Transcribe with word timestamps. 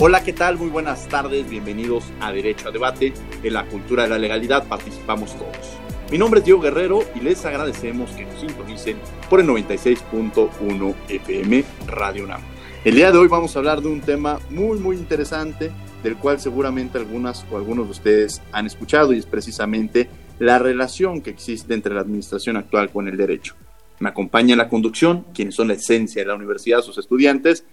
Hola, 0.00 0.24
¿qué 0.24 0.32
tal? 0.32 0.58
Muy 0.58 0.70
buenas 0.70 1.08
tardes, 1.08 1.48
bienvenidos 1.48 2.04
a 2.20 2.32
Derecho 2.32 2.68
a 2.68 2.72
Debate. 2.72 3.12
En 3.44 3.54
la 3.54 3.64
cultura 3.64 4.02
de 4.02 4.08
la 4.08 4.18
legalidad 4.18 4.66
participamos 4.66 5.32
todos. 5.38 5.78
Mi 6.10 6.18
nombre 6.18 6.40
es 6.40 6.44
Diego 6.44 6.60
Guerrero 6.60 7.04
y 7.14 7.20
les 7.20 7.44
agradecemos 7.44 8.10
que 8.10 8.24
nos 8.24 8.40
sintonicen 8.40 8.96
por 9.30 9.38
el 9.38 9.46
96.1 9.46 10.94
FM 11.08 11.64
Radio 11.86 12.26
NAM. 12.26 12.40
El 12.84 12.96
día 12.96 13.12
de 13.12 13.18
hoy 13.18 13.28
vamos 13.28 13.54
a 13.54 13.60
hablar 13.60 13.82
de 13.82 13.88
un 13.88 14.00
tema 14.00 14.40
muy, 14.50 14.80
muy 14.80 14.96
interesante, 14.96 15.70
del 16.02 16.16
cual 16.16 16.40
seguramente 16.40 16.98
algunas 16.98 17.46
o 17.52 17.56
algunos 17.56 17.86
de 17.86 17.92
ustedes 17.92 18.42
han 18.50 18.66
escuchado 18.66 19.12
y 19.12 19.18
es 19.18 19.26
precisamente 19.26 20.10
la 20.40 20.58
relación 20.58 21.22
que 21.22 21.30
existe 21.30 21.72
entre 21.72 21.94
la 21.94 22.00
administración 22.00 22.56
actual 22.56 22.90
con 22.90 23.06
el 23.06 23.16
derecho. 23.16 23.54
Me 24.00 24.08
acompaña 24.08 24.54
en 24.54 24.58
la 24.58 24.68
conducción, 24.68 25.24
quienes 25.32 25.54
son 25.54 25.68
la 25.68 25.74
esencia 25.74 26.20
de 26.20 26.26
la 26.26 26.34
universidad, 26.34 26.82
sus 26.82 26.98
estudiantes, 26.98 27.64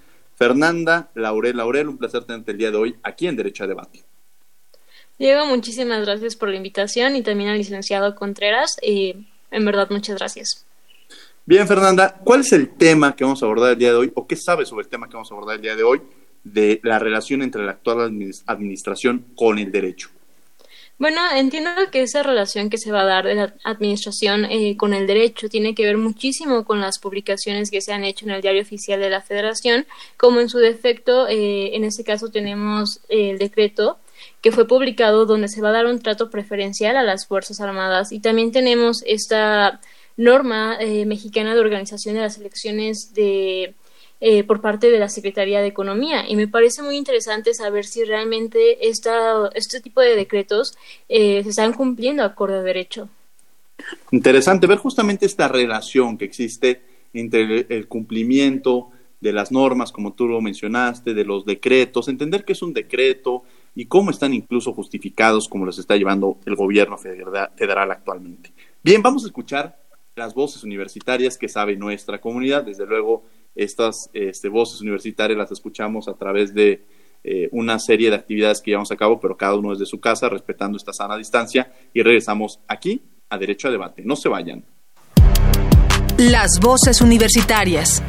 Fernanda 0.42 1.12
Laurel 1.14 1.56
Laurel, 1.56 1.88
un 1.88 2.00
placer 2.00 2.24
tenerte 2.24 2.54
el 2.54 2.58
día 2.58 2.72
de 2.72 2.78
hoy 2.78 2.96
aquí 3.04 3.28
en 3.28 3.36
Derecho 3.36 3.64
a 3.64 3.68
Debate. 3.68 4.04
Diego, 5.20 5.46
muchísimas 5.46 6.04
gracias 6.04 6.36
por 6.36 6.50
la 6.50 6.56
invitación 6.56 7.16
y 7.16 7.22
también 7.22 7.52
al 7.52 7.60
licenciado 7.60 8.16
Contreras. 8.16 8.76
y 8.82 9.28
en 9.52 9.66
verdad, 9.66 9.88
muchas 9.92 10.18
gracias. 10.18 10.66
Bien, 11.46 11.68
Fernanda, 11.68 12.20
¿cuál 12.24 12.40
es 12.40 12.52
el 12.54 12.70
tema 12.70 13.16
que 13.16 13.24
vamos 13.24 13.44
a 13.44 13.46
abordar 13.46 13.74
el 13.74 13.78
día 13.78 13.90
de 13.90 13.98
hoy 13.98 14.12
o 14.16 14.26
qué 14.26 14.36
sabes 14.36 14.68
sobre 14.68 14.86
el 14.86 14.90
tema 14.90 15.08
que 15.08 15.14
vamos 15.14 15.30
a 15.30 15.36
abordar 15.36 15.58
el 15.58 15.62
día 15.62 15.76
de 15.76 15.84
hoy 15.84 16.02
de 16.44 16.80
la 16.82 16.98
relación 16.98 17.44
entre 17.44 17.64
la 17.64 17.74
actual 17.74 18.12
administración 18.48 19.28
con 19.36 19.60
el 19.60 19.72
derecho? 19.72 20.10
Bueno, 21.02 21.20
entiendo 21.36 21.72
que 21.92 22.04
esa 22.04 22.22
relación 22.22 22.70
que 22.70 22.78
se 22.78 22.92
va 22.92 23.02
a 23.02 23.06
dar 23.06 23.26
de 23.26 23.34
la 23.34 23.56
administración 23.64 24.46
eh, 24.46 24.78
con 24.78 24.94
el 24.94 25.08
derecho 25.08 25.50
tiene 25.50 25.74
que 25.74 25.84
ver 25.84 25.98
muchísimo 25.98 26.64
con 26.64 26.80
las 26.80 27.00
publicaciones 27.00 27.72
que 27.72 27.82
se 27.82 27.92
han 27.92 28.04
hecho 28.04 28.26
en 28.26 28.34
el 28.34 28.42
diario 28.44 28.62
oficial 28.62 29.00
de 29.00 29.10
la 29.10 29.20
Federación, 29.20 29.88
como 30.16 30.42
en 30.42 30.48
su 30.48 30.60
defecto, 30.60 31.28
eh, 31.28 31.76
en 31.76 31.86
este 31.86 32.04
caso 32.04 32.30
tenemos 32.30 33.00
el 33.10 33.40
decreto 33.40 33.98
que 34.42 34.52
fue 34.52 34.68
publicado 34.68 35.26
donde 35.26 35.48
se 35.48 35.60
va 35.60 35.70
a 35.70 35.72
dar 35.72 35.88
un 35.88 36.04
trato 36.04 36.30
preferencial 36.30 36.96
a 36.96 37.02
las 37.02 37.26
Fuerzas 37.26 37.60
Armadas. 37.62 38.12
Y 38.12 38.20
también 38.20 38.52
tenemos 38.52 39.02
esta 39.08 39.82
norma 40.18 40.78
eh, 40.80 41.08
mexicana 41.08 41.56
de 41.56 41.62
organización 41.62 42.14
de 42.14 42.22
las 42.22 42.38
elecciones 42.38 43.16
de 43.16 43.74
eh, 44.24 44.44
por 44.44 44.62
parte 44.62 44.92
de 44.92 45.00
la 45.00 45.10
Secretaría 45.10 45.62
de 45.62 45.68
Economía. 45.68 46.30
Y 46.30 46.36
me 46.36 46.48
parece 46.48 46.84
muy 46.84 46.96
interesante 46.96 47.56
saber 47.56 47.86
si 47.86 48.04
realmente 48.04 48.88
este 48.88 49.82
tipo 49.82 50.00
de 50.00 50.16
decretos 50.16 50.78
eh, 51.10 51.42
se 51.44 51.50
están 51.50 51.74
cumpliendo 51.74 52.24
acorde 52.24 52.60
a 52.60 52.62
derecho. 52.62 53.10
Interesante 54.12 54.68
ver 54.68 54.78
justamente 54.78 55.26
esta 55.26 55.48
relación 55.48 56.20
que 56.20 56.26
existe 56.26 56.84
entre 57.14 57.66
el 57.70 57.88
cumplimiento 57.88 58.92
de 59.20 59.34
las 59.34 59.52
normas, 59.52 59.92
como 59.92 60.14
tú 60.14 60.28
lo 60.28 60.40
mencionaste, 60.40 61.16
de 61.16 61.26
los 61.26 61.44
decretos, 61.44 62.08
entender 62.08 62.46
qué 62.46 62.54
es 62.54 62.62
un 62.62 62.74
decreto 62.74 63.42
y 63.76 63.86
cómo 63.86 64.12
están 64.12 64.36
incluso 64.36 64.72
justificados 64.74 65.48
como 65.48 65.66
los 65.66 65.80
está 65.80 65.96
llevando 65.96 66.38
el 66.46 66.56
gobierno 66.56 66.96
federal 66.98 67.92
actualmente. 67.92 68.52
Bien, 68.84 69.02
vamos 69.02 69.24
a 69.24 69.28
escuchar 69.28 69.80
las 70.16 70.34
voces 70.36 70.64
universitarias 70.64 71.38
que 71.38 71.48
sabe 71.48 71.76
nuestra 71.76 72.20
comunidad. 72.22 72.64
Desde 72.64 72.86
luego, 72.86 73.24
estas 73.56 74.10
este, 74.14 74.50
voces 74.50 74.82
universitarias 74.82 75.38
las 75.38 75.52
escuchamos 75.52 76.08
a 76.08 76.14
través 76.14 76.54
de 76.54 76.86
eh, 77.24 77.50
una 77.52 77.78
serie 77.78 78.10
de 78.10 78.16
actividades 78.16 78.62
que 78.62 78.72
llevamos 78.72 78.92
a 78.92 78.96
cabo, 78.96 79.20
pero 79.20 79.38
cada 79.38 79.56
uno 79.56 79.72
desde 79.72 79.86
su 79.86 80.00
casa, 80.00 80.30
respetando 80.30 80.78
esta 80.78 80.94
sana 80.94 81.18
distancia. 81.18 81.72
Y 81.94 82.02
regresamos 82.02 82.60
aquí 82.68 83.04
a 83.30 83.38
Derecho 83.38 83.68
a 83.68 83.72
Debate. 83.72 84.02
No 84.04 84.16
se 84.16 84.30
vayan. 84.30 84.66
Las 86.18 86.60
voces 86.60 87.02
universitarias. 87.02 88.02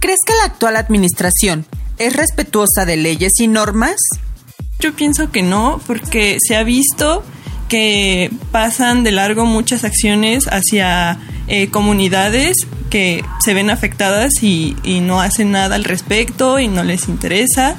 ¿Crees 0.00 0.20
que 0.26 0.34
la 0.34 0.44
actual 0.44 0.76
administración 0.76 1.66
es 1.98 2.14
respetuosa 2.14 2.84
de 2.84 2.96
leyes 2.96 3.32
y 3.40 3.48
normas? 3.48 3.96
Yo 4.78 4.94
pienso 4.94 5.32
que 5.32 5.42
no, 5.42 5.80
porque 5.86 6.36
se 6.40 6.54
ha 6.54 6.62
visto 6.62 7.24
que 7.68 8.30
pasan 8.52 9.02
de 9.04 9.12
largo 9.12 9.44
muchas 9.44 9.84
acciones 9.84 10.44
hacia 10.50 11.18
eh, 11.48 11.68
comunidades 11.68 12.56
que 12.90 13.24
se 13.44 13.54
ven 13.54 13.70
afectadas 13.70 14.32
y, 14.42 14.76
no 15.02 15.20
hacen 15.20 15.52
nada 15.52 15.76
al 15.76 15.84
respecto 15.84 16.58
y 16.58 16.68
no 16.68 16.82
les 16.82 17.08
interesa. 17.08 17.76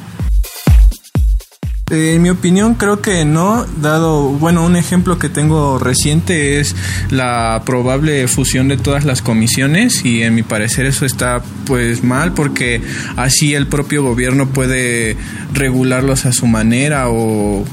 Eh, 1.89 2.15
en 2.15 2.21
mi 2.21 2.29
opinión 2.29 2.75
creo 2.75 3.01
que 3.01 3.23
no, 3.23 3.65
dado, 3.81 4.29
bueno, 4.29 4.65
un 4.65 4.75
ejemplo 4.75 5.17
que 5.17 5.29
tengo 5.29 5.79
reciente 5.79 6.59
es 6.59 6.75
la 7.09 7.63
probable 7.65 8.27
fusión 8.27 8.67
de 8.67 8.75
todas 8.75 9.05
las 9.05 9.21
comisiones 9.21 10.03
y 10.03 10.23
en 10.23 10.35
mi 10.35 10.43
parecer 10.43 10.85
eso 10.85 11.05
está 11.05 11.41
pues 11.65 12.03
mal 12.03 12.33
porque 12.33 12.81
así 13.15 13.53
el 13.53 13.67
propio 13.67 14.03
gobierno 14.03 14.49
puede 14.49 15.15
regularlos 15.53 16.25
a 16.25 16.33
su 16.33 16.45
manera 16.45 17.09
o 17.09 17.63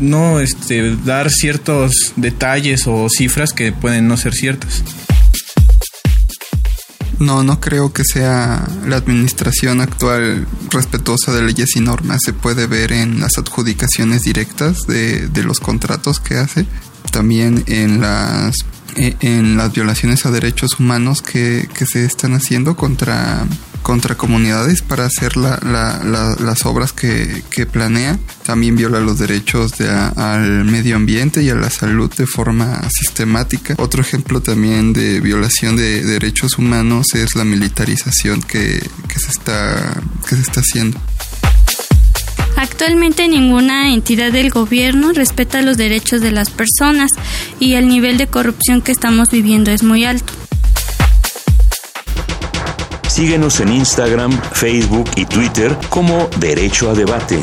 no 0.00 0.40
este, 0.40 0.96
dar 0.96 1.30
ciertos 1.30 2.12
detalles 2.16 2.86
o 2.86 3.08
cifras 3.08 3.52
que 3.52 3.72
pueden 3.72 4.08
no 4.08 4.16
ser 4.16 4.34
ciertas. 4.34 4.82
No, 7.18 7.44
no 7.44 7.60
creo 7.60 7.92
que 7.92 8.04
sea 8.04 8.66
la 8.86 8.96
administración 8.96 9.80
actual 9.80 10.46
respetuosa 10.70 11.32
de 11.32 11.42
leyes 11.42 11.76
y 11.76 11.80
normas. 11.80 12.20
Se 12.24 12.32
puede 12.32 12.66
ver 12.66 12.92
en 12.92 13.20
las 13.20 13.38
adjudicaciones 13.38 14.22
directas 14.22 14.86
de, 14.86 15.28
de 15.28 15.44
los 15.44 15.60
contratos 15.60 16.18
que 16.18 16.36
hace, 16.36 16.66
también 17.12 17.62
en 17.66 18.00
las 18.00 18.56
e, 18.96 19.16
en 19.20 19.56
las 19.56 19.72
violaciones 19.72 20.24
a 20.24 20.30
derechos 20.30 20.78
humanos 20.78 21.20
que, 21.22 21.68
que 21.74 21.86
se 21.86 22.04
están 22.04 22.34
haciendo 22.34 22.76
contra 22.76 23.44
contra 23.84 24.16
comunidades 24.16 24.80
para 24.80 25.04
hacer 25.04 25.36
la, 25.36 25.60
las 25.62 26.66
obras 26.66 26.92
que, 26.92 27.44
planea. 27.70 28.18
También 28.44 28.76
viola 28.76 28.98
los 28.98 29.18
derechos 29.18 29.72
al 30.16 30.64
medio 30.64 30.96
ambiente 30.96 31.42
y 31.42 31.50
a 31.50 31.54
la 31.54 31.70
salud 31.70 32.10
de 32.16 32.26
forma 32.26 32.80
sistemática. 32.90 33.74
Otro 33.78 34.00
ejemplo 34.00 34.40
también 34.40 34.92
de 34.92 35.20
violación 35.20 35.76
de 35.76 36.02
derechos 36.02 36.58
humanos 36.58 37.14
es 37.14 37.36
la 37.36 37.44
militarización 37.44 38.42
que, 38.42 38.80
se, 39.16 39.30
está, 39.30 40.02
que 40.28 40.34
se 40.34 40.42
está 40.42 40.60
haciendo. 40.60 40.98
Actualmente 42.56 43.28
ninguna 43.28 43.92
entidad 43.92 44.32
del 44.32 44.48
gobierno 44.48 45.12
respeta 45.12 45.60
los 45.60 45.76
derechos 45.76 46.22
de 46.22 46.32
las 46.32 46.48
personas 46.48 47.10
y 47.60 47.74
el 47.74 47.88
nivel 47.88 48.16
de 48.16 48.28
corrupción 48.28 48.80
que 48.80 48.92
estamos 48.92 49.28
viviendo 49.30 49.70
es 49.70 49.82
muy 49.82 50.06
alto. 50.06 50.32
Síguenos 53.14 53.60
en 53.60 53.68
Instagram, 53.68 54.32
Facebook 54.32 55.08
y 55.14 55.24
Twitter 55.24 55.70
como 55.88 56.28
Derecho 56.40 56.90
a 56.90 56.94
Debate. 56.94 57.40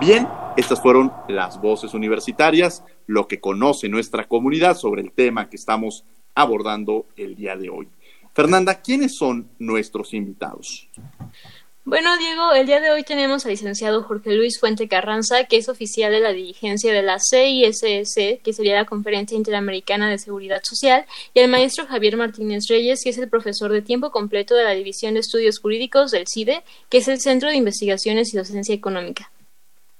Bien, 0.00 0.26
estas 0.56 0.82
fueron 0.82 1.12
las 1.28 1.60
voces 1.60 1.94
universitarias, 1.94 2.82
lo 3.06 3.28
que 3.28 3.38
conoce 3.38 3.88
nuestra 3.88 4.26
comunidad 4.26 4.76
sobre 4.76 5.02
el 5.02 5.12
tema 5.12 5.48
que 5.48 5.54
estamos 5.54 6.04
abordando 6.34 7.06
el 7.16 7.36
día 7.36 7.56
de 7.56 7.70
hoy. 7.70 7.88
Fernanda, 8.34 8.80
¿quiénes 8.80 9.14
son 9.14 9.48
nuestros 9.60 10.12
invitados? 10.12 10.88
Bueno, 11.86 12.18
Diego, 12.18 12.52
el 12.52 12.66
día 12.66 12.80
de 12.80 12.90
hoy 12.90 13.04
tenemos 13.04 13.44
al 13.44 13.52
licenciado 13.52 14.02
Jorge 14.02 14.34
Luis 14.34 14.58
Fuente 14.58 14.88
Carranza, 14.88 15.44
que 15.44 15.56
es 15.56 15.68
oficial 15.68 16.10
de 16.10 16.18
la 16.18 16.32
dirigencia 16.32 16.92
de 16.92 17.00
la 17.00 17.20
CISS, 17.20 18.40
que 18.42 18.52
sería 18.52 18.74
la 18.74 18.86
Conferencia 18.86 19.36
Interamericana 19.36 20.10
de 20.10 20.18
Seguridad 20.18 20.60
Social, 20.64 21.06
y 21.32 21.38
al 21.38 21.48
maestro 21.48 21.86
Javier 21.86 22.16
Martínez 22.16 22.64
Reyes, 22.68 23.04
que 23.04 23.10
es 23.10 23.18
el 23.18 23.28
profesor 23.28 23.70
de 23.70 23.82
tiempo 23.82 24.10
completo 24.10 24.56
de 24.56 24.64
la 24.64 24.72
División 24.72 25.14
de 25.14 25.20
Estudios 25.20 25.60
Jurídicos 25.60 26.10
del 26.10 26.26
CIDE, 26.26 26.64
que 26.88 26.98
es 26.98 27.06
el 27.06 27.20
Centro 27.20 27.50
de 27.50 27.54
Investigaciones 27.54 28.34
y 28.34 28.36
Docencia 28.36 28.74
Económica. 28.74 29.30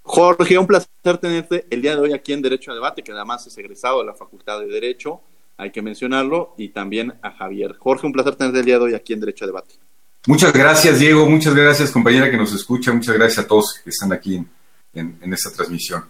Jorge, 0.03 0.59
un 0.59 0.67
placer 0.67 0.89
tenerte 1.21 1.67
el 1.71 1.83
día 1.83 1.95
de 1.95 2.03
hoy 2.03 2.13
aquí 2.13 2.33
en 2.33 2.43
Derecho 2.43 2.73
a 2.73 2.75
Debate, 2.75 3.05
que 3.05 3.13
además 3.13 3.47
es 3.47 3.57
egresado 3.59 4.01
de 4.01 4.07
la 4.07 4.15
Facultad 4.15 4.59
de 4.59 4.67
Derecho, 4.67 5.21
hay 5.57 5.71
que 5.71 5.83
mencionarlo, 5.83 6.53
y 6.59 6.71
también 6.71 7.15
a 7.23 7.31
Javier. 7.31 7.77
Jorge, 7.79 8.09
un 8.09 8.13
placer 8.13 8.35
tenerte 8.35 8.59
el 8.59 8.65
día 8.65 8.81
de 8.81 8.87
hoy 8.87 8.95
aquí 8.95 9.13
en 9.13 9.21
Derecho 9.21 9.45
a 9.45 9.47
Debate. 9.47 9.86
Muchas 10.27 10.53
gracias, 10.53 10.99
Diego. 10.99 11.25
Muchas 11.31 11.55
gracias, 11.55 11.93
compañera 11.93 12.29
que 12.29 12.37
nos 12.37 12.53
escucha. 12.53 12.93
Muchas 12.93 13.15
gracias 13.15 13.45
a 13.45 13.49
todos 13.49 13.81
que 13.83 13.91
están 13.91 14.13
aquí 14.13 14.45
en, 14.93 15.33
esta 15.33 15.53
transmisión. 15.53 16.05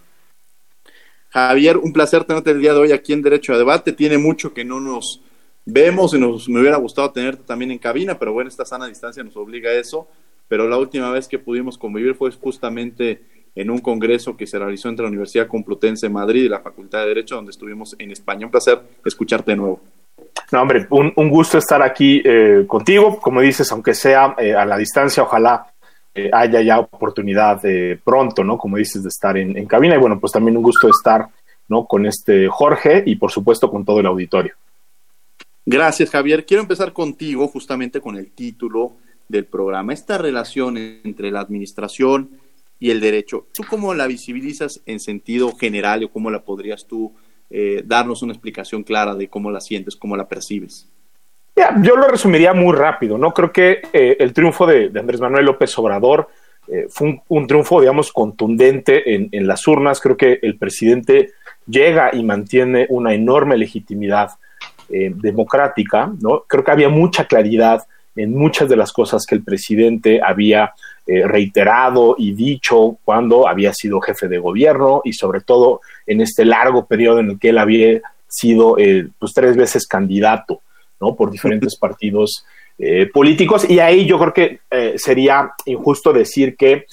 Javier, 1.29 1.77
un 1.77 1.93
placer 1.93 2.25
tenerte 2.25 2.51
el 2.53 2.63
día 2.63 2.73
de 2.73 2.79
hoy 2.79 2.93
aquí 2.93 3.13
en 3.13 3.21
Derecho 3.21 3.53
a 3.53 3.59
Debate. 3.59 3.93
Tiene 3.93 4.17
mucho 4.17 4.55
que 4.55 4.65
no 4.65 4.81
nos 4.81 5.21
vemos 5.67 6.15
y 6.15 6.19
nos, 6.19 6.49
me 6.49 6.61
hubiera 6.61 6.79
gustado 6.79 7.11
tenerte 7.11 7.43
también 7.43 7.73
en 7.73 7.79
cabina, 7.79 8.19
pero 8.19 8.33
bueno, 8.33 8.49
esta 8.49 8.65
sana 8.65 8.87
distancia 8.87 9.23
nos 9.23 9.37
obliga 9.37 9.69
a 9.69 9.75
eso. 9.75 10.09
Pero 10.49 10.67
la 10.67 10.79
última 10.79 11.11
vez 11.11 11.29
que 11.29 11.39
pudimos 11.39 11.77
convivir 11.77 12.15
fue 12.15 12.31
justamente 12.31 13.23
en 13.55 13.69
un 13.71 13.81
congreso 13.81 14.35
que 14.35 14.47
se 14.47 14.59
realizó 14.59 14.89
entre 14.89 15.03
la 15.03 15.09
Universidad 15.09 15.47
Complutense 15.47 16.07
de 16.07 16.13
Madrid 16.13 16.45
y 16.45 16.49
la 16.49 16.61
Facultad 16.61 17.01
de 17.01 17.09
Derecho, 17.09 17.35
donde 17.35 17.51
estuvimos 17.51 17.95
en 17.99 18.13
España. 18.13 18.47
Un 18.47 18.53
placer 18.53 18.81
escucharte 19.05 19.51
de 19.51 19.57
nuevo. 19.59 19.83
No, 20.53 20.63
hombre, 20.63 20.87
un, 20.91 21.29
gusto 21.29 21.59
estar 21.59 21.83
aquí 21.83 22.23
eh, 22.25 22.65
contigo. 22.67 23.19
Como 23.19 23.41
dices, 23.41 23.71
aunque 23.73 23.95
sea 23.95 24.35
eh, 24.39 24.55
a 24.55 24.65
la 24.65 24.79
distancia, 24.79 25.23
ojalá 25.23 25.67
eh, 26.15 26.31
haya 26.33 26.63
ya 26.63 26.79
oportunidad 26.79 27.61
pronto, 28.05 28.45
¿no? 28.45 28.57
Como 28.57 28.77
dices, 28.77 29.03
de 29.03 29.09
estar 29.09 29.37
en, 29.37 29.67
cabina. 29.67 29.97
Y 29.97 29.99
bueno, 29.99 30.21
pues 30.21 30.33
también 30.33 30.57
un 30.57 30.63
gusto 30.63 30.89
estar, 30.89 31.27
¿no? 31.69 31.87
Con 31.87 32.07
este 32.07 32.47
Jorge 32.49 33.03
y 33.07 33.17
por 33.17 33.33
supuesto 33.33 33.71
con 33.71 33.85
todo 33.85 34.01
el 34.01 34.07
auditorio. 34.07 34.55
Gracias, 35.65 36.11
Javier. 36.11 36.47
Quiero 36.47 36.63
empezar 36.63 36.93
contigo 36.93 37.49
justamente 37.49 38.01
con 38.01 38.17
el 38.17 38.31
título 38.31 38.93
del 39.29 39.47
programa. 39.47 39.93
Esta 39.93 40.17
relación 40.17 40.77
entre 40.77 41.33
la 41.33 41.41
administración 41.41 42.31
y 42.79 42.91
el 42.91 43.01
derecho, 43.01 43.47
¿tú 43.53 43.65
cómo 43.69 43.95
la 43.95 44.07
visibilizas 44.07 44.81
en 44.87 45.01
sentido 45.01 45.53
general 45.57 46.05
o 46.05 46.11
cómo 46.11 46.31
la 46.31 46.43
podrías 46.45 46.87
tú 46.87 47.15
eh, 47.49 47.83
darnos 47.85 48.23
una 48.23 48.33
explicación 48.33 48.83
clara 48.83 49.15
de 49.15 49.29
cómo 49.29 49.51
la 49.51 49.61
sientes, 49.61 49.97
cómo 49.97 50.17
la 50.17 50.27
percibes. 50.27 50.89
yo 51.83 51.97
lo 51.97 52.09
resumiría 52.09 52.53
muy 52.53 52.75
rápido, 52.75 53.17
¿no? 53.19 53.33
Creo 53.33 53.53
que 53.53 53.83
eh, 53.93 54.17
el 54.19 54.33
triunfo 54.33 54.67
de, 54.67 54.91
Andrés 54.99 55.21
Manuel 55.21 55.47
López 55.47 55.79
Obrador 55.79 56.29
eh, 56.69 56.87
fue 56.89 57.23
un, 57.29 57.47
triunfo, 57.47 57.81
digamos, 57.81 58.13
contundente 58.13 59.15
en, 59.15 59.29
en, 59.31 59.47
las 59.47 59.67
urnas. 59.69 60.01
Creo 60.01 60.17
que 60.17 60.41
el 60.43 60.59
presidente 60.59 61.33
llega 61.67 62.11
y 62.13 62.25
mantiene 62.25 62.87
una 62.89 63.15
enorme 63.15 63.57
legitimidad 63.57 64.31
democrática, 64.89 66.13
¿no? 66.21 66.45
Creo 66.47 66.63
que 66.63 66.71
había 66.71 66.89
mucha 66.89 67.25
claridad 67.25 67.89
en 68.15 68.33
muchas 68.33 68.69
de 68.69 68.77
las 68.77 68.93
cosas 68.93 69.27
que 69.27 69.35
el 69.35 69.43
presidente 69.43 70.21
había 70.23 70.75
eh, 71.09 71.25
reiterado 71.25 72.17
y 72.19 72.33
dicho 72.33 72.99
cuando 73.05 73.47
había 73.47 73.73
sido 73.73 74.01
jefe 74.01 74.27
de 74.27 74.39
gobierno 74.39 75.03
y 75.05 75.13
sobre 75.13 75.41
todo 75.41 75.81
en 76.05 76.21
este 76.21 76.45
largo 76.45 76.87
periodo 76.87 77.21
en 77.21 77.31
el 77.31 77.39
que 77.39 77.51
él 77.51 77.59
había 77.59 78.01
sido 78.27 78.77
eh, 78.77 79.07
pues 79.17 79.33
tres 79.33 79.57
veces 79.57 79.87
candidato 79.87 80.63
¿no? 81.01 81.15
por 81.15 81.31
diferentes 81.31 81.77
partidos 81.81 82.45
eh, 82.77 83.07
políticos 83.07 83.71
y 83.71 83.79
ahí 83.79 84.05
yo 84.05 84.19
creo 84.19 84.33
que 84.33 84.59
sería 84.99 85.53
injusto 85.65 86.13
decir 86.13 86.57
que 86.57 86.87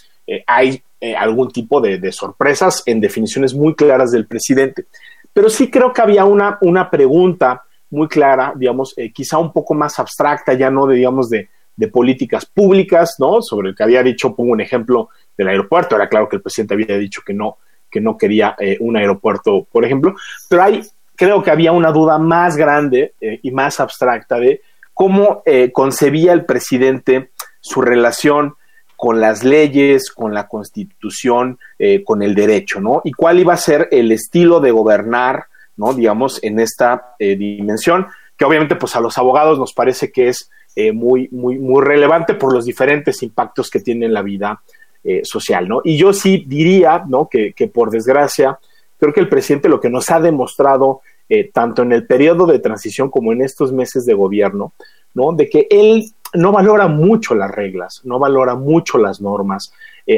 hay 0.46 0.84
algún 1.18 1.52
tipo 1.52 1.82
de, 1.82 1.98
de, 1.98 2.12
sorpresas 2.12 2.84
en 2.86 3.02
definiciones 3.02 3.56
muy 3.56 3.74
claras 3.74 4.12
del 4.12 4.28
presidente 4.28 4.86
pero 5.34 5.50
sí 5.50 5.72
creo 5.72 5.92
que 5.92 6.04
había 6.04 6.24
una, 6.26 6.60
una 6.62 6.88
pregunta 6.92 7.64
muy 7.90 8.08
clara 8.08 8.54
digamos 8.56 8.94
quizá 9.12 9.40
un 9.40 9.52
poco 9.52 9.74
más 9.74 9.98
abstracta 9.98 10.54
ya 10.54 10.70
no 10.70 10.86
de, 10.86 10.98
digamos 10.98 11.32
de 11.32 11.50
de 11.76 11.88
políticas 11.88 12.46
públicas, 12.46 13.16
¿no? 13.20 13.42
Sobre 13.42 13.70
el 13.70 13.76
que 13.76 13.84
había 13.84 14.04
dicho, 14.04 14.36
pongo 14.36 14.52
un 14.52 14.62
ejemplo 14.62 15.10
del 15.38 15.48
aeropuerto, 15.48 15.96
era 15.96 16.10
claro 16.10 16.30
que 16.30 16.36
el 16.36 16.42
presidente 16.42 16.74
había 16.76 16.98
dicho 16.98 17.22
que 17.26 17.34
no, 17.34 17.58
que 17.90 18.02
no 18.02 18.18
quería 18.18 18.56
eh, 18.60 18.78
un 18.80 18.98
aeropuerto, 18.98 19.68
por 19.72 19.86
ejemplo, 19.86 20.16
pero 20.50 20.64
hay, 20.64 20.82
creo 21.16 21.42
que 21.42 21.52
había 21.52 21.72
una 21.72 21.92
duda 21.92 22.18
más 22.18 22.56
grande 22.56 23.14
eh, 23.22 23.40
y 23.42 23.52
más 23.52 23.80
abstracta 23.80 24.38
de 24.40 24.62
cómo 24.94 25.42
eh, 25.46 25.72
concebía 25.72 26.34
el 26.34 26.46
presidente 26.46 27.32
su 27.62 27.82
relación 27.82 28.56
con 28.96 29.20
las 29.20 29.44
leyes, 29.44 30.12
con 30.12 30.34
la 30.34 30.48
constitución, 30.48 31.60
con 32.06 32.22
el 32.22 32.36
derecho, 32.36 32.80
¿no? 32.80 33.02
Y 33.04 33.12
cuál 33.12 33.38
iba 33.38 33.54
a 33.54 33.58
ser 33.58 33.90
el 33.92 34.14
estilo 34.14 34.62
de 34.62 34.72
gobernar, 34.72 35.48
¿no? 35.76 35.94
Digamos, 35.94 36.42
en 36.42 36.58
esta 36.60 37.16
dimensión, 37.20 38.08
que 38.38 38.46
obviamente 38.46 38.78
pues 38.78 38.96
a 38.96 39.02
los 39.02 39.18
abogados 39.18 39.60
nos 39.60 39.74
parece 39.74 40.10
que 40.10 40.30
es 40.30 40.50
eh, 40.76 40.92
muy, 40.92 41.30
muy, 41.32 41.60
muy 41.60 41.84
relevante 41.84 42.34
por 42.34 42.54
los 42.54 42.66
diferentes 42.66 43.22
impactos 43.22 43.70
que 43.70 43.80
tiene 43.80 44.06
en 44.08 44.14
la 44.14 44.22
vida 44.22 44.62
eh, 45.04 45.22
social, 45.24 45.68
¿no? 45.68 45.82
Y 45.84 45.98
yo 45.98 46.14
sí 46.14 46.46
diría, 46.48 47.04
¿no? 47.08 47.30
Que, 47.30 47.54
por 47.74 47.92
desgracia, 47.92 48.58
creo 48.98 49.14
que 49.14 49.20
el 49.20 49.30
presidente 49.30 49.70
lo 49.70 49.80
que 49.80 49.90
nos 49.90 50.10
ha 50.10 50.20
demostrado, 50.20 51.02
eh, 51.30 51.52
tanto 51.54 51.84
en 51.84 51.92
el 51.92 52.08
periodo 52.08 52.46
de 52.46 52.60
transición 52.60 53.10
como 53.10 53.32
en 53.32 53.42
estos 53.42 53.72
meses 53.72 54.06
de 54.06 54.14
gobierno, 54.14 54.74
¿no? 55.14 55.34
De 55.34 55.50
que 55.50 55.68
él 55.70 56.06
no 56.34 56.52
valora 56.52 56.88
mucho 56.88 57.36
las 57.36 57.52
reglas, 57.52 58.02
no 58.04 58.18
valora 58.18 58.56
mucho 58.56 58.98
las 58.98 59.22
normas, 59.22 59.72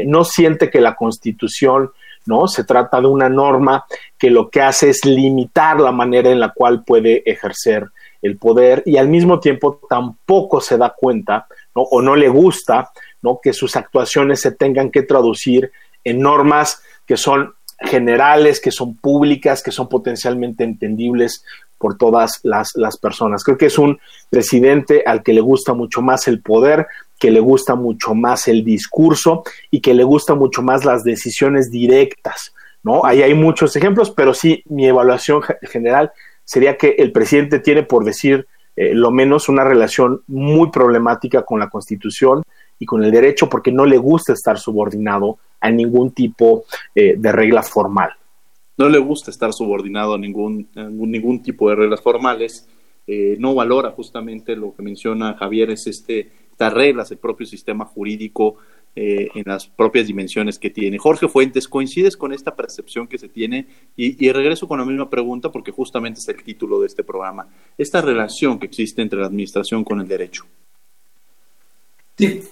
no 0.06 0.24
siente 0.24 0.70
que 0.70 0.80
la 0.80 0.96
constitución 0.96 1.92
¿no? 2.26 2.48
Se 2.48 2.64
trata 2.64 3.00
de 3.00 3.08
una 3.08 3.30
norma 3.30 3.86
que 4.18 4.30
lo 4.30 4.50
que 4.50 4.62
hace 4.62 4.90
es 4.90 5.06
limitar 5.06 5.80
la 5.80 5.92
manera 5.92 6.30
en 6.30 6.40
la 6.40 6.54
cual 6.54 6.84
puede 6.84 7.24
ejercer 7.30 7.88
el 8.26 8.38
poder 8.38 8.82
y 8.86 8.98
al 8.98 9.08
mismo 9.08 9.40
tiempo 9.40 9.80
tampoco 9.88 10.60
se 10.60 10.78
da 10.78 10.94
cuenta 10.98 11.48
¿no? 11.76 11.84
o 11.84 12.02
no 12.02 12.16
le 12.16 12.28
gusta 12.28 12.90
¿no? 13.22 13.40
que 13.42 13.54
sus 13.54 13.76
actuaciones 13.76 14.42
se 14.42 14.52
tengan 14.52 14.90
que 14.90 15.04
traducir 15.04 15.72
en 16.04 16.22
normas 16.22 16.82
que 17.06 17.18
son 17.18 17.54
generales, 17.80 18.60
que 18.60 18.72
son 18.72 18.96
públicas, 18.96 19.62
que 19.62 19.72
son 19.72 19.88
potencialmente 19.90 20.64
entendibles 20.64 21.44
por 21.78 21.98
todas 21.98 22.40
las, 22.44 22.72
las, 22.76 22.98
personas. 22.98 23.44
Creo 23.44 23.58
que 23.58 23.66
es 23.68 23.78
un 23.78 24.00
presidente 24.30 25.04
al 25.06 25.22
que 25.22 25.34
le 25.34 25.42
gusta 25.42 25.74
mucho 25.74 26.02
más 26.02 26.28
el 26.28 26.42
poder, 26.42 26.88
que 27.20 27.30
le 27.30 27.42
gusta 27.42 27.76
mucho 27.76 28.16
más 28.16 28.48
el 28.48 28.64
discurso 28.64 29.44
y 29.70 29.82
que 29.82 29.94
le 29.94 30.04
gusta 30.04 30.36
mucho 30.36 30.62
más 30.62 30.86
las 30.86 31.04
decisiones 31.04 31.70
directas. 31.70 32.54
¿no? 32.82 33.06
Ahí 33.06 33.22
hay 33.22 33.34
muchos 33.34 33.76
ejemplos, 33.76 34.10
pero 34.10 34.34
sí, 34.34 34.64
mi 34.68 34.88
evaluación 34.88 35.42
general 35.64 36.12
sería 36.46 36.78
que 36.78 36.96
el 37.00 37.12
presidente 37.12 37.60
tiene, 37.60 37.84
por 37.84 38.06
decir 38.06 38.48
eh, 38.76 38.94
lo 38.94 39.12
menos, 39.12 39.50
una 39.50 39.64
relación 39.64 40.22
muy 40.28 40.70
problemática 40.70 41.44
con 41.44 41.60
la 41.60 41.70
Constitución 41.70 42.44
y 42.80 42.86
con 42.86 43.04
el 43.04 43.12
derecho 43.12 43.50
porque 43.50 43.72
no 43.72 43.86
le 43.86 43.98
gusta 43.98 44.34
estar 44.34 44.60
subordinado 44.60 45.40
a 45.60 45.72
ningún 45.72 46.12
tipo 46.12 46.66
eh, 46.94 47.16
de 47.18 47.32
regla 47.32 47.64
formal. 47.64 48.12
No 48.78 48.90
le 48.90 49.00
gusta 49.00 49.32
estar 49.32 49.54
subordinado 49.54 50.14
a 50.16 50.18
ningún, 50.18 50.68
ningún, 50.76 51.42
tipo 51.42 51.70
de 51.70 51.76
reglas 51.76 52.02
formales. 52.02 52.68
Eh, 53.08 53.38
no 53.40 53.56
valora 53.56 53.92
justamente 53.92 54.56
lo 54.56 54.76
que 54.76 54.84
menciona 54.84 55.36
Javier, 55.36 55.72
es 55.72 55.88
este, 55.88 56.32
estas 56.52 56.74
reglas, 56.74 57.10
el 57.12 57.18
propio 57.18 57.48
sistema 57.48 57.86
jurídico 57.86 58.58
eh, 58.98 59.28
en 59.36 59.44
las 59.46 59.68
propias 59.68 60.08
dimensiones 60.08 60.58
que 60.58 60.70
tiene. 60.70 60.98
Jorge 60.98 61.28
Fuentes, 61.28 61.68
¿coincides 61.68 62.16
con 62.16 62.32
esta 62.32 62.56
percepción 62.56 63.08
que 63.08 63.18
se 63.18 63.28
tiene? 63.28 63.68
Y, 63.98 64.32
regreso 64.32 64.70
con 64.70 64.80
la 64.80 64.86
misma 64.86 65.10
pregunta 65.10 65.52
porque 65.52 65.72
justamente 65.72 66.22
es 66.22 66.28
el 66.30 66.42
título 66.44 66.80
de 66.80 66.88
este 66.88 67.04
programa. 67.04 67.48
Esta 67.78 68.02
relación 68.02 68.58
que 68.58 68.68
existe 68.68 69.02
entre 69.02 69.20
la 69.20 69.26
administración 69.26 69.84
con 69.84 70.00
el 70.00 70.08
derecho. 70.08 70.46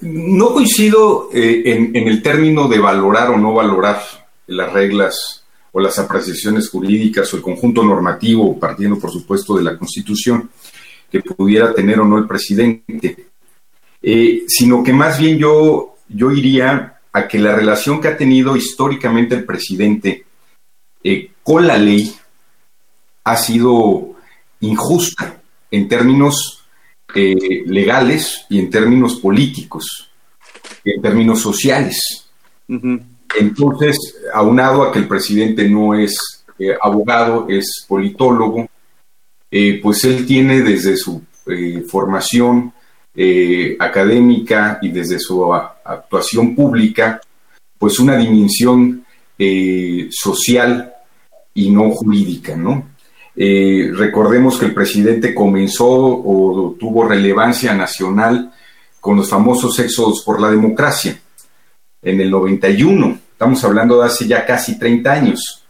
no 0.02 0.54
coincido 0.54 1.30
eh, 1.34 1.64
en, 1.66 1.96
en, 1.96 2.08
el 2.10 2.22
término 2.22 2.68
de 2.68 2.80
valorar 2.80 3.30
o 3.30 3.38
no 3.38 3.54
valorar 3.54 4.02
las 4.48 4.74
reglas 4.74 5.46
o 5.72 5.80
las 5.80 5.98
apreciaciones 5.98 6.70
jurídicas 6.70 7.34
o 7.34 7.38
el 7.38 7.42
conjunto 7.42 7.84
normativo, 7.84 8.60
partiendo 8.60 9.00
por 9.00 9.12
supuesto 9.12 9.56
de 9.56 9.64
la 9.64 9.78
Constitución, 9.78 10.50
que 11.10 11.22
pudiera 11.22 11.74
tener 11.74 12.00
o 12.00 12.06
no 12.06 12.18
el 12.18 12.28
presidente, 12.28 13.28
eh, 14.02 14.44
sino 14.48 14.84
que 14.84 14.92
más 14.92 15.18
bien 15.18 15.38
yo 15.38 15.93
yo 16.08 16.32
iría 16.32 17.00
a 17.12 17.28
que 17.28 17.40
la 17.40 17.56
relación 17.56 18.02
que 18.02 18.08
ha 18.08 18.18
tenido 18.18 18.56
históricamente 18.56 19.36
el 19.36 19.46
presidente 19.46 20.26
eh, 21.04 21.32
con 21.44 21.68
la 21.68 21.78
ley 21.78 22.14
ha 23.24 23.38
sido 23.38 24.16
injusta 24.62 25.42
en 25.70 25.88
términos 25.88 26.66
eh, 27.14 27.64
legales 27.68 28.46
y 28.50 28.60
en 28.60 28.70
términos 28.70 29.18
políticos, 29.18 30.10
en 30.84 31.02
términos 31.02 31.42
sociales. 31.42 32.00
Entonces, 32.68 33.98
aunado 34.34 34.84
a 34.84 34.92
que 34.92 35.00
el 35.00 35.08
presidente 35.08 35.70
no 35.70 35.94
es 35.94 36.16
eh, 36.58 36.76
abogado, 36.82 37.48
es 37.50 37.86
politólogo, 37.88 38.68
pues 39.84 40.04
él 40.06 40.26
tiene 40.26 40.62
desde 40.62 40.98
su 40.98 41.22
formación 41.88 42.74
eh, 43.16 43.76
académica 43.80 44.80
y 44.82 44.90
desde 44.90 45.20
su 45.20 45.54
actuación 45.54 46.56
pública, 46.56 47.22
pues 47.78 48.00
una 48.00 48.18
dimensión 48.18 49.06
eh, 49.38 50.08
social 50.12 50.94
y 51.54 51.70
no 51.70 51.92
jurídica, 51.92 52.56
¿no? 52.56 52.92
Eh, 53.36 53.92
recordemos 53.94 54.58
que 54.60 54.66
el 54.66 54.74
presidente 54.74 55.34
comenzó 55.34 55.88
o 55.88 56.76
tuvo 56.80 57.08
relevancia 57.08 57.74
nacional 57.74 58.52
con 59.00 59.18
los 59.18 59.30
famosos 59.30 59.78
éxodos 59.80 60.24
por 60.24 60.40
la 60.40 60.52
democracia 60.52 61.20
en 62.04 62.20
el 62.20 62.30
91, 62.30 63.18
estamos 63.32 63.64
hablando 63.64 64.00
de 64.00 64.08
hace 64.08 64.28
ya 64.28 64.46
casi 64.46 64.78
30 64.78 65.12
años, 65.12 65.64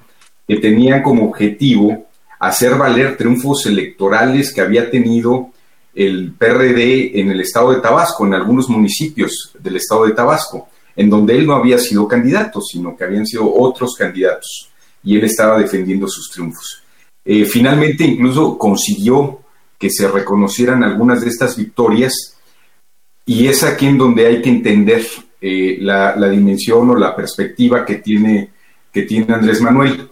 que 0.47 0.57
tenían 0.57 1.03
como 1.03 1.25
objetivo 1.25 2.07
hacer 2.39 2.75
valer 2.75 3.15
triunfos 3.15 3.65
electorales 3.67 4.51
que 4.51 4.61
había 4.61 4.89
tenido 4.89 5.52
el 5.95 6.33
PRD 6.33 7.19
en 7.19 7.31
el 7.31 7.41
estado 7.41 7.71
de 7.71 7.81
Tabasco, 7.81 8.25
en 8.25 8.33
algunos 8.33 8.69
municipios 8.69 9.51
del 9.59 9.75
estado 9.75 10.05
de 10.05 10.13
Tabasco, 10.13 10.69
en 10.95 11.09
donde 11.09 11.37
él 11.37 11.45
no 11.45 11.53
había 11.53 11.77
sido 11.77 12.07
candidato, 12.07 12.61
sino 12.61 12.95
que 12.95 13.03
habían 13.03 13.25
sido 13.25 13.51
otros 13.53 13.95
candidatos, 13.97 14.69
y 15.03 15.17
él 15.17 15.23
estaba 15.23 15.59
defendiendo 15.59 16.07
sus 16.07 16.29
triunfos. 16.29 16.83
Eh, 17.25 17.45
finalmente 17.45 18.03
incluso 18.03 18.57
consiguió 18.57 19.39
que 19.77 19.89
se 19.89 20.07
reconocieran 20.07 20.83
algunas 20.83 21.21
de 21.21 21.29
estas 21.29 21.55
victorias, 21.57 22.37
y 23.25 23.47
es 23.47 23.63
aquí 23.63 23.85
en 23.85 23.97
donde 23.97 24.27
hay 24.27 24.41
que 24.41 24.49
entender 24.49 25.05
eh, 25.39 25.77
la, 25.79 26.15
la, 26.15 26.29
dimensión 26.29 26.89
o 26.89 26.95
la 26.95 27.15
perspectiva 27.15 27.85
que 27.85 27.95
tiene, 27.95 28.51
que 28.91 29.03
tiene 29.03 29.33
Andrés 29.33 29.61
Manuel. 29.61 30.09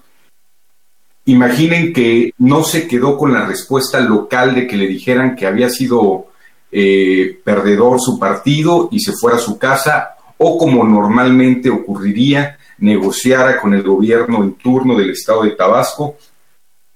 Imaginen 1.25 1.93
que 1.93 2.33
no 2.39 2.63
se 2.63 2.87
quedó 2.87 3.17
con 3.17 3.33
la 3.33 3.45
respuesta 3.45 3.99
local 3.99 4.55
de 4.55 4.67
que 4.67 4.77
le 4.77 4.87
dijeran 4.87 5.35
que 5.35 5.45
había 5.45 5.69
sido 5.69 6.27
eh, 6.71 7.39
perdedor 7.43 7.99
su 7.99 8.17
partido 8.17 8.89
y 8.91 8.99
se 8.99 9.13
fuera 9.13 9.37
a 9.37 9.41
su 9.41 9.57
casa, 9.57 10.15
o 10.37 10.57
como 10.57 10.83
normalmente 10.83 11.69
ocurriría, 11.69 12.57
negociara 12.79 13.59
con 13.59 13.73
el 13.73 13.83
gobierno 13.83 14.43
en 14.43 14.53
turno 14.53 14.97
del 14.97 15.11
estado 15.11 15.43
de 15.43 15.51
Tabasco 15.51 16.15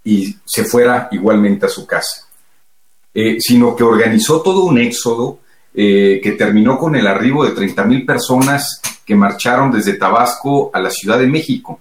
y 0.04 0.36
se 0.46 0.66
fuera 0.66 1.08
igualmente 1.12 1.66
a 1.66 1.70
su 1.70 1.86
casa, 1.86 2.28
eh, 3.14 3.38
sino 3.40 3.76
que 3.76 3.84
organizó 3.84 4.42
todo 4.42 4.66
un 4.66 4.80
éxodo 4.80 5.40
eh, 5.74 6.20
que 6.24 6.32
terminó 6.32 6.78
con 6.78 6.96
el 6.96 7.06
arribo 7.06 7.46
de 7.46 7.52
30 7.52 7.84
mil 7.84 8.06
personas 8.06 8.82
que 9.06 9.16
marcharon 9.16 9.72
desde 9.72 9.94
Tabasco 9.94 10.72
a 10.74 10.80
la 10.80 10.90
Ciudad 10.90 11.20
de 11.20 11.28
México. 11.28 11.80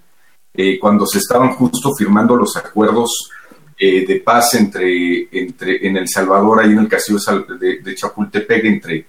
Eh, 0.56 0.78
cuando 0.78 1.04
se 1.04 1.18
estaban 1.18 1.50
justo 1.50 1.92
firmando 1.96 2.36
los 2.36 2.56
acuerdos 2.56 3.28
eh, 3.76 4.06
de 4.06 4.20
paz 4.20 4.54
entre, 4.54 5.28
entre 5.32 5.84
en 5.86 5.96
El 5.96 6.08
Salvador, 6.08 6.60
ahí 6.60 6.70
en 6.70 6.78
el 6.78 6.88
castillo 6.88 7.18
de, 7.58 7.94
Chapultepec, 7.96 8.64
entre, 8.64 9.06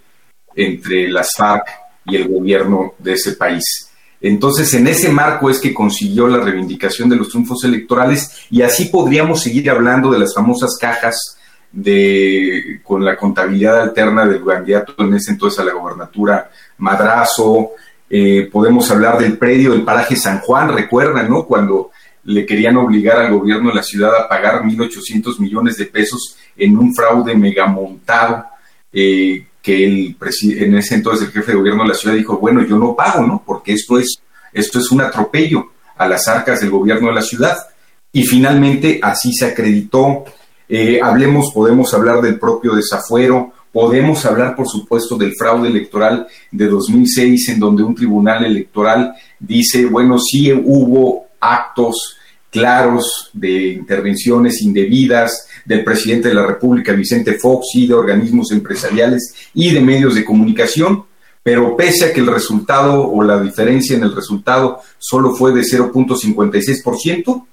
entre 0.55 1.07
las 1.07 1.29
FARC 1.37 1.67
y 2.05 2.15
el 2.15 2.27
gobierno 2.27 2.95
de 2.97 3.13
ese 3.13 3.33
país. 3.33 3.91
Entonces, 4.19 4.73
en 4.73 4.87
ese 4.87 5.09
marco 5.09 5.51
es 5.51 5.59
que 5.59 5.73
consiguió 5.73 6.27
la 6.27 6.39
reivindicación 6.39 7.09
de 7.09 7.15
los 7.15 7.29
triunfos 7.29 7.63
electorales 7.63 8.47
y 8.49 8.63
así 8.63 8.85
podríamos 8.85 9.43
seguir 9.43 9.69
hablando 9.69 10.09
de 10.09 10.17
las 10.17 10.33
famosas 10.33 10.77
cajas 10.81 11.37
de, 11.71 12.79
con 12.83 13.05
la 13.05 13.15
contabilidad 13.17 13.81
alterna 13.81 14.25
del 14.25 14.43
candidato 14.43 14.95
en 14.97 15.13
ese 15.13 15.33
entonces 15.33 15.59
a 15.59 15.65
la 15.65 15.73
gobernatura 15.73 16.49
Madrazo, 16.77 17.71
eh, 18.09 18.49
podemos 18.51 18.89
hablar 18.91 19.17
del 19.17 19.37
predio 19.37 19.71
del 19.71 19.83
paraje 19.83 20.15
San 20.15 20.39
Juan, 20.39 20.73
recuerdan, 20.73 21.29
¿no? 21.29 21.45
Cuando 21.45 21.91
le 22.25 22.45
querían 22.45 22.77
obligar 22.77 23.17
al 23.17 23.33
gobierno 23.33 23.69
de 23.69 23.75
la 23.75 23.83
ciudad 23.83 24.15
a 24.15 24.27
pagar 24.27 24.63
1.800 24.63 25.39
millones 25.39 25.77
de 25.77 25.85
pesos 25.85 26.37
en 26.57 26.77
un 26.77 26.93
fraude 26.93 27.35
megamontado, 27.35 28.45
eh, 28.91 29.45
que 29.61 29.83
el 29.83 30.15
en 30.43 30.75
ese 30.75 30.95
entonces 30.95 31.27
el 31.27 31.33
jefe 31.33 31.51
de 31.51 31.57
gobierno 31.57 31.83
de 31.83 31.89
la 31.89 31.95
ciudad 31.95 32.15
dijo, 32.15 32.37
bueno, 32.37 32.63
yo 32.63 32.77
no 32.77 32.95
pago, 32.95 33.25
¿no? 33.25 33.43
Porque 33.45 33.73
esto 33.73 33.97
es, 33.97 34.15
esto 34.53 34.79
es 34.79 34.91
un 34.91 35.01
atropello 35.01 35.71
a 35.97 36.07
las 36.07 36.27
arcas 36.27 36.61
del 36.61 36.69
gobierno 36.69 37.07
de 37.07 37.15
la 37.15 37.21
ciudad. 37.21 37.57
Y 38.11 38.23
finalmente 38.23 38.99
así 39.01 39.33
se 39.33 39.45
acreditó. 39.45 40.23
Eh, 40.69 40.99
hablemos, 41.01 41.51
podemos 41.53 41.93
hablar 41.93 42.21
del 42.21 42.39
propio 42.39 42.73
desafuero, 42.73 43.53
Podemos 43.75 44.25
hablar, 44.25 44.55
por 44.55 44.69
supuesto, 44.69 45.17
del 45.17 45.35
fraude 45.35 45.67
electoral 45.67 46.25
de 46.49 46.65
2006, 46.65 47.49
en 47.49 47.59
donde 47.59 47.83
un 47.83 47.93
tribunal 47.93 48.45
electoral 48.45 49.13
dice, 49.37 49.85
bueno, 49.87 50.17
sí 50.17 50.49
hubo 50.53 51.25
actos 51.41 52.15
claros 52.49 53.29
de 53.33 53.73
intervenciones 53.73 54.61
indebidas 54.61 55.49
del 55.65 55.83
presidente 55.83 56.29
de 56.29 56.35
la 56.35 56.47
República, 56.47 56.93
Vicente 56.93 57.33
Fox, 57.33 57.65
y 57.73 57.85
de 57.85 57.95
organismos 57.95 58.49
empresariales 58.53 59.35
y 59.53 59.73
de 59.73 59.81
medios 59.81 60.15
de 60.15 60.23
comunicación, 60.23 61.03
pero 61.43 61.75
pese 61.75 62.05
a 62.05 62.13
que 62.13 62.21
el 62.21 62.27
resultado 62.27 63.05
o 63.05 63.21
la 63.23 63.41
diferencia 63.41 63.97
en 63.97 64.03
el 64.03 64.15
resultado 64.15 64.79
solo 64.99 65.35
fue 65.35 65.51
de 65.51 65.63
0.56%, 65.63 67.45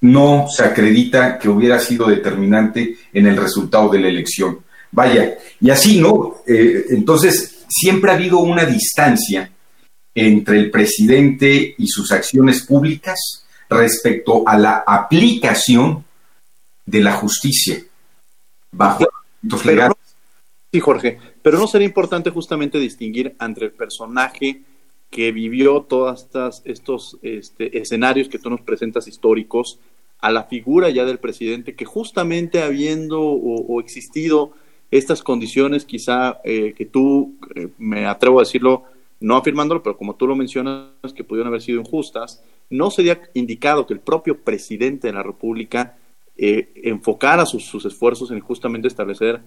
no 0.00 0.46
se 0.48 0.64
acredita 0.64 1.38
que 1.38 1.48
hubiera 1.48 1.78
sido 1.78 2.06
determinante 2.06 2.96
en 3.12 3.26
el 3.26 3.36
resultado 3.36 3.88
de 3.88 4.00
la 4.00 4.08
elección. 4.08 4.60
Vaya, 4.90 5.36
y 5.60 5.70
así, 5.70 6.00
¿no? 6.00 6.36
Eh, 6.46 6.86
entonces, 6.90 7.64
siempre 7.68 8.10
ha 8.10 8.14
habido 8.14 8.38
una 8.38 8.64
distancia 8.64 9.50
entre 10.14 10.58
el 10.58 10.70
presidente 10.70 11.74
y 11.76 11.86
sus 11.86 12.10
acciones 12.12 12.64
públicas 12.64 13.44
respecto 13.68 14.42
a 14.46 14.58
la 14.58 14.84
aplicación 14.86 16.04
de 16.86 17.00
la 17.00 17.12
justicia 17.12 17.82
bajo 18.72 19.06
los 19.42 19.64
legales. 19.64 19.96
Sí, 20.72 20.80
Jorge, 20.80 21.18
pero 21.42 21.58
no 21.58 21.66
sería 21.66 21.86
importante 21.86 22.30
justamente 22.30 22.78
distinguir 22.78 23.36
entre 23.40 23.66
el 23.66 23.72
personaje 23.72 24.62
que 25.10 25.32
vivió 25.32 25.82
todos 25.82 26.28
estos 26.64 27.18
este, 27.22 27.78
escenarios 27.78 28.28
que 28.28 28.38
tú 28.38 28.50
nos 28.50 28.60
presentas 28.60 29.08
históricos 29.08 29.78
a 30.20 30.30
la 30.30 30.44
figura 30.44 30.90
ya 30.90 31.04
del 31.04 31.18
presidente 31.18 31.74
que 31.74 31.84
justamente 31.84 32.62
habiendo 32.62 33.20
o, 33.20 33.80
existido 33.80 34.52
estas 34.90 35.22
condiciones 35.22 35.84
quizá 35.84 36.40
eh, 36.44 36.74
que 36.76 36.86
tú, 36.86 37.36
eh, 37.54 37.68
me 37.78 38.06
atrevo 38.06 38.38
a 38.38 38.42
decirlo, 38.42 38.84
no 39.20 39.36
afirmándolo, 39.36 39.82
pero 39.82 39.96
como 39.96 40.14
tú 40.16 40.26
lo 40.26 40.34
mencionas, 40.34 41.12
que 41.14 41.24
pudieron 41.24 41.48
haber 41.48 41.62
sido 41.62 41.80
injustas, 41.80 42.42
no 42.70 42.90
sería 42.90 43.20
indicado 43.34 43.86
que 43.86 43.94
el 43.94 44.00
propio 44.00 44.42
presidente 44.42 45.08
de 45.08 45.12
la 45.12 45.22
República 45.22 45.96
eh, 46.36 46.70
enfocara 46.84 47.44
sus, 47.44 47.84
esfuerzos 47.84 48.30
en 48.30 48.40
justamente 48.40 48.88
establecer 48.88 49.40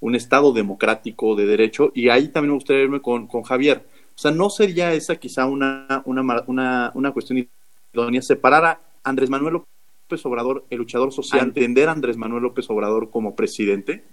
un 0.00 0.14
Estado 0.14 0.52
democrático 0.52 1.34
de 1.34 1.46
derecho, 1.46 1.90
y 1.94 2.08
ahí 2.08 2.28
también 2.28 2.50
me 2.50 2.56
gustaría 2.56 2.82
irme 2.82 3.00
con, 3.00 3.26
con 3.26 3.42
Javier. 3.42 3.86
O 4.14 4.18
sea, 4.18 4.30
¿no 4.30 4.50
sería 4.50 4.92
esa 4.92 5.16
quizá 5.16 5.46
una, 5.46 6.02
una, 6.04 6.44
una, 6.46 6.92
una 6.94 7.12
cuestión 7.12 7.48
idónea 7.92 8.20
separar 8.20 8.64
a 8.64 8.80
Andrés 9.02 9.30
Manuel 9.30 9.62
López 10.04 10.26
Obrador, 10.26 10.66
el 10.68 10.78
luchador 10.78 11.12
social, 11.12 11.46
entender 11.46 11.88
a 11.88 11.92
Andrés 11.92 12.18
Manuel 12.18 12.42
López 12.42 12.68
Obrador 12.68 13.10
como 13.10 13.34
presidente? 13.34 14.04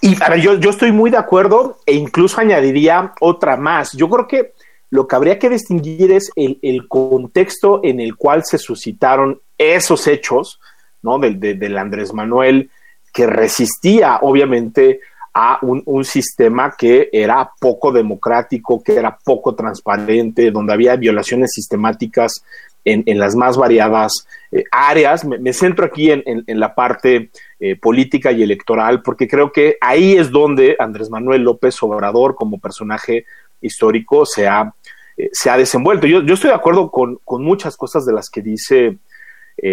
Y 0.00 0.22
a 0.22 0.30
ver, 0.30 0.40
yo, 0.40 0.54
yo 0.54 0.70
estoy 0.70 0.92
muy 0.92 1.10
de 1.10 1.16
acuerdo 1.16 1.78
e 1.84 1.94
incluso 1.94 2.40
añadiría 2.40 3.12
otra 3.20 3.56
más. 3.56 3.92
Yo 3.92 4.08
creo 4.08 4.28
que 4.28 4.52
lo 4.90 5.08
que 5.08 5.16
habría 5.16 5.38
que 5.40 5.50
distinguir 5.50 6.12
es 6.12 6.30
el, 6.36 6.60
el 6.62 6.86
contexto 6.86 7.80
en 7.82 7.98
el 7.98 8.14
cual 8.14 8.44
se 8.44 8.58
suscitaron 8.58 9.40
esos 9.58 10.06
hechos, 10.06 10.60
¿no? 11.02 11.18
Del, 11.18 11.40
del 11.40 11.76
Andrés 11.76 12.12
Manuel, 12.12 12.70
que 13.12 13.26
resistía, 13.26 14.18
obviamente, 14.22 15.00
a 15.34 15.58
un, 15.62 15.82
un, 15.86 16.04
sistema 16.04 16.74
que 16.76 17.08
era 17.10 17.50
poco 17.58 17.90
democrático, 17.90 18.82
que 18.82 18.94
era 18.94 19.18
poco 19.24 19.54
transparente, 19.54 20.50
donde 20.50 20.74
había 20.74 20.94
violaciones 20.96 21.50
sistemáticas 21.54 22.44
en, 22.84 23.02
en 23.06 23.18
las 23.18 23.34
más 23.34 23.56
variadas 23.56 24.26
eh, 24.50 24.64
áreas. 24.70 25.24
Me, 25.24 25.52
centro 25.52 25.84
aquí 25.84 26.10
en, 26.10 26.22
en, 26.26 26.60
la 26.60 26.74
parte 26.74 27.30
eh, 27.60 27.76
política 27.76 28.32
y 28.32 28.42
electoral, 28.42 29.02
porque 29.02 29.28
creo 29.28 29.52
que 29.52 29.76
ahí 29.80 30.16
es 30.16 30.30
donde 30.30 30.76
Andrés 30.78 31.10
Manuel 31.10 31.42
López 31.42 31.82
Obrador, 31.82 32.34
como 32.34 32.60
personaje 32.60 33.26
histórico, 33.60 34.26
se 34.26 34.46
ha, 34.48 34.74
eh, 35.16 35.30
se 35.32 35.50
ha 35.50 35.56
desenvuelto. 35.56 36.06
Yo, 36.06 36.22
yo, 36.22 36.34
estoy 36.34 36.50
de 36.50 36.56
acuerdo 36.56 36.90
con, 36.90 37.18
con, 37.24 37.42
muchas 37.42 37.76
cosas 37.76 38.04
de 38.04 38.12
las 38.12 38.28
que 38.28 38.42
dice 38.42 38.98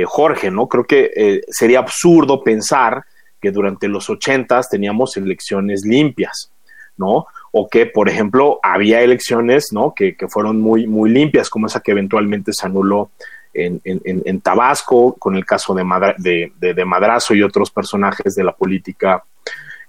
Jorge, 0.06 0.52
¿no? 0.52 0.68
Creo 0.68 0.84
que 0.84 1.42
sería 1.48 1.80
absurdo 1.80 2.44
pensar 2.44 3.06
que 3.42 3.50
durante 3.50 3.88
los 3.88 4.10
ochentas 4.10 4.70
teníamos 4.70 5.16
elecciones 5.18 5.84
limpias, 5.86 6.52
¿no? 6.98 7.26
O 7.52 7.68
que, 7.68 7.86
por 7.86 8.10
ejemplo, 8.10 8.60
había 8.62 9.02
elecciones, 9.02 9.70
¿no? 9.72 9.94
Que, 9.96 10.16
que 10.16 10.28
fueron 10.28 10.62
muy, 10.62 10.88
muy 10.88 11.10
limpias, 11.10 11.50
como 11.50 11.68
esa 11.68 11.80
que 11.82 11.92
eventualmente 11.92 12.52
se 12.54 12.66
anuló 12.66 13.12
en, 13.54 13.82
en, 13.84 14.02
en 14.26 14.42
Tabasco, 14.42 15.16
con 15.18 15.36
el 15.36 15.46
caso 15.46 15.74
de, 15.74 16.52
de, 16.58 16.74
de, 16.74 16.86
Madrazo 16.86 17.34
y 17.34 17.44
otros 17.44 17.72
personajes 17.72 18.36
de 18.36 18.44
la 18.44 18.52
política 18.52 19.24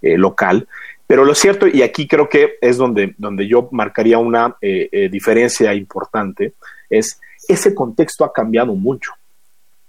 eh, 0.01 0.17
local. 0.17 0.67
Pero 1.07 1.25
lo 1.25 1.35
cierto, 1.35 1.67
y 1.67 1.83
aquí 1.83 2.07
creo 2.07 2.29
que 2.29 2.55
es 2.61 2.77
donde, 2.77 3.15
donde 3.19 3.47
yo 3.47 3.69
marcaría 3.73 4.19
una 4.19 4.57
eh, 4.61 4.89
eh, 4.93 5.09
diferencia 5.09 5.75
importante, 5.75 6.55
es 6.89 7.21
ese 7.49 7.75
contexto 7.75 8.25
ha 8.25 8.33
cambiado 8.33 8.75
mucho. 8.75 9.13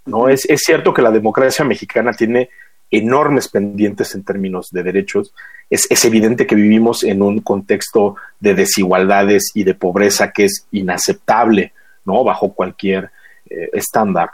¿no? 0.04 0.28
Es, 0.28 0.44
es 0.50 0.60
cierto 0.64 0.92
que 0.92 1.02
la 1.02 1.12
democracia 1.12 1.64
mexicana 1.64 2.12
tiene 2.12 2.50
enormes 2.92 3.48
pendientes 3.48 4.14
en 4.14 4.22
términos 4.22 4.70
de 4.70 4.84
derechos. 4.84 5.34
Es, 5.68 5.90
es, 5.90 6.04
evidente 6.04 6.46
que 6.46 6.54
vivimos 6.54 7.02
en 7.02 7.22
un 7.22 7.40
contexto 7.40 8.14
de 8.38 8.54
desigualdades 8.54 9.50
y 9.54 9.64
de 9.64 9.74
pobreza 9.74 10.30
que 10.30 10.44
es 10.44 10.66
inaceptable, 10.70 11.72
¿no? 12.04 12.22
Bajo 12.22 12.52
cualquier 12.52 13.10
eh, 13.50 13.70
estándar. 13.72 14.30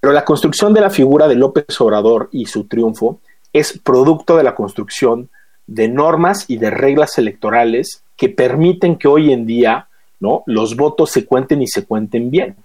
Pero 0.00 0.12
la 0.12 0.24
construcción 0.24 0.74
de 0.74 0.80
la 0.80 0.90
figura 0.90 1.28
de 1.28 1.36
López 1.36 1.80
Obrador 1.80 2.28
y 2.32 2.46
su 2.46 2.64
triunfo 2.64 3.20
es 3.52 3.78
producto 3.78 4.36
de 4.36 4.42
la 4.42 4.54
construcción 4.54 5.30
de 5.66 5.88
normas 5.88 6.46
y 6.48 6.56
de 6.56 6.70
reglas 6.70 7.18
electorales 7.18 8.02
que 8.16 8.28
permiten 8.28 8.96
que 8.96 9.08
hoy 9.08 9.32
en 9.32 9.46
día 9.46 9.86
¿no? 10.18 10.42
los 10.46 10.76
votos 10.76 11.10
se 11.10 11.24
cuenten 11.24 11.62
y 11.62 11.68
se 11.68 11.84
cuenten 11.84 12.30
bien. 12.30 12.56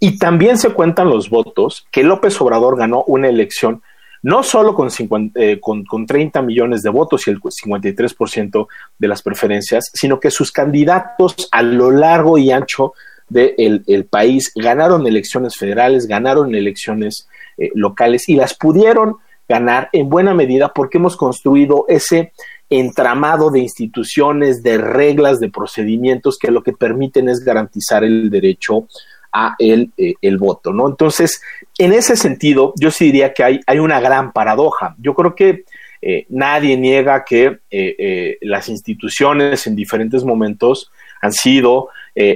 Y 0.00 0.18
también 0.18 0.58
se 0.58 0.70
cuentan 0.70 1.08
los 1.08 1.30
votos 1.30 1.86
que 1.92 2.02
López 2.02 2.40
Obrador 2.40 2.76
ganó 2.76 3.04
una 3.06 3.28
elección 3.28 3.82
no 4.22 4.42
solo 4.42 4.74
con, 4.74 4.88
eh, 5.34 5.58
con, 5.60 6.06
30 6.06 6.42
millones 6.42 6.82
de 6.82 6.90
votos 6.90 7.26
y 7.26 7.30
el 7.30 7.40
53% 7.40 8.66
de 8.98 9.08
las 9.08 9.22
preferencias, 9.22 9.90
sino 9.92 10.20
que 10.20 10.30
sus 10.30 10.52
candidatos 10.52 11.48
a 11.50 11.62
lo 11.62 11.90
largo 11.90 12.38
y 12.38 12.50
ancho 12.50 12.94
del 13.28 13.82
el 13.86 14.04
país 14.04 14.52
ganaron 14.54 15.06
elecciones 15.06 15.56
federales, 15.56 16.06
ganaron 16.06 16.54
elecciones 16.54 17.28
eh, 17.58 17.70
locales 17.74 18.28
y 18.28 18.36
las 18.36 18.54
pudieron 18.54 19.16
ganar 19.48 19.88
en 19.92 20.08
buena 20.08 20.34
medida 20.34 20.72
porque 20.72 20.98
hemos 20.98 21.16
construido 21.16 21.84
ese 21.88 22.32
entramado 22.70 23.50
de 23.50 23.60
instituciones, 23.60 24.62
de 24.62 24.78
reglas, 24.78 25.40
de 25.40 25.50
procedimientos 25.50 26.38
que 26.38 26.50
lo 26.50 26.62
que 26.62 26.72
permiten 26.72 27.28
es 27.28 27.40
garantizar 27.40 28.04
el 28.04 28.30
derecho 28.30 28.86
a 29.32 29.56
el, 29.58 29.92
eh, 29.96 30.14
el 30.20 30.38
voto, 30.38 30.72
¿no? 30.72 30.88
Entonces, 30.88 31.40
en 31.78 31.92
ese 31.92 32.16
sentido, 32.16 32.74
yo 32.76 32.90
sí 32.90 33.06
diría 33.06 33.32
que 33.32 33.42
hay, 33.42 33.60
hay 33.66 33.78
una 33.78 34.00
gran 34.00 34.32
paradoja. 34.32 34.94
Yo 34.98 35.14
creo 35.14 35.34
que 35.34 35.64
eh, 36.02 36.26
nadie 36.28 36.76
niega 36.76 37.24
que 37.24 37.60
eh, 37.70 38.38
las 38.42 38.68
instituciones 38.68 39.66
en 39.66 39.74
diferentes 39.74 40.24
momentos 40.24 40.90
han 41.20 41.32
sido 41.32 41.88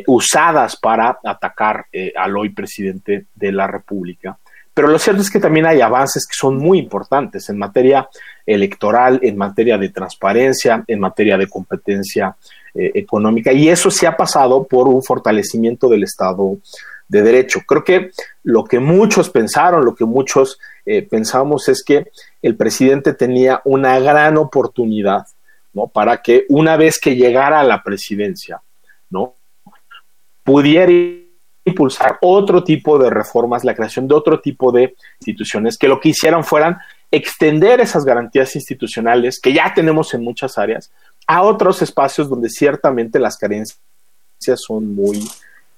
usadas 0.07 0.77
para 0.77 1.19
atacar 1.23 1.85
al 2.17 2.37
hoy 2.39 2.49
presidente 2.49 3.27
de 3.35 3.53
la 3.53 3.67
República. 3.67 4.39
Pero 4.73 4.89
lo 4.89 4.99
cierto 4.99 5.21
es 5.23 5.31
que 5.31 5.41
también 5.41 5.67
hay 5.67 5.81
avances 5.81 6.27
que 6.27 6.35
son 6.35 6.57
muy 6.57 6.79
importantes 6.79 7.49
en 7.51 7.59
materia 7.59 8.09
electoral, 8.47 9.19
en 9.23 9.37
materia 9.37 9.77
de 9.77 9.89
transparencia, 9.89 10.85
en 10.87 11.01
materia 11.01 11.37
de 11.37 11.47
competencia 11.47 12.37
eh, 12.77 12.93
económica, 12.95 13.53
y 13.53 13.69
eso 13.69 13.91
se 13.91 14.07
ha 14.07 14.17
pasado 14.17 14.65
por 14.65 14.89
un 14.89 15.03
fortalecimiento 15.03 15.89
del 15.89 16.03
Estado 16.03 16.59
de 17.09 17.23
Derecho. 17.23 17.61
Creo 17.67 17.85
que 17.85 18.11
lo 18.43 18.65
que 18.65 18.81
muchos 18.81 19.31
pensaron, 19.31 19.85
lo 19.85 19.95
que 19.95 20.05
muchos 20.05 20.59
eh, 20.85 21.03
pensamos 21.03 21.69
es 21.69 21.83
que 21.85 22.11
el 22.43 22.57
presidente 22.57 23.15
tenía 23.15 23.61
una 23.65 23.99
gran 24.01 24.37
oportunidad, 24.37 25.27
¿no? 25.73 25.87
Para 25.87 26.23
que 26.23 26.45
una 26.49 26.77
vez 26.77 26.99
que 26.99 27.17
llegara 27.17 27.61
a 27.61 27.65
la 27.65 27.83
presidencia, 27.83 28.61
¿no? 29.11 29.35
Pudiera 30.43 30.93
impulsar 31.65 32.19
otro 32.21 32.63
tipo 32.63 32.99
de 32.99 33.11
reformas, 33.11 33.65
la 33.65 33.75
creación 33.75 34.07
de 34.07 34.15
otro 34.15 34.41
tipo 34.41 34.71
de 34.71 34.95
instituciones 35.19 35.77
que 35.77 35.89
lo 35.89 35.99
que 35.99 36.11
hicieran 36.11 36.45
fueran 36.45 36.79
extender 37.11 37.81
esas 37.81 38.05
garantías 38.05 38.55
institucionales 38.55 39.41
que 39.41 39.53
ya 39.53 39.73
tenemos 39.75 40.13
en 40.15 40.23
muchas 40.23 40.59
áreas 40.59 40.93
a 41.27 41.43
otros 41.43 41.83
espacios 41.83 42.29
donde 42.29 42.49
ciertamente 42.49 43.19
las 43.19 43.37
carencias 43.37 43.81
son 44.55 44.95
muy, 44.95 45.29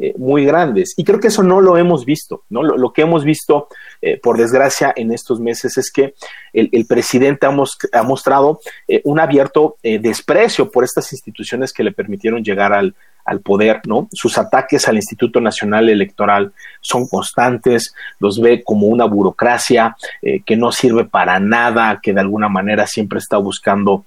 eh, 0.00 0.14
muy 0.16 0.44
grandes. 0.44 0.94
Y 0.96 1.02
creo 1.02 1.18
que 1.18 1.26
eso 1.26 1.42
no 1.42 1.60
lo 1.60 1.76
hemos 1.76 2.04
visto, 2.04 2.44
¿no? 2.50 2.62
Lo, 2.62 2.92
que 2.92 3.02
hemos 3.02 3.24
visto, 3.24 3.66
eh, 4.00 4.16
por 4.20 4.38
desgracia, 4.38 4.92
en 4.94 5.10
estos 5.12 5.40
meses 5.40 5.76
es 5.76 5.90
que 5.90 6.14
el, 6.52 6.86
presidente 6.86 7.46
ha, 7.46 8.02
mostrado 8.04 8.60
eh, 8.86 9.00
un 9.04 9.18
abierto 9.18 9.76
desprecio 9.82 10.70
por 10.70 10.84
estas 10.84 11.12
instituciones 11.12 11.72
que 11.72 11.82
le 11.82 11.90
permitieron 11.90 12.44
llegar 12.44 12.72
al, 12.72 12.94
al 13.24 13.40
poder, 13.40 13.80
¿no? 13.86 14.08
Sus 14.12 14.38
ataques 14.38 14.86
al 14.86 14.96
Instituto 14.96 15.40
Nacional 15.40 15.88
Electoral 15.88 16.52
son 16.80 17.08
constantes, 17.08 17.92
los 18.20 18.40
ve 18.40 18.62
como 18.62 18.86
una 18.86 19.04
burocracia 19.04 19.96
que 20.46 20.56
no 20.56 20.70
sirve 20.70 21.06
para 21.06 21.40
nada, 21.40 21.98
que 22.00 22.12
de 22.12 22.20
alguna 22.20 22.48
manera 22.48 22.86
siempre 22.86 23.18
está 23.18 23.36
buscando 23.36 24.04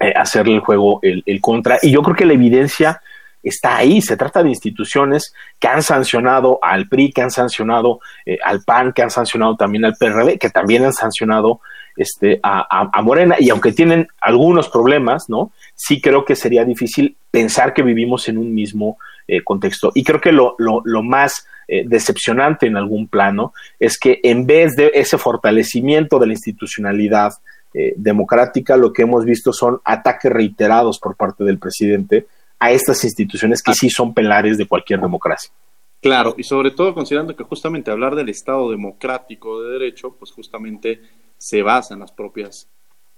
eh, 0.00 0.12
hacerle 0.14 0.54
el 0.54 0.60
juego 0.60 1.00
el, 1.02 1.40
contra. 1.40 1.78
Y 1.82 1.90
yo 1.90 2.02
creo 2.02 2.16
que 2.16 2.26
la 2.26 2.32
evidencia 2.34 3.00
está 3.42 3.76
ahí. 3.76 4.00
Se 4.00 4.16
trata 4.16 4.42
de 4.42 4.48
instituciones 4.48 5.34
que 5.58 5.68
han 5.68 5.82
sancionado 5.82 6.58
al 6.62 6.88
PRI, 6.88 7.12
que 7.12 7.22
han 7.22 7.30
sancionado 7.30 8.00
eh, 8.26 8.38
al 8.44 8.62
PAN, 8.62 8.92
que 8.92 9.02
han 9.02 9.10
sancionado 9.10 9.56
también 9.56 9.84
al 9.84 9.96
PRD, 9.96 10.38
que 10.38 10.50
también 10.50 10.84
han 10.84 10.92
sancionado 10.92 11.60
este, 11.96 12.40
a, 12.42 12.88
a, 12.92 13.02
Morena. 13.02 13.36
Y 13.38 13.50
aunque 13.50 13.72
tienen 13.72 14.08
algunos 14.20 14.68
problemas, 14.68 15.28
¿no? 15.28 15.52
sí 15.74 16.00
creo 16.00 16.24
que 16.24 16.36
sería 16.36 16.64
difícil 16.64 17.16
pensar 17.30 17.74
que 17.74 17.82
vivimos 17.82 18.28
en 18.28 18.38
un 18.38 18.54
mismo 18.54 18.98
eh, 19.26 19.42
contexto. 19.42 19.90
Y 19.94 20.04
creo 20.04 20.20
que 20.20 20.32
lo, 20.32 20.54
lo, 20.58 21.02
más 21.02 21.46
eh, 21.68 21.84
decepcionante 21.86 22.66
en 22.66 22.76
algún 22.76 23.08
plano 23.08 23.52
es 23.78 23.98
que 23.98 24.20
en 24.22 24.46
vez 24.46 24.76
de 24.76 24.92
ese 24.94 25.18
fortalecimiento 25.18 26.18
de 26.18 26.26
la 26.26 26.32
institucionalidad 26.32 27.32
eh, 27.74 27.92
democrática, 27.96 28.76
lo 28.76 28.92
que 28.92 29.02
hemos 29.02 29.24
visto 29.24 29.52
son 29.52 29.80
ataques 29.84 30.32
reiterados 30.32 30.98
por 30.98 31.16
parte 31.16 31.44
del 31.44 31.58
presidente 31.58 32.26
a 32.58 32.70
estas 32.70 33.02
instituciones 33.04 33.62
que 33.62 33.74
sí 33.74 33.90
son 33.90 34.14
pilares 34.14 34.56
de 34.56 34.66
cualquier 34.66 35.00
democracia. 35.00 35.52
Claro, 36.00 36.34
y 36.38 36.42
sobre 36.42 36.70
todo 36.70 36.94
considerando 36.94 37.34
que 37.34 37.44
justamente 37.44 37.90
hablar 37.90 38.14
del 38.14 38.28
Estado 38.28 38.70
democrático 38.70 39.62
de 39.62 39.72
derecho, 39.72 40.14
pues 40.18 40.30
justamente 40.30 41.00
se 41.36 41.62
basa 41.62 41.94
en 41.94 42.00
las 42.00 42.12
propias 42.12 42.68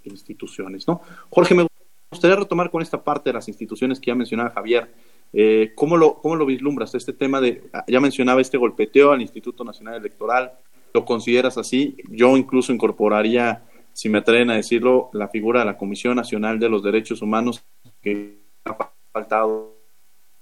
instituciones, 0.05 0.87
¿no? 0.89 1.01
Jorge, 1.29 1.55
me 1.55 1.67
gustaría 2.11 2.37
retomar 2.37 2.71
con 2.71 2.83
esta 2.83 3.03
parte 3.03 3.31
de 3.31 3.35
las 3.35 3.49
instituciones 3.49 4.01
que 4.01 4.11
ya 4.11 4.15
mencionaba 4.15 4.51
Javier. 4.51 4.91
Eh, 5.33 5.73
¿cómo, 5.75 5.97
lo, 5.97 6.15
¿Cómo 6.15 6.37
lo 6.37 6.47
vislumbras? 6.47 6.95
Este 6.95 7.13
tema 7.13 7.41
de, 7.41 7.65
ya 7.89 8.01
mencionaba 8.01 8.41
este 8.41 8.57
golpeteo 8.57 9.13
al 9.13 9.21
Instituto 9.21 9.65
Nacional 9.65 9.97
Electoral, 9.97 10.53
¿lo 10.95 11.05
consideras 11.05 11.59
así? 11.59 11.97
Yo 12.09 12.37
incluso 12.37 12.73
incorporaría, 12.73 13.65
si 13.97 14.11
me 14.11 14.19
atreven 14.19 14.51
a 14.51 14.57
decirlo, 14.57 15.09
la 15.15 15.29
figura 15.29 15.61
de 15.61 15.67
la 15.67 15.79
Comisión 15.79 16.17
Nacional 16.17 16.59
de 16.59 16.69
los 16.69 16.83
Derechos 16.83 17.23
Humanos, 17.23 17.65
que 18.03 18.37
ha 18.67 18.93
faltado 19.11 19.75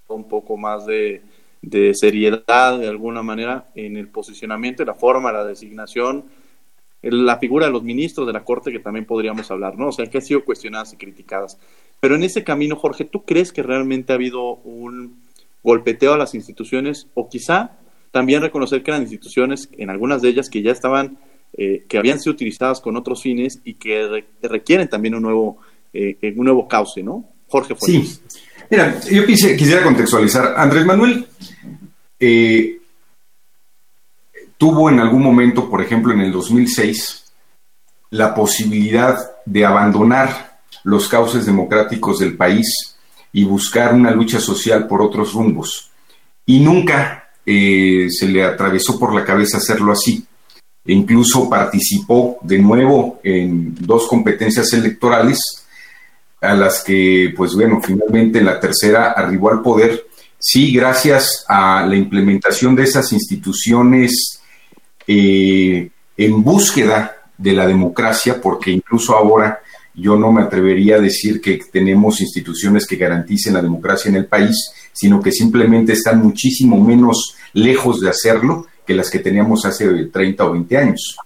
un 0.09 0.27
poco 0.27 0.57
más 0.57 0.85
de, 0.85 1.21
seriedad 1.93 2.77
de 2.77 2.89
alguna 2.89 3.23
manera 3.23 3.67
en 3.73 3.95
el 3.95 4.09
posicionamiento, 4.09 4.83
la 4.83 4.93
forma, 4.93 5.31
la 5.31 5.45
designación 5.45 6.25
la 7.01 7.37
figura 7.37 7.67
de 7.67 7.71
los 7.71 7.83
ministros 7.83 8.25
de 8.25 8.33
la 8.33 8.43
Corte 8.43 8.71
que 8.71 8.79
también 8.79 9.05
podríamos 9.05 9.51
hablar, 9.51 9.77
¿no? 9.77 9.89
O 9.89 9.91
sea, 9.91 10.07
que 10.07 10.17
han 10.17 10.23
sido 10.23 10.43
cuestionadas 10.43 10.91
y 10.93 10.97
criticadas. 10.97 11.59
Pero 11.99 12.15
en 12.15 12.23
ese 12.23 12.43
camino, 12.43 12.75
Jorge, 12.75 13.05
¿tú 13.05 13.23
crees 13.25 13.53
que 13.53 13.61
realmente 13.61 14.11
ha 14.11 14.15
habido 14.15 14.55
un 14.55 15.21
golpeteo 15.61 16.13
a 16.13 16.17
las 16.17 16.33
instituciones 16.33 17.07
o 17.13 17.29
quizá 17.29 17.77
también 18.09 18.41
reconocer 18.41 18.81
que 18.81 18.89
eran 18.89 19.03
instituciones, 19.03 19.69
en 19.77 19.91
algunas 19.91 20.23
de 20.23 20.29
ellas, 20.29 20.49
que 20.49 20.63
ya 20.63 20.71
estaban, 20.71 21.19
eh, 21.57 21.85
que 21.87 21.97
habían 21.97 22.19
sido 22.19 22.33
utilizadas 22.33 22.81
con 22.81 22.97
otros 22.97 23.21
fines 23.21 23.61
y 23.63 23.75
que 23.75 24.25
requieren 24.41 24.89
también 24.89 25.15
un 25.15 25.21
nuevo, 25.21 25.57
eh, 25.93 26.17
un 26.35 26.43
nuevo 26.43 26.67
cauce, 26.67 27.01
¿no? 27.01 27.23
Jorge 27.47 27.75
Sí. 27.79 28.19
Mira, 28.69 28.99
yo 29.09 29.25
quisiera 29.25 29.81
contextualizar. 29.81 30.55
Andrés 30.57 30.85
Manuel 30.85 31.25
eh, 32.19 32.81
tuvo 34.57 34.89
en 34.89 34.99
algún 34.99 35.23
momento, 35.23 35.69
por 35.69 35.81
ejemplo 35.81 36.11
en 36.11 36.21
el 36.21 36.31
2006, 36.33 37.31
la 38.09 38.35
posibilidad 38.35 39.17
de 39.45 39.65
abandonar 39.65 40.59
los 40.83 41.07
cauces 41.07 41.45
democráticos 41.45 42.19
del 42.19 42.35
país 42.35 42.97
y 43.31 43.45
buscar 43.45 43.93
una 43.93 44.11
lucha 44.11 44.41
social 44.41 44.87
por 44.87 45.01
otros 45.01 45.31
rumbos. 45.33 45.89
Y 46.45 46.59
nunca 46.59 47.29
se 47.45 48.27
le 48.27 48.43
atravesó 48.43 48.99
por 48.99 49.13
la 49.13 49.23
cabeza 49.23 49.57
hacerlo 49.57 49.93
así. 49.93 50.25
E 50.85 50.93
incluso 50.93 51.49
participó 51.49 52.37
de 52.43 52.59
nuevo 52.59 53.19
en 53.23 53.73
dos 53.79 54.07
competencias 54.07 54.71
electorales 54.73 55.39
a 56.39 56.53
las 56.53 56.83
que, 56.83 57.33
pues 57.35 57.55
bueno, 57.55 57.81
finalmente 57.83 58.39
en 58.39 58.45
la 58.45 58.59
tercera 58.59 59.11
arribó 59.11 59.49
al 59.49 59.61
poder, 59.61 60.05
sí, 60.37 60.71
gracias 60.71 61.43
a 61.47 61.85
la 61.87 61.95
implementación 61.95 62.75
de 62.75 62.83
esas 62.83 63.11
instituciones 63.13 64.41
eh, 65.07 65.89
en 66.17 66.43
búsqueda 66.43 67.15
de 67.37 67.53
la 67.53 67.65
democracia, 67.65 68.39
porque 68.39 68.71
incluso 68.71 69.15
ahora 69.15 69.59
yo 69.95 70.17
no 70.17 70.31
me 70.31 70.43
atrevería 70.43 70.97
a 70.97 71.01
decir 71.01 71.41
que 71.41 71.59
tenemos 71.71 72.21
instituciones 72.21 72.85
que 72.85 72.97
garanticen 72.97 73.53
la 73.53 73.61
democracia 73.61 74.09
en 74.09 74.15
el 74.15 74.25
país, 74.25 74.55
sino 74.93 75.21
que 75.21 75.31
simplemente 75.31 75.93
están 75.93 76.21
muchísimo 76.21 76.79
menos 76.79 77.35
lejos 77.53 78.01
de 78.01 78.09
hacerlo 78.09 78.67
que 78.85 78.93
las 78.93 79.09
que 79.09 79.19
teníamos 79.19 79.65
hace 79.65 80.05
30 80.05 80.45
o 80.45 80.51
20 80.51 80.77
años. 80.77 81.17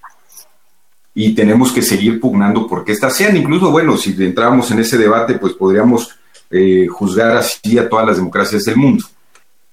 Y 1.13 1.33
tenemos 1.33 1.71
que 1.71 1.81
seguir 1.81 2.19
pugnando 2.19 2.67
porque 2.67 2.93
estas 2.93 3.15
sean, 3.15 3.35
incluso, 3.35 3.71
bueno, 3.71 3.97
si 3.97 4.15
entramos 4.23 4.71
en 4.71 4.79
ese 4.79 4.97
debate, 4.97 5.35
pues 5.35 5.53
podríamos 5.53 6.15
eh, 6.49 6.87
juzgar 6.87 7.35
así 7.37 7.77
a 7.77 7.89
todas 7.89 8.07
las 8.07 8.17
democracias 8.17 8.63
del 8.63 8.77
mundo, 8.77 9.05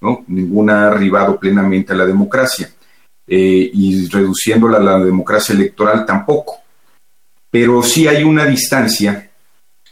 ¿no? 0.01 0.25
Ninguna 0.27 0.85
ha 0.85 0.88
arribado 0.88 1.38
plenamente 1.38 1.92
a 1.92 1.96
la 1.96 2.07
democracia. 2.07 2.70
Eh, 3.29 3.70
y 3.75 4.07
reduciéndola 4.09 4.77
a 4.79 4.81
la 4.81 4.99
democracia 5.01 5.53
electoral 5.53 6.07
tampoco. 6.07 6.61
pero 7.51 7.83
sí 7.83 8.07
hay 8.07 8.22
una 8.22 8.44
distancia 8.44 9.31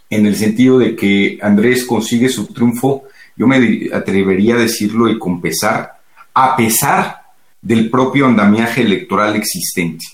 en 0.09 0.27
el 0.27 0.37
sentido 0.37 0.79
de 0.79 0.95
que 0.95 1.39
Andrés 1.43 1.85
consigue 1.85 2.29
su 2.29 2.47
triunfo, 2.47 3.05
yo 3.37 3.47
me 3.49 3.89
atrevería 3.93 4.55
a 4.55 4.59
decirlo 4.59 5.09
y 5.09 5.19
con 5.19 5.41
pesar, 5.41 5.95
a 6.35 6.57
pesar 6.57 7.24
del 7.65 7.91
propio 7.91 8.27
andamiaje 8.27 8.83
electoral 8.83 9.35
existente. 9.35 10.05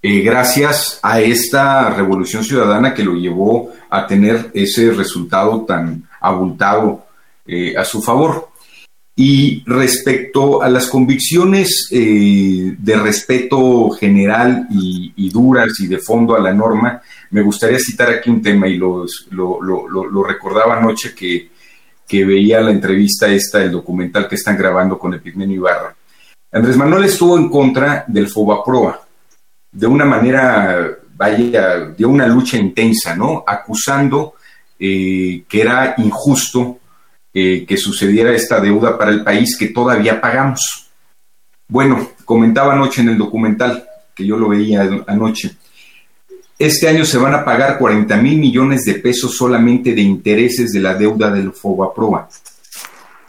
Eh, 0.00 0.20
gracias 0.20 1.00
a 1.02 1.20
esta 1.20 1.90
revolución 1.90 2.44
ciudadana 2.44 2.94
que 2.94 3.02
lo 3.02 3.14
llevó 3.14 3.72
a 3.90 4.06
tener 4.06 4.52
ese 4.54 4.92
resultado 4.92 5.64
tan 5.66 6.08
abultado 6.20 7.06
eh, 7.44 7.76
a 7.76 7.84
su 7.84 8.00
favor. 8.00 8.50
Y 9.16 9.64
respecto 9.66 10.62
a 10.62 10.68
las 10.68 10.86
convicciones 10.86 11.88
eh, 11.90 12.76
de 12.78 12.96
respeto 12.96 13.90
general 13.90 14.68
y, 14.70 15.28
duras 15.30 15.72
y 15.80 15.88
de 15.88 15.98
fondo 15.98 16.36
a 16.36 16.40
la 16.40 16.52
norma, 16.54 17.02
me 17.30 17.42
gustaría 17.42 17.78
citar 17.80 18.10
aquí 18.10 18.30
un 18.30 18.40
tema 18.40 18.68
y 18.68 18.76
lo, 18.76 19.06
recordaba 20.24 20.78
anoche 20.78 21.14
que, 21.14 21.50
veía 22.24 22.60
la 22.60 22.70
entrevista 22.70 23.26
esta, 23.26 23.60
el 23.64 23.72
documental 23.72 24.28
que 24.28 24.36
están 24.36 24.56
grabando 24.56 24.98
con 24.98 25.14
Epigmenio 25.14 25.56
Ibarra. 25.56 25.95
Andrés 26.56 26.78
Manuel 26.78 27.04
estuvo 27.04 27.36
en 27.36 27.50
contra 27.50 28.06
del 28.08 28.28
Fobaproa 28.28 28.98
de 29.70 29.86
una 29.86 30.06
manera, 30.06 30.88
vaya, 31.14 31.80
de 31.80 32.06
una 32.06 32.26
lucha 32.26 32.56
intensa, 32.56 33.14
¿no? 33.14 33.44
Acusando 33.46 34.36
eh, 34.78 35.44
que 35.46 35.60
era 35.60 35.94
injusto 35.98 36.78
eh, 37.34 37.66
que 37.68 37.76
sucediera 37.76 38.34
esta 38.34 38.58
deuda 38.58 38.96
para 38.96 39.10
el 39.10 39.22
país 39.22 39.54
que 39.58 39.68
todavía 39.68 40.18
pagamos. 40.18 40.88
Bueno, 41.68 42.12
comentaba 42.24 42.72
anoche 42.72 43.02
en 43.02 43.10
el 43.10 43.18
documental, 43.18 43.86
que 44.14 44.24
yo 44.24 44.38
lo 44.38 44.48
veía 44.48 44.88
anoche, 45.08 45.56
este 46.58 46.88
año 46.88 47.04
se 47.04 47.18
van 47.18 47.34
a 47.34 47.44
pagar 47.44 47.76
40 47.76 48.16
mil 48.16 48.38
millones 48.38 48.84
de 48.84 48.94
pesos 48.94 49.36
solamente 49.36 49.94
de 49.94 50.00
intereses 50.00 50.72
de 50.72 50.80
la 50.80 50.94
deuda 50.94 51.30
del 51.30 51.52
Fobaproa. 51.52 52.30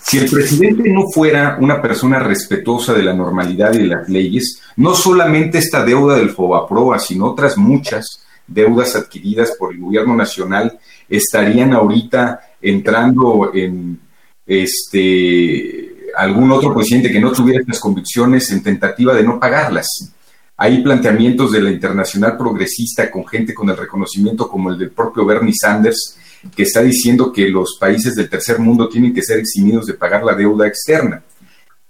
Si 0.10 0.18
el 0.18 0.30
presidente 0.30 0.90
no 0.90 1.04
fuera 1.14 1.58
una 1.60 1.82
persona 1.82 2.20
respetuosa 2.20 2.94
de 2.94 3.04
la 3.04 3.14
normalidad 3.14 3.74
y 3.74 3.80
de 3.80 3.88
las 3.88 4.08
leyes, 4.08 4.62
no 4.78 4.96
solamente 4.96 5.58
esta 5.58 5.84
deuda 5.84 6.16
del 6.16 6.30
Fobaproa, 6.30 6.98
sino 6.98 7.26
otras 7.26 7.58
muchas 7.58 8.26
deudas 8.48 8.96
adquiridas 8.96 9.52
por 9.60 9.74
el 9.74 9.82
gobierno 9.82 10.16
nacional 10.16 10.80
estarían 11.10 11.74
ahorita 11.74 12.40
entrando 12.62 13.52
en 13.54 14.00
este 14.46 15.94
algún 16.16 16.52
otro 16.54 16.74
presidente 16.74 17.12
que 17.12 17.20
no 17.20 17.34
tuviera 17.34 17.60
estas 17.60 17.82
convicciones 17.82 18.50
en 18.52 18.64
tentativa 18.64 19.14
de 19.14 19.24
no 19.24 19.38
pagarlas. 19.38 20.14
Hay 20.56 20.82
planteamientos 20.82 21.52
de 21.52 21.62
la 21.62 21.70
internacional 21.70 22.38
progresista 22.38 23.12
con 23.12 23.28
gente 23.28 23.54
con 23.54 23.70
el 23.70 23.76
reconocimiento 23.76 24.48
como 24.48 24.72
el 24.72 24.78
del 24.80 24.92
propio 24.92 25.26
Bernie 25.26 25.54
Sanders, 25.54 26.18
que 26.56 26.64
está 26.64 26.82
diciendo 26.82 27.32
que 27.32 27.50
los 27.50 27.78
países 27.80 28.16
del 28.16 28.30
tercer 28.30 28.60
mundo 28.60 28.88
tienen 28.90 29.14
que 29.14 29.22
ser 29.22 29.40
eximidos 29.40 29.86
de 29.86 29.94
pagar 29.94 30.24
la 30.24 30.36
deuda 30.36 30.68
externa. 30.68 31.24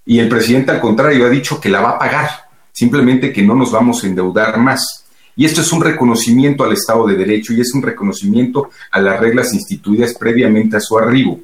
Y 0.05 0.19
el 0.19 0.29
presidente, 0.29 0.71
al 0.71 0.79
contrario, 0.79 1.25
ha 1.25 1.29
dicho 1.29 1.59
que 1.59 1.69
la 1.69 1.81
va 1.81 1.89
a 1.91 1.99
pagar, 1.99 2.29
simplemente 2.71 3.33
que 3.33 3.41
no 3.41 3.55
nos 3.55 3.71
vamos 3.71 4.03
a 4.03 4.07
endeudar 4.07 4.57
más. 4.57 5.05
Y 5.35 5.45
esto 5.45 5.61
es 5.61 5.71
un 5.71 5.81
reconocimiento 5.81 6.63
al 6.63 6.73
Estado 6.73 7.05
de 7.05 7.15
Derecho 7.15 7.53
y 7.53 7.61
es 7.61 7.73
un 7.73 7.83
reconocimiento 7.83 8.71
a 8.91 8.99
las 8.99 9.19
reglas 9.19 9.53
instituidas 9.53 10.15
previamente 10.15 10.77
a 10.77 10.79
su 10.79 10.97
arribo. 10.97 11.39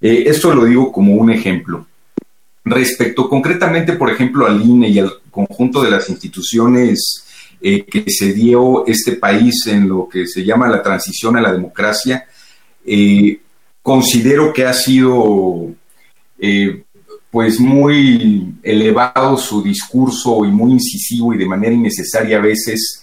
Eh, 0.00 0.24
esto 0.26 0.54
lo 0.54 0.64
digo 0.64 0.92
como 0.92 1.14
un 1.14 1.30
ejemplo. 1.30 1.86
Respecto 2.64 3.28
concretamente, 3.28 3.94
por 3.94 4.10
ejemplo, 4.10 4.46
al 4.46 4.60
INE 4.60 4.88
y 4.88 4.98
al 4.98 5.12
conjunto 5.30 5.82
de 5.82 5.90
las 5.90 6.10
instituciones 6.10 7.21
eh, 7.62 7.84
que 7.84 8.04
se 8.08 8.32
dio 8.32 8.86
este 8.86 9.12
país 9.12 9.66
en 9.66 9.88
lo 9.88 10.08
que 10.08 10.26
se 10.26 10.44
llama 10.44 10.68
la 10.68 10.82
transición 10.82 11.36
a 11.36 11.40
la 11.40 11.52
democracia, 11.52 12.26
eh, 12.84 13.40
considero 13.82 14.52
que 14.52 14.66
ha 14.66 14.72
sido 14.72 15.74
pues 17.30 17.58
muy 17.60 18.56
elevado 18.62 19.38
su 19.38 19.62
discurso 19.62 20.44
y 20.44 20.48
muy 20.48 20.72
incisivo 20.72 21.32
y 21.32 21.38
de 21.38 21.46
manera 21.46 21.72
innecesaria 21.72 22.36
a 22.36 22.42
veces 22.42 23.02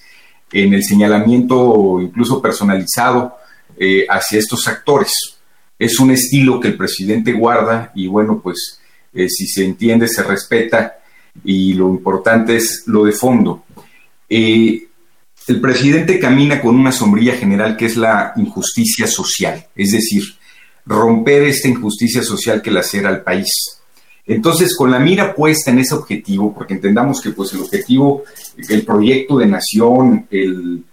en 0.51 0.73
el 0.73 0.83
señalamiento 0.83 1.99
incluso 2.01 2.41
personalizado 2.41 3.35
eh, 3.77 4.05
hacia 4.09 4.39
estos 4.39 4.67
actores. 4.67 5.11
Es 5.77 5.99
un 5.99 6.11
estilo 6.11 6.59
que 6.59 6.69
el 6.69 6.77
presidente 6.77 7.31
guarda 7.31 7.91
y 7.95 8.07
bueno, 8.07 8.39
pues 8.41 8.79
eh, 9.13 9.29
si 9.29 9.47
se 9.47 9.63
entiende, 9.63 10.07
se 10.07 10.21
respeta 10.23 10.99
y 11.43 11.73
lo 11.73 11.89
importante 11.89 12.57
es 12.57 12.83
lo 12.87 13.05
de 13.05 13.13
fondo. 13.13 13.63
Eh, 14.29 14.87
el 15.47 15.61
presidente 15.61 16.19
camina 16.19 16.61
con 16.61 16.75
una 16.75 16.91
sombrilla 16.91 17.35
general 17.35 17.75
que 17.75 17.87
es 17.87 17.97
la 17.97 18.33
injusticia 18.35 19.07
social, 19.07 19.65
es 19.75 19.91
decir, 19.91 20.23
romper 20.85 21.43
esta 21.43 21.67
injusticia 21.67 22.21
social 22.21 22.61
que 22.61 22.71
lacera 22.71 23.09
al 23.09 23.23
país. 23.23 23.49
Entonces, 24.29 24.75
con 24.75 24.91
la 24.91 24.99
mira 24.99 25.33
puesta 25.33 25.71
en 25.71 25.79
ese 25.79 25.95
objetivo, 25.95 26.53
porque 26.53 26.75
entendamos 26.75 27.19
que 27.19 27.31
pues 27.31 27.51
el 27.53 27.61
objetivo, 27.61 28.23
el 28.69 28.85
proyecto 28.85 29.39
de 29.39 29.47
nación, 29.47 30.27
el, 30.29 30.85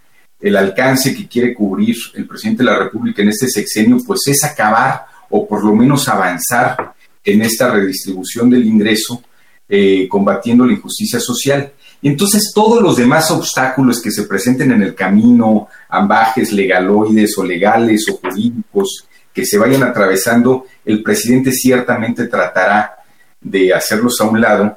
alcance 0.57 1.14
que 1.14 1.29
quiere 1.29 1.53
cubrir 1.53 1.96
el 2.14 2.27
presidente 2.27 2.62
de 2.62 2.70
la 2.70 2.79
República 2.79 3.20
en 3.20 3.29
este 3.29 3.49
sexenio, 3.49 3.99
pues 4.07 4.20
es 4.29 4.42
acabar 4.42 5.05
o 5.29 5.46
por 5.46 5.62
lo 5.62 5.75
menos 5.75 6.09
avanzar 6.09 6.94
en 7.22 7.42
esta 7.42 7.70
redistribución 7.70 8.49
del 8.49 8.64
ingreso, 8.64 9.22
eh, 9.68 10.07
combatiendo 10.09 10.64
la 10.64 10.72
injusticia 10.72 11.20
social. 11.20 11.72
Entonces 12.02 12.52
todos 12.54 12.82
los 12.82 12.96
demás 12.96 13.30
obstáculos 13.30 14.00
que 14.00 14.11
se 14.11 14.24
presenten 14.24 14.72
en 14.72 14.82
el 14.82 14.94
camino, 14.94 15.68
ambajes 15.88 16.52
legaloides 16.52 17.37
o 17.38 17.44
legales 17.44 18.06
o 18.11 18.16
jurídicos 18.16 19.06
que 19.32 19.44
se 19.44 19.59
vayan 19.59 19.82
atravesando, 19.82 20.64
el 20.85 21.02
presidente 21.02 21.52
ciertamente 21.52 22.26
tratará 22.26 22.96
de 23.40 23.72
hacerlos 23.74 24.20
a 24.20 24.24
un 24.24 24.40
lado. 24.40 24.76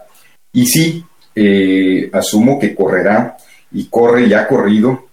Y 0.52 0.66
sí, 0.66 1.06
eh, 1.36 2.10
asumo 2.12 2.60
que 2.60 2.76
correrá 2.76 3.38
y 3.72 3.86
corre 3.86 4.26
y 4.26 4.34
ha 4.34 4.48
corrido 4.48 5.08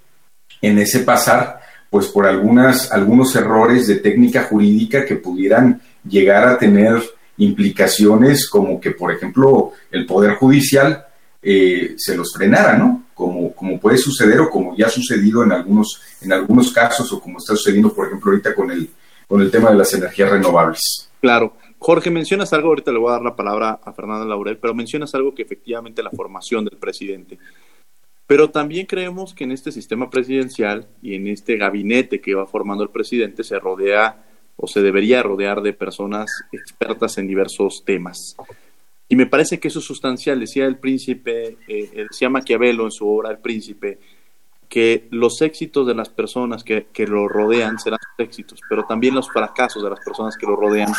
en 0.60 0.78
ese 0.78 1.00
pasar, 1.00 1.60
pues 1.90 2.06
por 2.06 2.26
algunas, 2.26 2.90
algunos 2.90 3.36
errores 3.36 3.86
de 3.86 3.96
técnica 3.96 4.44
jurídica 4.44 5.04
que 5.04 5.16
pudieran 5.16 5.80
llegar 6.08 6.48
a 6.48 6.58
tener 6.58 7.02
implicaciones 7.38 8.48
como 8.48 8.80
que, 8.80 8.92
por 8.92 9.12
ejemplo, 9.12 9.72
el 9.90 10.06
Poder 10.06 10.34
Judicial 10.34 11.05
eh, 11.42 11.94
se 11.96 12.16
los 12.16 12.32
frenara, 12.32 12.76
¿no? 12.76 13.06
Como, 13.14 13.52
como 13.54 13.80
puede 13.80 13.98
suceder 13.98 14.40
o 14.40 14.50
como 14.50 14.76
ya 14.76 14.86
ha 14.86 14.90
sucedido 14.90 15.42
en 15.44 15.52
algunos, 15.52 16.00
en 16.20 16.32
algunos 16.32 16.72
casos 16.72 17.12
o 17.12 17.20
como 17.20 17.38
está 17.38 17.54
sucediendo, 17.54 17.94
por 17.94 18.06
ejemplo, 18.06 18.30
ahorita 18.30 18.54
con 18.54 18.70
el, 18.70 18.90
con 19.26 19.40
el 19.40 19.50
tema 19.50 19.70
de 19.70 19.76
las 19.76 19.92
energías 19.94 20.30
renovables. 20.30 21.10
Claro. 21.20 21.54
Jorge, 21.78 22.10
mencionas 22.10 22.52
algo, 22.52 22.68
ahorita 22.68 22.90
le 22.90 22.98
voy 22.98 23.10
a 23.10 23.12
dar 23.12 23.22
la 23.22 23.36
palabra 23.36 23.80
a 23.84 23.92
Fernanda 23.92 24.24
Laurel, 24.24 24.56
pero 24.56 24.74
mencionas 24.74 25.14
algo 25.14 25.34
que 25.34 25.42
efectivamente 25.42 26.02
la 26.02 26.10
formación 26.10 26.64
del 26.64 26.78
presidente. 26.78 27.38
Pero 28.26 28.50
también 28.50 28.86
creemos 28.86 29.34
que 29.34 29.44
en 29.44 29.52
este 29.52 29.70
sistema 29.70 30.10
presidencial 30.10 30.88
y 31.00 31.14
en 31.14 31.28
este 31.28 31.56
gabinete 31.56 32.20
que 32.20 32.34
va 32.34 32.46
formando 32.46 32.82
el 32.82 32.90
presidente 32.90 33.44
se 33.44 33.58
rodea 33.58 34.24
o 34.56 34.66
se 34.66 34.82
debería 34.82 35.22
rodear 35.22 35.62
de 35.62 35.72
personas 35.72 36.28
expertas 36.50 37.18
en 37.18 37.28
diversos 37.28 37.84
temas. 37.84 38.36
Y 39.08 39.16
me 39.16 39.26
parece 39.26 39.60
que 39.60 39.68
eso 39.68 39.78
es 39.78 39.84
sustancial. 39.84 40.40
Decía 40.40 40.66
el 40.66 40.78
príncipe, 40.78 41.58
eh, 41.68 42.06
decía 42.10 42.28
Maquiavelo 42.28 42.84
en 42.84 42.90
su 42.90 43.08
obra 43.08 43.30
El 43.30 43.38
príncipe, 43.38 43.98
que 44.68 45.06
los 45.10 45.40
éxitos 45.42 45.86
de 45.86 45.94
las 45.94 46.08
personas 46.08 46.64
que, 46.64 46.88
que 46.92 47.06
lo 47.06 47.28
rodean 47.28 47.78
serán 47.78 48.00
sus 48.00 48.26
éxitos, 48.26 48.60
pero 48.68 48.84
también 48.84 49.14
los 49.14 49.30
fracasos 49.30 49.82
de 49.82 49.90
las 49.90 50.00
personas 50.00 50.36
que 50.36 50.46
lo 50.46 50.56
rodean 50.56 50.92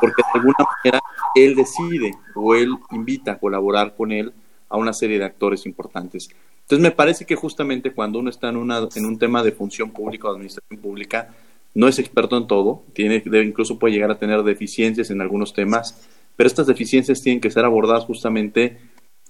porque 0.00 0.22
de 0.22 0.38
alguna 0.38 0.56
manera 0.84 1.00
él 1.34 1.54
decide 1.54 2.14
o 2.34 2.54
él 2.54 2.70
invita 2.90 3.32
a 3.32 3.38
colaborar 3.38 3.94
con 3.96 4.12
él 4.12 4.32
a 4.68 4.76
una 4.76 4.92
serie 4.92 5.18
de 5.18 5.24
actores 5.24 5.66
importantes. 5.66 6.28
Entonces 6.62 6.82
me 6.82 6.90
parece 6.90 7.24
que 7.24 7.36
justamente 7.36 7.92
cuando 7.92 8.18
uno 8.18 8.30
está 8.30 8.48
en, 8.48 8.56
una, 8.56 8.88
en 8.94 9.06
un 9.06 9.18
tema 9.18 9.42
de 9.42 9.52
función 9.52 9.90
pública 9.90 10.28
o 10.28 10.32
administración 10.32 10.80
pública, 10.80 11.34
no 11.74 11.88
es 11.88 11.98
experto 11.98 12.36
en 12.36 12.46
todo, 12.46 12.82
tiene, 12.92 13.22
incluso 13.44 13.78
puede 13.78 13.94
llegar 13.94 14.10
a 14.10 14.18
tener 14.18 14.42
deficiencias 14.42 15.10
en 15.10 15.20
algunos 15.20 15.52
temas, 15.52 16.08
pero 16.36 16.46
estas 16.46 16.66
deficiencias 16.66 17.22
tienen 17.22 17.40
que 17.40 17.50
ser 17.50 17.64
abordadas 17.64 18.04
justamente 18.04 18.78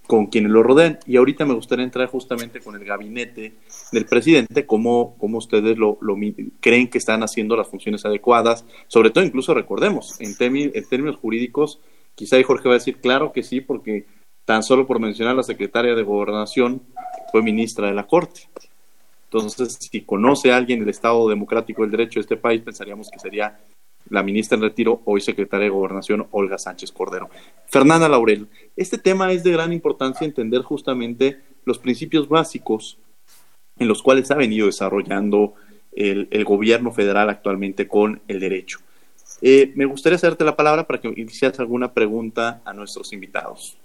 con 0.06 0.26
quienes 0.26 0.50
lo 0.52 0.62
rodean. 0.62 0.98
Y 1.06 1.16
ahorita 1.16 1.44
me 1.44 1.54
gustaría 1.54 1.84
entrar 1.84 2.08
justamente 2.08 2.60
con 2.60 2.76
el 2.76 2.84
gabinete 2.84 3.54
del 3.92 4.06
presidente, 4.06 4.66
cómo, 4.66 5.16
cómo 5.18 5.38
ustedes 5.38 5.76
lo, 5.76 5.98
creen 6.60 6.88
que 6.88 6.98
están 6.98 7.22
haciendo 7.22 7.56
las 7.56 7.68
funciones 7.68 8.04
adecuadas, 8.04 8.64
sobre 8.88 9.10
todo 9.10 9.24
incluso 9.24 9.54
recordemos, 9.54 10.20
en, 10.20 10.34
en 10.40 10.88
términos 10.88 11.16
jurídicos, 11.16 11.80
quizá 12.14 12.42
Jorge 12.42 12.68
va 12.68 12.74
a 12.74 12.78
decir, 12.78 12.98
claro 13.00 13.32
que 13.32 13.42
sí, 13.42 13.60
porque 13.60 14.06
tan 14.44 14.62
solo 14.62 14.86
por 14.86 15.00
mencionar 15.00 15.34
a 15.34 15.38
la 15.38 15.42
secretaria 15.42 15.94
de 15.94 16.02
Gobernación 16.02 16.82
fue 17.32 17.42
ministra 17.42 17.88
de 17.88 17.94
la 17.94 18.06
Corte. 18.06 18.48
Entonces, 19.24 19.76
si 19.80 20.02
conoce 20.02 20.52
a 20.52 20.56
alguien 20.56 20.82
el 20.82 20.88
Estado 20.88 21.28
Democrático 21.28 21.82
del 21.82 21.90
Derecho 21.90 22.20
de 22.20 22.22
este 22.22 22.36
país, 22.36 22.62
pensaríamos 22.62 23.10
que 23.10 23.18
sería 23.18 23.58
la 24.10 24.22
ministra 24.22 24.56
en 24.56 24.62
retiro, 24.62 25.02
hoy 25.04 25.20
secretaria 25.20 25.64
de 25.64 25.70
Gobernación, 25.70 26.26
Olga 26.30 26.58
Sánchez 26.58 26.92
Cordero. 26.92 27.28
Fernanda 27.66 28.08
Laurel, 28.08 28.48
este 28.76 28.98
tema 28.98 29.32
es 29.32 29.42
de 29.42 29.52
gran 29.52 29.72
importancia 29.72 30.24
entender 30.24 30.62
justamente 30.62 31.40
los 31.64 31.78
principios 31.78 32.28
básicos 32.28 32.98
en 33.78 33.88
los 33.88 34.02
cuales 34.02 34.30
ha 34.30 34.36
venido 34.36 34.66
desarrollando 34.66 35.54
el, 35.92 36.44
gobierno 36.44 36.92
federal 36.92 37.30
actualmente 37.30 37.88
con 37.88 38.20
el 38.28 38.40
derecho. 38.40 38.78
Eh, 39.42 39.72
me 39.74 39.84
gustaría 39.84 40.16
hacerte 40.16 40.44
la 40.44 40.56
palabra 40.56 40.86
para 40.86 41.00
que 41.00 41.08
inicias 41.08 41.58
alguna 41.58 41.92
pregunta 41.92 42.62
a 42.64 42.72
nuestros 42.72 43.12
invitados. 43.12 43.76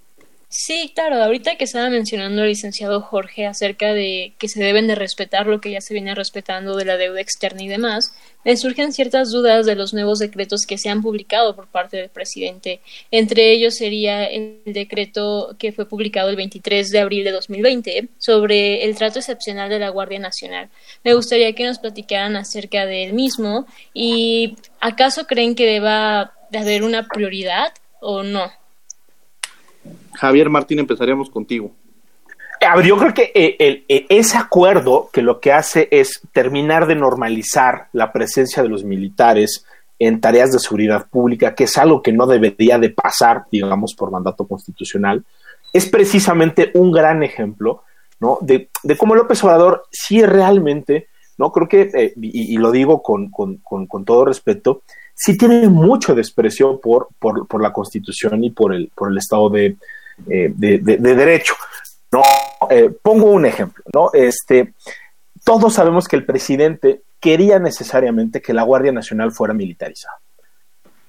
Sí, 0.54 0.92
claro, 0.94 1.16
ahorita 1.16 1.56
que 1.56 1.64
estaba 1.64 1.88
mencionando 1.88 2.42
el 2.42 2.50
licenciado 2.50 3.00
Jorge 3.00 3.46
acerca 3.46 3.94
de 3.94 4.34
que 4.38 4.48
se 4.48 4.62
deben 4.62 4.86
de 4.86 4.94
respetar 4.94 5.46
lo 5.46 5.62
que 5.62 5.70
ya 5.70 5.80
se 5.80 5.94
viene 5.94 6.14
respetando 6.14 6.76
de 6.76 6.84
la 6.84 6.98
deuda 6.98 7.22
externa 7.22 7.62
y 7.62 7.68
demás, 7.68 8.14
me 8.44 8.54
surgen 8.58 8.92
ciertas 8.92 9.30
dudas 9.30 9.64
de 9.64 9.76
los 9.76 9.94
nuevos 9.94 10.18
decretos 10.18 10.66
que 10.66 10.76
se 10.76 10.90
han 10.90 11.00
publicado 11.00 11.56
por 11.56 11.68
parte 11.68 11.96
del 11.96 12.10
presidente. 12.10 12.82
Entre 13.10 13.50
ellos 13.50 13.76
sería 13.76 14.26
el 14.26 14.60
decreto 14.66 15.56
que 15.58 15.72
fue 15.72 15.88
publicado 15.88 16.28
el 16.28 16.36
23 16.36 16.90
de 16.90 16.98
abril 16.98 17.24
de 17.24 17.30
2020 17.30 18.08
sobre 18.18 18.84
el 18.84 18.94
trato 18.94 19.20
excepcional 19.20 19.70
de 19.70 19.78
la 19.78 19.88
Guardia 19.88 20.18
Nacional. 20.18 20.68
Me 21.02 21.14
gustaría 21.14 21.54
que 21.54 21.64
nos 21.64 21.78
platicaran 21.78 22.36
acerca 22.36 22.84
del 22.84 23.14
mismo 23.14 23.66
y 23.94 24.58
¿acaso 24.80 25.26
creen 25.26 25.54
que 25.54 25.64
deba 25.64 26.34
de 26.50 26.58
haber 26.58 26.82
una 26.82 27.08
prioridad 27.08 27.72
o 28.02 28.22
no? 28.22 28.52
Javier 30.14 30.50
Martín, 30.50 30.78
empezaríamos 30.78 31.30
contigo. 31.30 31.72
A 32.66 32.76
ver, 32.76 32.86
yo 32.86 32.96
creo 32.96 33.12
que 33.12 33.32
eh, 33.34 33.56
eh, 33.88 34.06
ese 34.08 34.38
acuerdo 34.38 35.10
que 35.12 35.22
lo 35.22 35.40
que 35.40 35.52
hace 35.52 35.88
es 35.90 36.20
terminar 36.32 36.86
de 36.86 36.94
normalizar 36.94 37.88
la 37.92 38.12
presencia 38.12 38.62
de 38.62 38.68
los 38.68 38.84
militares 38.84 39.64
en 39.98 40.20
tareas 40.20 40.52
de 40.52 40.58
seguridad 40.58 41.08
pública, 41.08 41.54
que 41.54 41.64
es 41.64 41.76
algo 41.78 42.02
que 42.02 42.12
no 42.12 42.26
debería 42.26 42.78
de 42.78 42.90
pasar, 42.90 43.44
digamos, 43.50 43.94
por 43.94 44.10
mandato 44.10 44.46
constitucional, 44.46 45.24
es 45.72 45.88
precisamente 45.88 46.70
un 46.74 46.92
gran 46.92 47.22
ejemplo 47.22 47.82
¿no? 48.20 48.38
de, 48.40 48.68
cómo 48.98 49.14
López 49.14 49.42
Obrador 49.42 49.84
sí 49.90 50.24
realmente, 50.24 51.08
¿no? 51.38 51.50
Creo 51.50 51.68
que, 51.68 51.90
eh, 51.94 52.12
y, 52.20 52.56
lo 52.56 52.70
digo 52.70 53.02
con, 53.02 53.30
todo 54.04 54.24
respeto, 54.24 54.82
sí 55.14 55.36
tiene 55.36 55.68
mucho 55.68 56.14
desprecio 56.14 56.80
por, 56.80 57.08
por, 57.18 57.62
la 57.62 57.72
Constitución 57.72 58.42
y 58.44 58.50
por 58.50 58.74
el, 58.74 58.90
por 58.94 59.10
el 59.10 59.18
Estado 59.18 59.50
de, 59.50 59.76
de, 60.26 60.50
de, 60.78 60.96
derecho. 61.14 61.54
¿no? 62.10 62.22
Eh, 62.70 62.90
pongo 63.02 63.30
un 63.30 63.46
ejemplo, 63.46 63.82
¿no? 63.92 64.10
Este, 64.12 64.74
todos 65.44 65.74
sabemos 65.74 66.08
que 66.08 66.16
el 66.16 66.24
presidente 66.24 67.02
quería 67.20 67.58
necesariamente 67.58 68.42
que 68.42 68.52
la 68.52 68.62
Guardia 68.62 68.92
Nacional 68.92 69.32
fuera 69.32 69.54
militarizada. 69.54 70.18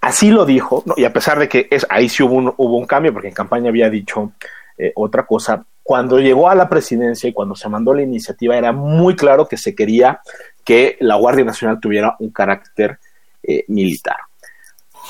Así 0.02 0.32
lo 0.32 0.46
dijo, 0.46 0.84
y 0.98 1.06
a 1.06 1.14
pesar 1.14 1.40
de 1.40 1.48
que 1.48 1.68
es, 1.72 1.86
ahí 1.90 2.10
sí 2.10 2.24
hubo 2.24 2.36
un, 2.36 2.54
hubo 2.58 2.78
un 2.78 2.86
cambio, 2.86 3.14
porque 3.14 3.30
en 3.30 3.34
campaña 3.34 3.70
había 3.70 3.90
dicho 3.90 4.34
eh, 4.78 4.92
otra 4.96 5.26
cosa, 5.26 5.66
cuando 5.82 6.20
llegó 6.20 6.50
a 6.50 6.56
la 6.56 6.70
presidencia 6.70 7.30
y 7.30 7.34
cuando 7.34 7.56
se 7.56 7.70
mandó 7.70 7.94
la 7.94 8.02
iniciativa 8.02 8.58
era 8.58 8.72
muy 8.72 9.16
claro 9.16 9.48
que 9.48 9.58
se 9.58 9.76
quería 9.76 10.22
que 10.64 10.98
la 11.00 11.16
Guardia 11.16 11.46
Nacional 11.46 11.80
tuviera 11.80 12.16
un 12.20 12.32
carácter 12.32 13.00
eh, 13.44 13.66
militar. 13.68 14.18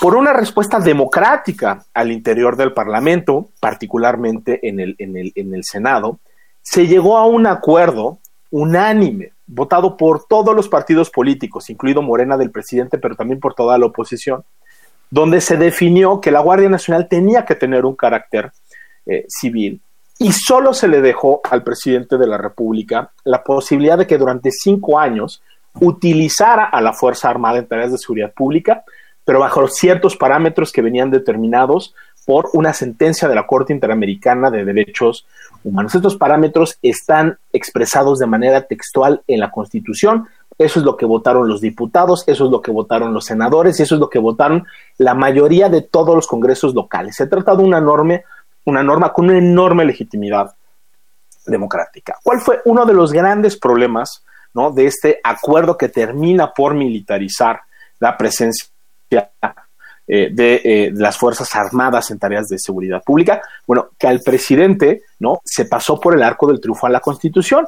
Por 0.02 0.16
una 0.16 0.34
respuesta 0.34 0.80
democrática 0.80 1.86
al 1.94 2.12
interior 2.12 2.58
del 2.58 2.74
Parlamento, 2.74 3.50
particularmente 3.60 4.68
en 4.68 4.80
el, 4.80 4.96
en 4.98 5.16
el, 5.16 5.32
en 5.36 5.54
el 5.54 5.64
Senado, 5.64 6.20
se 6.62 6.88
llegó 6.88 7.18
a 7.18 7.26
un 7.28 7.46
acuerdo 7.46 8.20
unánime, 8.50 9.34
votado 9.46 9.96
por 9.98 10.26
todos 10.26 10.56
los 10.56 10.68
partidos 10.68 11.10
políticos, 11.10 11.70
incluido 11.70 12.02
Morena 12.02 12.38
del 12.38 12.52
presidente, 12.52 12.98
pero 12.98 13.16
también 13.16 13.40
por 13.40 13.54
toda 13.54 13.78
la 13.78 13.86
oposición, 13.86 14.44
donde 15.10 15.42
se 15.42 15.58
definió 15.58 16.20
que 16.20 16.32
la 16.32 16.40
Guardia 16.40 16.70
Nacional 16.70 17.08
tenía 17.08 17.46
que 17.46 17.56
tener 17.56 17.86
un 17.86 17.96
carácter 17.96 18.52
eh, 19.06 19.26
civil. 19.28 19.82
Y 20.20 20.32
solo 20.32 20.74
se 20.74 20.88
le 20.88 21.02
dejó 21.02 21.42
al 21.50 21.64
presidente 21.64 22.18
de 22.18 22.28
la 22.28 22.38
República 22.38 23.12
la 23.24 23.44
posibilidad 23.44 23.98
de 23.98 24.08
que 24.08 24.18
durante 24.18 24.52
cinco 24.52 25.00
años 25.00 25.42
utilizara 25.80 26.66
a 26.66 26.82
la 26.82 26.94
Fuerza 26.94 27.30
Armada 27.30 27.60
en 27.60 27.68
tareas 27.68 27.92
de 27.92 27.98
seguridad 27.98 28.34
pública 28.34 28.84
pero 29.26 29.40
bajo 29.40 29.68
ciertos 29.68 30.18
parámetros 30.18 30.72
que 30.72 30.82
venían 30.82 31.12
determinados 31.12 31.96
por 32.26 32.50
una 32.54 32.74
sentencia 32.74 33.28
de 33.28 33.36
la 33.36 33.46
Corte 33.46 33.74
Interamericana 33.74 34.50
de 34.50 34.66
Derechos 34.66 35.26
Humanos. 35.64 35.96
Estos 35.96 36.16
parámetros 36.16 36.78
están 36.82 37.38
expresados 37.52 38.20
de 38.20 38.28
manera 38.28 38.62
textual 38.62 39.22
en 39.28 39.40
la 39.40 39.52
Constitución. 39.52 40.28
Eso 40.58 40.80
es 40.80 40.86
lo 40.86 40.96
que 40.96 41.06
votaron 41.06 41.48
los 41.48 41.62
diputados, 41.62 42.24
eso 42.28 42.46
es 42.46 42.52
lo 42.52 42.62
que 42.62 42.72
votaron 42.72 43.14
los 43.14 43.26
senadores 43.26 43.80
y 43.80 43.84
eso 43.84 43.96
es 43.96 44.00
lo 44.00 44.10
que 44.10 44.20
votaron 44.20 44.66
la 44.98 45.14
mayoría 45.14 45.68
de 45.70 45.82
todos 45.82 46.16
los 46.16 46.28
congresos 46.28 46.74
locales. 46.74 47.16
Se 47.16 47.28
trata 47.28 47.56
de 47.56 47.64
una 47.64 47.82
norma, 47.82 48.22
una 48.66 48.84
norma 48.84 49.12
con 49.12 49.26
una 49.26 49.38
enorme 49.38 49.84
legitimidad 49.84 50.54
democrática. 51.46 52.18
¿Cuál 52.24 52.40
fue 52.40 52.62
uno 52.66 52.86
de 52.86 52.94
los 52.94 53.12
grandes 53.12 53.58
problemas 53.58 54.24
¿no? 54.54 54.72
de 54.72 54.86
este 54.86 55.20
acuerdo 55.24 55.78
que 55.78 55.90
termina 55.90 56.54
por 56.54 56.74
militarizar 56.74 57.62
la 58.00 58.18
presencia 58.18 58.70
eh, 60.06 60.30
de 60.32 60.62
eh, 60.64 60.92
las 60.94 61.18
Fuerzas 61.18 61.56
Armadas 61.56 62.12
en 62.12 62.20
tareas 62.20 62.48
de 62.48 62.60
seguridad 62.60 63.02
pública, 63.04 63.42
bueno, 63.66 63.92
que 63.98 64.08
al 64.08 64.20
presidente, 64.20 65.04
¿no? 65.20 65.40
Se 65.46 65.64
pasó 65.64 65.98
por 65.98 66.14
el 66.14 66.24
arco 66.24 66.48
del 66.48 66.60
triunfo 66.60 66.88
a 66.88 66.90
la 66.90 67.00
Constitución 67.00 67.66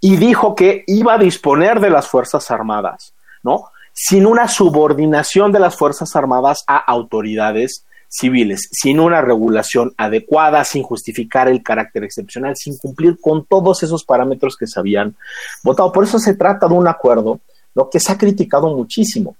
y 0.00 0.16
dijo 0.16 0.54
que 0.54 0.84
iba 0.86 1.14
a 1.14 1.18
disponer 1.18 1.80
de 1.80 1.90
las 1.90 2.08
Fuerzas 2.08 2.50
Armadas, 2.50 3.12
¿no? 3.42 3.68
Sin 3.92 4.24
una 4.24 4.48
subordinación 4.48 5.52
de 5.52 5.60
las 5.60 5.76
Fuerzas 5.76 6.16
Armadas 6.16 6.64
a 6.66 6.78
autoridades 6.78 7.84
civiles, 8.14 8.68
sin 8.70 9.00
una 9.00 9.20
regulación 9.20 9.92
adecuada, 9.96 10.64
sin 10.64 10.82
justificar 10.82 11.48
el 11.48 11.62
carácter 11.62 12.04
excepcional, 12.04 12.56
sin 12.56 12.76
cumplir 12.78 13.18
con 13.20 13.44
todos 13.44 13.82
esos 13.82 14.04
parámetros 14.04 14.56
que 14.56 14.66
se 14.66 14.78
habían 14.78 15.16
votado. 15.62 15.90
Por 15.92 16.04
eso 16.04 16.18
se 16.18 16.34
trata 16.34 16.68
de 16.68 16.74
un 16.74 16.86
acuerdo, 16.86 17.40
lo 17.74 17.90
que 17.90 17.98
se 17.98 18.12
ha 18.12 18.18
criticado 18.18 18.74
muchísimo 18.74 19.36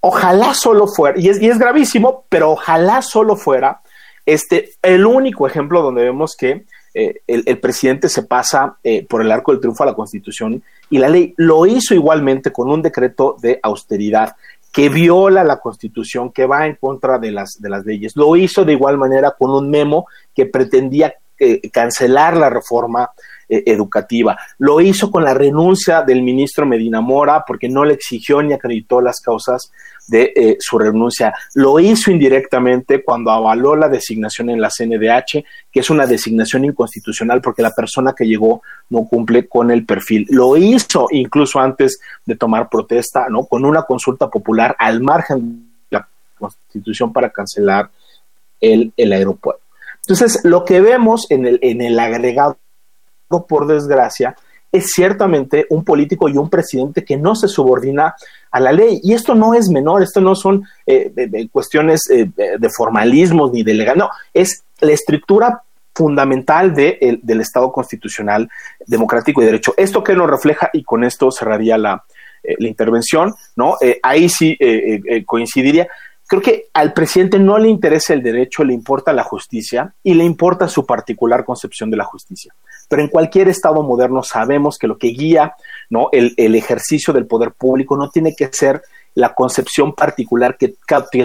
ojalá 0.00 0.54
solo 0.54 0.86
fuera, 0.86 1.18
y 1.18 1.28
es, 1.28 1.40
y 1.42 1.48
es 1.48 1.58
gravísimo, 1.58 2.24
pero 2.28 2.52
ojalá 2.52 3.02
solo 3.02 3.36
fuera 3.36 3.80
este, 4.26 4.70
el 4.82 5.06
único 5.06 5.46
ejemplo 5.46 5.82
donde 5.82 6.04
vemos 6.04 6.36
que 6.36 6.64
eh, 6.94 7.20
el, 7.26 7.58
presidente 7.58 8.08
se 8.08 8.22
pasa 8.22 8.76
eh, 8.82 9.06
por 9.08 9.22
el 9.22 9.30
arco 9.30 9.52
del 9.52 9.60
triunfo 9.60 9.82
a 9.82 9.86
la 9.86 9.94
Constitución 9.94 10.62
y 10.90 10.98
la 10.98 11.08
ley 11.08 11.34
lo 11.36 11.66
hizo 11.66 11.94
igualmente 11.94 12.50
con 12.50 12.70
un 12.70 12.82
decreto 12.82 13.36
de 13.40 13.60
austeridad 13.62 14.36
que 14.78 14.90
viola 14.90 15.42
la 15.42 15.58
Constitución, 15.58 16.30
que 16.30 16.46
va 16.46 16.64
en 16.64 16.76
contra 16.76 17.18
de 17.18 17.32
las, 17.32 17.60
de 17.60 17.68
las 17.68 17.84
leyes. 17.84 18.14
Lo 18.14 18.36
hizo 18.36 18.64
de 18.64 18.74
igual 18.74 18.96
manera 18.96 19.34
con 19.36 19.50
un 19.50 19.68
memo 19.68 20.06
que 20.32 20.46
pretendía 20.46 21.14
eh, 21.36 21.68
cancelar 21.72 22.36
la 22.36 22.48
reforma 22.48 23.10
eh, 23.48 23.62
educativa. 23.66 24.36
Lo 24.58 24.80
hizo 24.80 25.10
con 25.10 25.24
la 25.24 25.32
renuncia 25.32 26.02
del 26.02 26.22
ministro 26.22 26.66
Medina 26.66 27.00
Mora 27.00 27.44
porque 27.46 27.68
no 27.68 27.84
le 27.84 27.94
exigió 27.94 28.42
ni 28.42 28.52
acreditó 28.52 29.00
las 29.00 29.20
causas 29.20 29.72
de 30.06 30.32
eh, 30.34 30.56
su 30.60 30.78
renuncia. 30.78 31.32
Lo 31.54 31.80
hizo 31.80 32.10
indirectamente 32.10 33.02
cuando 33.02 33.30
avaló 33.30 33.74
la 33.74 33.88
designación 33.88 34.50
en 34.50 34.60
la 34.60 34.68
CNDH, 34.68 35.44
que 35.70 35.80
es 35.80 35.90
una 35.90 36.06
designación 36.06 36.64
inconstitucional 36.64 37.40
porque 37.40 37.62
la 37.62 37.70
persona 37.70 38.14
que 38.14 38.26
llegó 38.26 38.62
no 38.90 39.06
cumple 39.06 39.48
con 39.48 39.70
el 39.70 39.86
perfil. 39.86 40.26
Lo 40.30 40.56
hizo 40.56 41.06
incluso 41.10 41.58
antes 41.58 42.00
de 42.26 42.36
tomar 42.36 42.68
protesta, 42.68 43.28
¿no? 43.30 43.44
Con 43.44 43.64
una 43.64 43.82
consulta 43.82 44.28
popular 44.28 44.76
al 44.78 45.00
margen 45.00 45.70
de 45.90 45.98
la 45.98 46.08
Constitución 46.38 47.12
para 47.12 47.30
cancelar 47.30 47.90
el, 48.60 48.92
el 48.96 49.12
aeropuerto. 49.12 49.62
Entonces, 50.06 50.40
lo 50.44 50.64
que 50.64 50.80
vemos 50.80 51.30
en 51.30 51.46
el, 51.46 51.58
en 51.62 51.82
el 51.82 51.98
agregado 51.98 52.56
por 53.28 53.66
desgracia, 53.66 54.36
es 54.70 54.90
ciertamente 54.94 55.66
un 55.70 55.84
político 55.84 56.28
y 56.28 56.36
un 56.36 56.50
presidente 56.50 57.04
que 57.04 57.16
no 57.16 57.34
se 57.34 57.48
subordina 57.48 58.14
a 58.50 58.60
la 58.60 58.72
ley. 58.72 59.00
Y 59.02 59.14
esto 59.14 59.34
no 59.34 59.54
es 59.54 59.68
menor, 59.68 60.02
esto 60.02 60.20
no 60.20 60.34
son 60.34 60.64
eh, 60.86 61.48
cuestiones 61.50 62.02
eh, 62.10 62.30
de 62.36 62.70
formalismos 62.70 63.52
ni 63.52 63.62
de 63.62 63.74
legal, 63.74 63.98
no, 63.98 64.10
es 64.34 64.64
la 64.80 64.92
estructura 64.92 65.62
fundamental 65.94 66.74
del 66.74 67.40
Estado 67.40 67.72
constitucional, 67.72 68.48
democrático 68.86 69.42
y 69.42 69.46
derecho. 69.46 69.74
Esto 69.76 70.04
que 70.04 70.14
nos 70.14 70.30
refleja, 70.30 70.70
y 70.72 70.84
con 70.84 71.02
esto 71.02 71.32
cerraría 71.32 71.76
la, 71.76 72.04
eh, 72.44 72.54
la 72.56 72.68
intervención, 72.68 73.34
¿no? 73.56 73.76
ahí 74.00 74.28
sí 74.28 74.56
coincidiría, 75.26 75.88
Creo 76.28 76.42
que 76.42 76.66
al 76.74 76.92
presidente 76.92 77.38
no 77.38 77.56
le 77.56 77.70
interesa 77.70 78.12
el 78.12 78.22
derecho, 78.22 78.62
le 78.62 78.74
importa 78.74 79.14
la 79.14 79.22
justicia 79.22 79.94
y 80.02 80.12
le 80.12 80.24
importa 80.24 80.68
su 80.68 80.84
particular 80.84 81.42
concepción 81.42 81.90
de 81.90 81.96
la 81.96 82.04
justicia. 82.04 82.54
Pero 82.88 83.02
en 83.02 83.08
cualquier 83.08 83.48
Estado 83.48 83.82
moderno 83.82 84.22
sabemos 84.22 84.78
que 84.78 84.86
lo 84.86 84.98
que 84.98 85.08
guía 85.08 85.54
¿no? 85.90 86.08
el, 86.12 86.54
ejercicio 86.54 87.12
del 87.12 87.26
poder 87.26 87.52
público 87.52 87.96
no 87.96 88.10
tiene 88.10 88.34
que 88.34 88.48
ser 88.52 88.82
la 89.14 89.34
concepción 89.34 89.94
particular 89.94 90.56
que, 90.56 90.76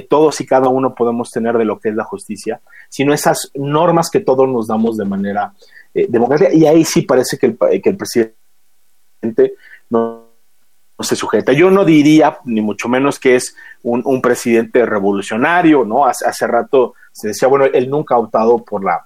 todos 0.01 0.41
y 0.41 0.45
cada 0.45 0.67
uno 0.67 0.93
podemos 0.95 1.29
tener 1.29 1.57
de 1.57 1.65
lo 1.65 1.79
que 1.79 1.89
es 1.89 1.95
la 1.95 2.03
justicia, 2.03 2.61
sino 2.89 3.13
esas 3.13 3.51
normas 3.53 4.09
que 4.09 4.19
todos 4.19 4.47
nos 4.47 4.67
damos 4.67 4.97
de 4.97 5.05
manera 5.05 5.53
eh, 5.93 6.07
democrática. 6.09 6.53
Y 6.53 6.65
ahí 6.65 6.83
sí 6.83 7.03
parece 7.03 7.37
que 7.37 7.45
el, 7.47 7.57
que 7.81 7.89
el 7.89 7.97
presidente 7.97 9.53
no 9.89 10.23
se 10.99 11.15
sujeta. 11.15 11.53
Yo 11.53 11.69
no 11.69 11.85
diría, 11.85 12.39
ni 12.45 12.61
mucho 12.61 12.89
menos, 12.89 13.19
que 13.19 13.35
es 13.35 13.55
un, 13.83 14.21
presidente 14.21 14.85
revolucionario, 14.85 15.85
¿no? 15.85 16.05
Hace, 16.05 16.25
hace, 16.25 16.47
rato 16.47 16.95
se 17.11 17.29
decía, 17.29 17.47
bueno, 17.47 17.65
él 17.65 17.89
nunca 17.89 18.15
ha 18.15 18.19
optado 18.19 18.63
por 18.63 18.83
la, 18.83 19.05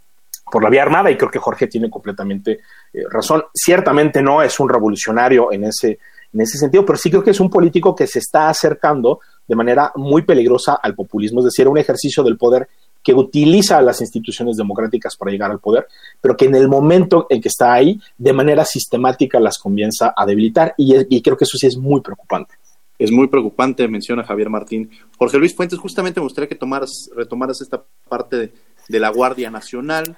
por 0.52 0.64
la 0.64 0.70
vía 0.70 0.84
armada 0.84 1.12
y 1.12 1.18
creo 1.18 1.32
que 1.32 1.40
Jorge 1.40 1.68
tiene 1.68 1.90
completamente 1.90 2.60
eh, 2.94 3.04
razón. 3.10 3.44
Ciertamente 3.54 4.22
no 4.22 4.42
es 4.42 4.60
un 4.60 4.70
revolucionario 4.70 5.52
en 5.52 5.66
ese, 5.66 6.00
en 6.34 6.42
ese 6.42 6.58
sentido, 6.58 6.86
pero 6.86 6.98
sí 6.98 7.10
creo 7.10 7.24
que 7.24 7.32
es 7.32 7.40
un 7.40 7.50
político 7.50 7.96
que 7.96 8.08
se 8.08 8.20
está 8.20 8.50
acercando 8.50 9.20
de 9.48 9.56
manera 9.56 9.92
muy 9.96 10.24
peligrosa 10.24 10.80
al 10.82 10.96
populismo, 10.96 11.40
es 11.40 11.46
decir, 11.46 11.68
un 11.68 11.78
ejercicio 11.78 12.24
del 12.24 12.38
poder 12.38 12.68
que 13.08 13.14
utiliza 13.14 13.78
a 13.78 13.82
las 13.82 14.02
instituciones 14.02 14.58
democráticas 14.58 15.16
para 15.16 15.32
llegar 15.32 15.50
al 15.50 15.60
poder, 15.60 15.88
pero 16.20 16.36
que 16.36 16.44
en 16.44 16.56
el 16.56 16.68
momento 16.68 17.26
en 17.30 17.40
que 17.40 17.48
está 17.48 17.72
ahí, 17.72 17.98
de 18.18 18.34
manera 18.34 18.66
sistemática 18.66 19.40
las 19.40 19.58
comienza 19.58 20.14
a 20.14 20.26
debilitar 20.26 20.74
y, 20.78 21.22
creo 21.22 21.38
que 21.38 21.46
eso 21.46 21.58
sí 21.58 21.68
es 21.68 21.78
muy 21.78 22.02
preocupante 22.02 22.56
es 23.00 23.12
muy 23.12 23.28
preocupante, 23.28 23.88
menciona 23.88 24.24
Javier 24.24 24.50
Martín. 24.50 24.90
Jorge 25.20 25.38
Luis 25.38 25.56
Fuentes, 25.56 25.78
justamente 25.78 26.20
me 26.20 26.24
gustaría 26.24 26.50
que 26.50 26.56
tomaras, 26.56 27.12
retomaras 27.16 27.62
esta 27.62 27.86
parte 28.10 28.52
de, 28.90 29.00
la 29.00 29.10
Guardia 29.10 29.52
Nacional. 29.52 30.18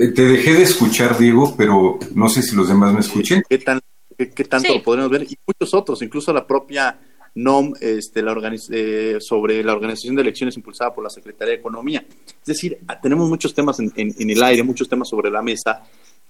Eh, 0.00 0.08
te 0.08 0.24
dejé 0.24 0.54
de 0.54 0.62
escuchar, 0.62 1.18
Diego, 1.18 1.54
pero 1.58 1.98
no 2.14 2.30
sé 2.30 2.42
si 2.42 2.56
los 2.56 2.68
demás 2.68 2.94
me 2.94 3.00
escuchen. 3.00 3.42
¿Qué, 3.46 3.58
tan, 3.58 3.80
qué, 4.16 4.44
tanto 4.44 4.72
lo 4.72 4.82
podremos 4.82 5.10
ver? 5.10 5.24
Y 5.24 5.36
muchos 5.46 5.74
otros, 5.74 6.00
incluso 6.00 6.32
la 6.32 6.46
propia 6.46 6.98
NOM 7.34 7.74
este, 7.78 8.22
la 8.22 8.34
eh, 8.70 9.18
sobre 9.20 9.62
la 9.62 9.74
organización 9.74 10.16
de 10.16 10.22
elecciones 10.22 10.56
impulsada 10.56 10.94
por 10.94 11.04
la 11.04 11.10
Secretaría 11.10 11.52
de 11.52 11.60
Economía. 11.60 12.02
Es 12.08 12.46
decir, 12.46 12.78
tenemos 13.02 13.28
muchos 13.28 13.54
temas 13.54 13.78
en, 13.78 13.92
en 13.94 14.30
el 14.30 14.42
aire, 14.42 14.62
muchos 14.62 14.88
temas 14.88 15.06
sobre 15.06 15.30
la 15.30 15.42
mesa 15.42 15.82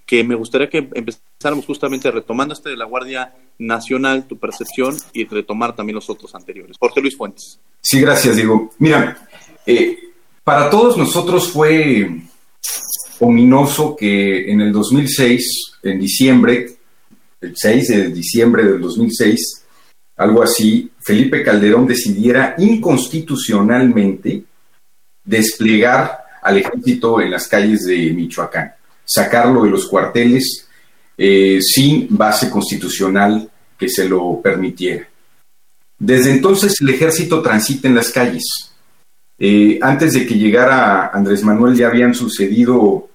que 0.04 0.24
me 0.24 0.34
gustaría 0.34 0.68
que 0.68 0.88
empezáramos 0.92 1.64
justamente 1.64 2.10
retomando 2.10 2.52
este 2.52 2.70
de 2.70 2.76
la 2.76 2.86
Guardia 2.86 3.32
Nacional, 3.60 4.26
tu 4.26 4.36
percepción, 4.36 4.96
y 5.12 5.24
retomar 5.26 5.76
también 5.76 5.94
los 5.94 6.10
otros 6.10 6.34
anteriores. 6.34 6.76
Jorge 6.80 7.00
Luis 7.00 7.16
Fuentes. 7.16 7.60
Sí, 7.80 8.00
gracias, 8.00 8.34
Diego. 8.34 8.72
Mira, 8.80 9.28
eh, 9.64 9.96
para 10.42 10.68
todos 10.68 10.96
nosotros 10.96 11.52
fue 11.52 12.24
ominoso 13.20 13.96
que 13.96 14.50
en 14.50 14.60
el 14.60 14.72
2006, 14.72 15.78
en 15.82 16.00
diciembre, 16.00 16.70
el 17.40 17.52
6 17.56 17.88
de 17.88 18.08
diciembre 18.10 18.64
del 18.64 18.80
2006, 18.80 19.64
algo 20.16 20.42
así, 20.42 20.90
Felipe 21.00 21.42
Calderón 21.42 21.86
decidiera 21.86 22.54
inconstitucionalmente 22.58 24.42
desplegar 25.24 26.18
al 26.42 26.58
ejército 26.58 27.20
en 27.20 27.30
las 27.30 27.46
calles 27.48 27.84
de 27.86 28.12
Michoacán 28.12 28.74
sacarlo 29.10 29.64
de 29.64 29.70
los 29.70 29.86
cuarteles 29.86 30.68
eh, 31.18 31.58
sin 31.60 32.06
base 32.10 32.48
constitucional 32.48 33.50
que 33.76 33.88
se 33.88 34.08
lo 34.08 34.40
permitiera. 34.40 35.06
Desde 35.98 36.30
entonces 36.30 36.80
el 36.80 36.90
ejército 36.90 37.42
transita 37.42 37.88
en 37.88 37.96
las 37.96 38.10
calles. 38.10 38.44
Eh, 39.38 39.78
antes 39.82 40.14
de 40.14 40.26
que 40.26 40.36
llegara 40.36 41.08
Andrés 41.08 41.42
Manuel 41.42 41.74
ya 41.74 41.88
habían 41.88 42.14
sucedido 42.14 43.09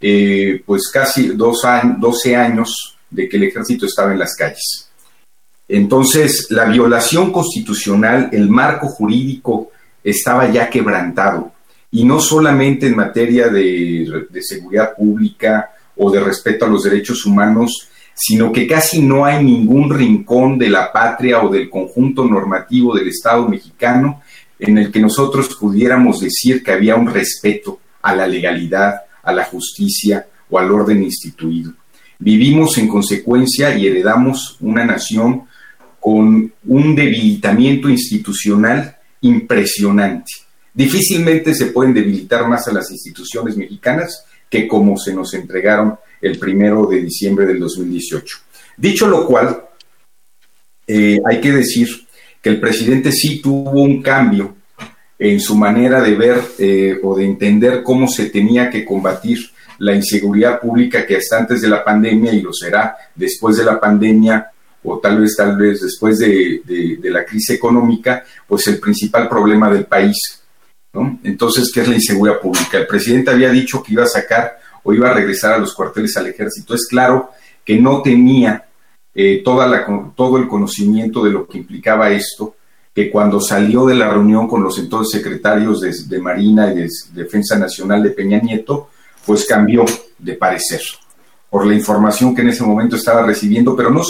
eh, 0.00 0.62
pues 0.64 0.88
casi 0.92 1.28
dos 1.28 1.62
12 1.98 2.36
años 2.36 2.96
de 3.10 3.28
que 3.28 3.36
el 3.36 3.44
ejército 3.44 3.86
estaba 3.86 4.12
en 4.12 4.18
las 4.18 4.34
calles. 4.36 4.90
Entonces 5.68 6.46
la 6.50 6.64
violación 6.64 7.32
constitucional, 7.32 8.30
el 8.32 8.48
marco 8.48 8.88
jurídico 8.88 9.70
estaba 10.02 10.50
ya 10.50 10.70
quebrantado 10.70 11.52
y 11.90 12.04
no 12.04 12.20
solamente 12.20 12.86
en 12.86 12.96
materia 12.96 13.48
de, 13.48 14.26
seguridad 14.40 14.94
pública 14.96 15.70
o 15.96 16.10
de 16.10 16.20
respeto 16.20 16.64
a 16.64 16.68
los 16.68 16.84
derechos 16.84 17.26
humanos, 17.26 17.88
sino 18.14 18.52
que 18.52 18.66
casi 18.66 19.02
no 19.02 19.24
hay 19.24 19.44
ningún 19.44 19.90
rincón 19.90 20.58
de 20.58 20.70
la 20.70 20.92
patria 20.92 21.42
o 21.42 21.48
del 21.48 21.70
conjunto 21.70 22.24
normativo 22.24 22.94
del 22.94 23.08
Estado 23.08 23.48
mexicano 23.48 24.22
en 24.58 24.78
el 24.78 24.90
que 24.90 25.00
nosotros 25.00 25.56
pudiéramos 25.58 26.20
decir 26.20 26.62
que 26.62 26.72
había 26.72 26.96
un 26.96 27.12
respeto 27.12 27.78
a 28.02 28.14
la 28.14 28.26
legalidad, 28.26 29.02
a 29.28 29.32
la 29.32 29.44
justicia 29.44 30.26
o 30.50 30.58
al 30.58 30.70
orden 30.70 31.02
instituido. 31.02 31.72
Vivimos 32.18 32.78
en 32.78 32.88
consecuencia 32.88 33.76
y 33.76 33.86
heredamos 33.86 34.56
una 34.60 34.84
nación 34.84 35.44
con 36.00 36.52
un 36.64 36.94
debilitamiento 36.94 37.88
institucional 37.88 38.96
impresionante 39.20 40.32
Difícilmente 40.78 41.56
se 41.56 41.66
pueden 41.66 41.92
debilitar 41.92 42.46
más 42.46 42.68
a 42.68 42.72
las 42.72 42.88
instituciones 42.92 43.56
mexicanas 43.56 44.24
que 44.48 44.68
como 44.68 44.96
se 44.96 45.12
nos 45.12 45.34
entregaron 45.34 45.98
el 46.20 46.38
primero 46.38 46.86
de 46.86 47.02
diciembre 47.02 47.46
del 47.46 47.58
2018. 47.58 48.38
Dicho 48.76 49.08
lo 49.08 49.26
cual, 49.26 49.60
eh, 50.86 51.18
hay 51.28 51.40
que 51.40 51.50
decir 51.50 51.88
que 52.40 52.50
el 52.50 52.60
presidente 52.60 53.10
sí 53.10 53.42
tuvo 53.42 53.72
un 53.72 54.00
cambio 54.00 54.54
en 55.18 55.40
su 55.40 55.56
manera 55.56 56.00
de 56.00 56.14
ver 56.14 56.40
eh, 56.58 56.98
o 57.02 57.16
de 57.16 57.24
entender 57.24 57.82
cómo 57.82 58.08
se 58.08 58.30
tenía 58.30 58.70
que 58.70 58.84
combatir 58.84 59.38
la 59.78 59.94
inseguridad 59.94 60.60
pública 60.60 61.06
que 61.06 61.16
hasta 61.16 61.38
antes 61.38 61.60
de 61.60 61.68
la 61.68 61.84
pandemia 61.84 62.32
y 62.32 62.40
lo 62.40 62.52
será 62.52 62.96
después 63.14 63.56
de 63.56 63.64
la 63.64 63.78
pandemia 63.80 64.50
o 64.82 64.98
tal 64.98 65.20
vez 65.20 65.34
tal 65.36 65.56
vez 65.56 65.80
después 65.80 66.18
de 66.18 66.98
la 67.02 67.24
crisis 67.24 67.56
económica, 67.56 68.24
pues 68.46 68.66
el 68.68 68.78
principal 68.78 69.28
problema 69.28 69.70
del 69.70 69.86
país 69.86 70.38
entonces, 71.22 71.70
¿qué 71.72 71.82
es 71.82 71.88
la 71.88 71.94
inseguridad 71.94 72.40
pública? 72.40 72.78
El 72.78 72.86
presidente 72.86 73.30
había 73.30 73.50
dicho 73.50 73.82
que 73.82 73.92
iba 73.92 74.04
a 74.04 74.08
sacar 74.08 74.58
o 74.82 74.92
iba 74.92 75.10
a 75.10 75.14
regresar 75.14 75.54
a 75.54 75.58
los 75.58 75.74
cuarteles 75.74 76.16
al 76.16 76.26
ejército. 76.26 76.74
Es 76.74 76.86
claro 76.88 77.30
que 77.64 77.78
no 77.78 78.02
tenía 78.02 78.66
eh, 79.14 79.42
toda 79.44 79.66
la, 79.66 79.86
todo 80.16 80.38
el 80.38 80.48
conocimiento 80.48 81.24
de 81.24 81.30
lo 81.30 81.46
que 81.46 81.58
implicaba 81.58 82.10
esto, 82.10 82.56
que 82.98 83.12
cuando 83.12 83.40
salió 83.40 83.86
de 83.86 83.94
la 83.94 84.10
reunión 84.10 84.48
con 84.48 84.60
los 84.60 84.76
entonces 84.76 85.20
secretarios 85.20 85.80
de, 85.80 86.18
Marina 86.18 86.72
y 86.72 86.78
de 86.78 86.88
Defensa 87.12 87.56
Nacional 87.56 88.02
de 88.02 88.10
Peña 88.10 88.40
Nieto, 88.40 88.88
pues 89.24 89.46
cambió 89.46 89.84
de 90.18 90.34
parecer 90.34 90.80
por 91.48 91.64
la 91.64 91.74
información 91.74 92.34
que 92.34 92.42
en 92.42 92.48
ese 92.48 92.64
momento 92.64 92.96
estaba 92.96 93.22
recibiendo, 93.22 93.76
pero 93.76 93.90
no, 93.90 94.02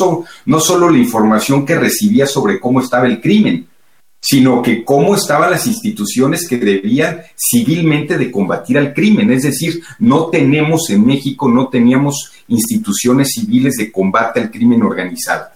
no 0.47 0.61
solo 0.61 0.89
la 0.89 0.97
información 0.97 1.67
que 1.67 1.79
recibía 1.79 2.27
sobre 2.27 2.59
cómo 2.59 2.81
estaba 2.81 3.07
el 3.07 3.21
crimen, 3.21 3.69
sino 4.23 4.63
que 4.63 4.83
cómo 4.87 5.15
estaban 5.15 5.51
las 5.51 5.67
instituciones 5.67 6.49
que 6.49 6.57
debían 6.57 7.21
civilmente 7.37 8.17
de 8.17 8.31
combatir 8.31 8.79
al 8.79 8.95
crimen. 8.95 9.31
Es 9.31 9.43
decir, 9.43 9.83
no 9.99 10.29
tenemos 10.29 10.89
en 10.89 11.05
México, 11.05 11.47
no 11.47 11.69
teníamos 11.69 12.33
instituciones 12.49 13.33
civiles 13.35 13.75
de 13.75 13.93
combate 13.93 14.41
al 14.41 14.51
crimen 14.51 14.83
organizado, 14.83 15.49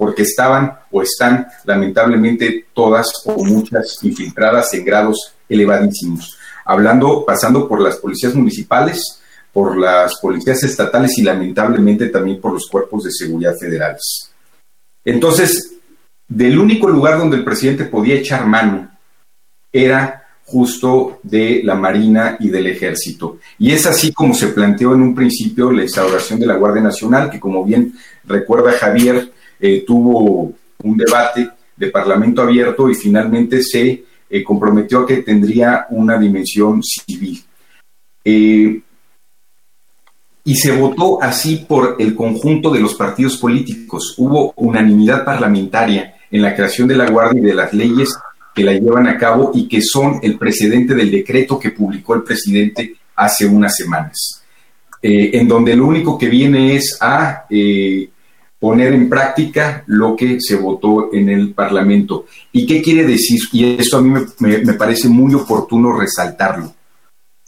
porque 0.00 0.22
estaban 0.22 0.78
o 0.90 1.02
están 1.02 1.46
lamentablemente 1.66 2.68
todas 2.72 3.06
o 3.26 3.44
muchas 3.44 3.98
infiltradas 4.00 4.72
en 4.72 4.82
grados 4.82 5.34
elevadísimos. 5.46 6.38
Hablando, 6.64 7.22
pasando 7.26 7.68
por 7.68 7.82
las 7.82 7.98
policías 7.98 8.34
municipales, 8.34 9.20
por 9.52 9.76
las 9.76 10.18
policías 10.18 10.62
estatales 10.62 11.18
y 11.18 11.22
lamentablemente 11.22 12.08
también 12.08 12.40
por 12.40 12.54
los 12.54 12.66
cuerpos 12.66 13.04
de 13.04 13.12
seguridad 13.12 13.54
federales. 13.60 14.32
Entonces, 15.04 15.74
del 16.26 16.58
único 16.58 16.88
lugar 16.88 17.18
donde 17.18 17.36
el 17.36 17.44
presidente 17.44 17.84
podía 17.84 18.14
echar 18.14 18.46
mano 18.46 18.88
era 19.70 20.28
justo 20.46 21.20
de 21.22 21.60
la 21.62 21.74
Marina 21.74 22.38
y 22.40 22.48
del 22.48 22.68
Ejército. 22.68 23.36
Y 23.58 23.72
es 23.72 23.84
así 23.84 24.14
como 24.14 24.32
se 24.32 24.46
planteó 24.46 24.94
en 24.94 25.02
un 25.02 25.14
principio 25.14 25.70
la 25.70 25.82
instauración 25.82 26.40
de 26.40 26.46
la 26.46 26.56
Guardia 26.56 26.80
Nacional, 26.84 27.30
que 27.30 27.38
como 27.38 27.62
bien 27.66 27.92
recuerda 28.24 28.72
Javier, 28.72 29.30
eh, 29.60 29.84
tuvo 29.86 30.52
un 30.82 30.96
debate 30.96 31.48
de 31.76 31.90
Parlamento 31.90 32.42
abierto 32.42 32.88
y 32.88 32.94
finalmente 32.94 33.62
se 33.62 34.04
eh, 34.28 34.44
comprometió 34.44 35.00
a 35.00 35.06
que 35.06 35.18
tendría 35.18 35.86
una 35.90 36.18
dimensión 36.18 36.82
civil. 36.82 37.42
Eh, 38.24 38.80
y 40.44 40.54
se 40.54 40.72
votó 40.72 41.22
así 41.22 41.64
por 41.68 41.96
el 41.98 42.14
conjunto 42.14 42.70
de 42.70 42.80
los 42.80 42.94
partidos 42.94 43.36
políticos. 43.36 44.14
Hubo 44.16 44.52
unanimidad 44.56 45.24
parlamentaria 45.24 46.14
en 46.30 46.42
la 46.42 46.54
creación 46.54 46.88
de 46.88 46.96
la 46.96 47.10
Guardia 47.10 47.40
y 47.40 47.44
de 47.44 47.54
las 47.54 47.72
leyes 47.72 48.16
que 48.54 48.64
la 48.64 48.72
llevan 48.72 49.06
a 49.06 49.18
cabo 49.18 49.52
y 49.54 49.68
que 49.68 49.80
son 49.82 50.18
el 50.22 50.38
precedente 50.38 50.94
del 50.94 51.10
decreto 51.10 51.58
que 51.58 51.70
publicó 51.70 52.14
el 52.14 52.22
presidente 52.22 52.94
hace 53.16 53.46
unas 53.46 53.76
semanas, 53.76 54.42
eh, 55.02 55.30
en 55.34 55.46
donde 55.46 55.76
lo 55.76 55.86
único 55.86 56.18
que 56.18 56.28
viene 56.28 56.74
es 56.74 56.98
a 57.00 57.44
eh, 57.50 58.08
poner 58.60 58.92
en 58.92 59.08
práctica 59.08 59.82
lo 59.86 60.14
que 60.14 60.36
se 60.38 60.54
votó 60.54 61.12
en 61.12 61.30
el 61.30 61.54
Parlamento. 61.54 62.26
¿Y 62.52 62.66
qué 62.66 62.82
quiere 62.82 63.04
decir? 63.04 63.40
Y 63.52 63.80
esto 63.80 63.96
a 63.96 64.02
mí 64.02 64.12
me 64.38 64.74
parece 64.74 65.08
muy 65.08 65.34
oportuno 65.34 65.98
resaltarlo. 65.98 66.74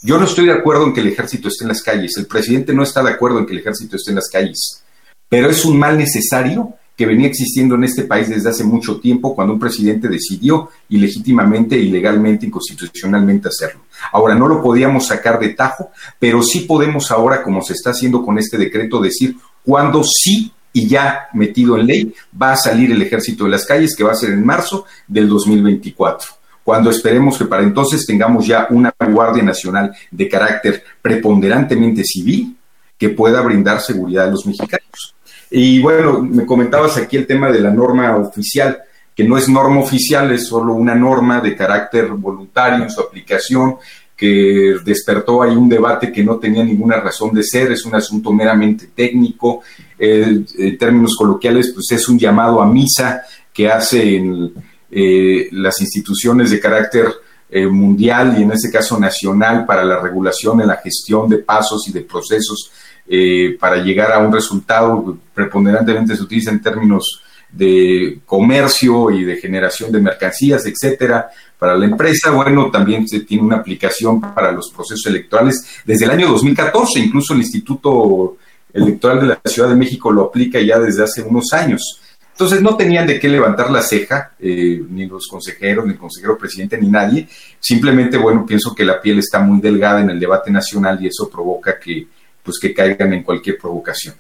Yo 0.05 0.19
no 0.19 0.25
estoy 0.25 0.47
de 0.47 0.53
acuerdo 0.53 0.87
en 0.87 0.93
que 0.93 1.01
el 1.01 1.09
ejército 1.09 1.47
esté 1.47 1.63
en 1.63 1.69
las 1.69 1.83
calles, 1.83 2.17
el 2.17 2.27
presidente 2.27 2.75
no 2.75 2.83
está 2.83 3.05
de 3.05 3.11
acuerdo 3.11 3.39
en 3.39 3.47
que 3.47 3.53
el 3.53 3.61
ejército 3.61 3.95
esté 3.95 4.11
en 4.11 4.17
las 4.17 4.29
calles, 4.29 4.83
pero 5.29 5.49
es 5.49 5.65
un 5.65 5.79
mal 5.79 5.97
necesario 5.97 6.75
que 6.97 7.07
venía 7.07 7.29
existiendo 7.29 7.77
en 7.77 7.85
este 7.85 8.03
país 8.03 8.29
desde 8.29 8.51
hace 8.51 8.65
mucho 8.65 8.99
tiempo 8.99 9.35
cuando 9.35 9.55
un 9.55 9.61
presidente 9.61 10.09
decidió 10.09 10.71
ilegítimamente, 10.89 11.79
ilegalmente, 11.79 12.47
inconstitucionalmente 12.47 13.49
hacerlo. 13.49 13.83
Ahora, 14.13 14.35
no 14.35 14.49
lo 14.49 14.61
podíamos 14.61 15.07
sacar 15.07 15.39
de 15.39 15.51
tajo, 15.51 15.91
pero 16.19 16.43
sí 16.43 16.61
podemos 16.61 17.13
ahora, 17.13 17.43
como 17.43 17.63
se 17.63 17.75
está 17.75 17.91
haciendo 17.91 18.25
con 18.25 18.39
este 18.39 18.59
decreto, 18.59 19.01
decir 19.01 19.37
cuándo 19.65 20.03
sí 20.05 20.53
y 20.73 20.89
ya 20.89 21.29
metido 21.35 21.79
en 21.79 21.87
ley 21.87 22.15
va 22.41 22.53
a 22.53 22.57
salir 22.57 22.91
el 22.93 23.03
ejército 23.03 23.45
de 23.45 23.51
las 23.51 23.67
calles, 23.67 23.95
que 23.97 24.05
va 24.05 24.13
a 24.13 24.17
ser 24.17 24.31
en 24.31 24.45
marzo 24.45 24.87
del 25.07 25.29
2024. 25.29 26.29
cuando 26.65 26.91
esperemos 26.91 27.37
que 27.37 27.47
para 27.47 27.65
entonces 27.65 28.07
tengamos 28.07 28.47
ya 28.47 28.69
una 28.71 28.95
Guardia 29.01 29.43
Nacional 29.43 29.93
de 30.11 30.29
carácter 30.29 30.85
preponderantemente 31.03 32.05
civil 32.05 32.57
que 32.97 33.09
pueda 33.09 33.41
brindar 33.41 33.81
seguridad 33.81 34.29
a 34.29 34.31
los 34.31 34.47
mexicanos. 34.47 35.17
Y 35.51 35.83
bueno, 35.83 36.23
me 36.23 36.47
comentabas 36.47 36.97
aquí 36.97 37.17
el 37.17 37.27
tema 37.27 37.51
de 37.51 37.61
la 37.61 37.71
norma 37.71 38.17
oficial, 38.17 38.79
que 39.15 39.25
no 39.25 39.37
es 39.37 39.49
norma 39.49 39.81
oficial, 39.81 40.31
es 40.31 40.47
solo 40.47 40.73
una 40.73 40.95
norma 40.95 41.41
de 41.41 41.57
carácter 41.57 42.09
voluntario 42.13 42.85
en 42.85 42.91
su 42.91 43.01
aplicación, 43.01 43.77
que 44.17 44.77
despertó 44.85 45.43
ahí 45.43 45.57
un 45.57 45.69
debate 45.69 46.13
que 46.13 46.23
no 46.23 46.37
tenía 46.37 46.65
ninguna 46.65 47.01
razón 47.01 47.35
de 47.35 47.43
ser, 47.43 47.73
es 47.73 47.85
un 47.85 47.97
asunto 47.97 48.33
meramente 48.33 48.87
técnico, 48.95 49.63
en 50.05 50.79
términos 50.79 51.15
coloquiales, 51.17 51.71
pues 51.73 51.93
es 51.93 52.09
un 52.09 52.19
llamado 52.19 52.61
a 52.61 52.67
misa 52.67 53.23
que 53.53 53.71
hacen 53.71 54.53
eh, 54.91 55.49
las 55.53 55.81
instituciones 55.81 56.51
de 56.51 56.59
carácter 56.59 57.07
eh, 57.49 57.67
mundial 57.67 58.35
y 58.37 58.43
en 58.43 58.51
este 58.51 58.71
caso 58.71 58.99
nacional 58.99 59.65
para 59.65 59.85
la 59.85 60.01
regulación 60.01 60.61
en 60.61 60.67
la 60.67 60.79
gestión 60.79 61.29
de 61.29 61.39
pasos 61.39 61.87
y 61.87 61.93
de 61.93 62.01
procesos 62.01 62.73
eh, 63.07 63.57
para 63.61 63.77
llegar 63.77 64.11
a 64.11 64.19
un 64.19 64.33
resultado 64.33 65.19
preponderantemente 65.33 66.17
se 66.17 66.23
utiliza 66.23 66.51
en 66.51 66.61
términos 66.61 67.23
de 67.53 68.21
comercio 68.27 69.11
y 69.11 69.23
de 69.23 69.37
generación 69.37 69.93
de 69.93 70.01
mercancías, 70.01 70.65
etcétera, 70.67 71.29
para 71.59 71.77
la 71.77 71.85
empresa. 71.85 72.31
Bueno, 72.31 72.71
también 72.71 73.07
se 73.07 73.21
tiene 73.21 73.45
una 73.45 73.59
aplicación 73.59 74.21
para 74.21 74.51
los 74.51 74.71
procesos 74.71 75.07
electorales 75.07 75.65
desde 75.85 76.07
el 76.07 76.11
año 76.13 76.29
2014, 76.29 76.99
incluso 76.99 77.35
el 77.35 77.41
Instituto 77.41 78.39
Electoral 78.73 79.21
de 79.21 79.27
la 79.27 79.41
Ciudad 79.45 79.69
de 79.69 79.77
México 79.77 80.11
lo 80.11 80.23
aplica 80.23 80.61
ya 80.61 80.79
desde 80.79 81.05
hace 81.05 81.23
unos 81.23 81.53
años. 81.53 82.01
Entonces 82.33 82.63
no 82.63 82.77
tenían 82.77 83.07
de 83.07 83.21
qué 83.21 83.29
levantar 83.29 83.71
la 83.71 83.83
ceja, 83.83 84.33
eh, 84.39 84.83
ni 84.89 85.07
los 85.07 85.27
consejeros, 85.29 85.85
ni 85.85 85.93
el 85.93 85.99
consejero 85.99 86.39
presidente, 86.39 86.79
ni 86.79 86.89
nadie. 86.89 87.29
Simplemente, 87.61 88.17
bueno, 88.17 88.47
pienso 88.47 88.75
que 88.75 88.85
la 88.85 89.01
piel 89.01 89.19
está 89.19 89.39
muy 89.39 89.61
delgada 89.61 90.01
en 90.01 90.11
el 90.11 90.19
debate 90.19 90.51
nacional 90.51 90.99
y 91.01 91.09
eso 91.09 91.29
provoca 91.29 91.79
que, 91.79 92.07
pues, 92.43 92.59
que 92.59 92.73
caigan 92.73 93.13
en 93.13 93.23
cualquier 93.23 93.59
provocación. 93.59 94.15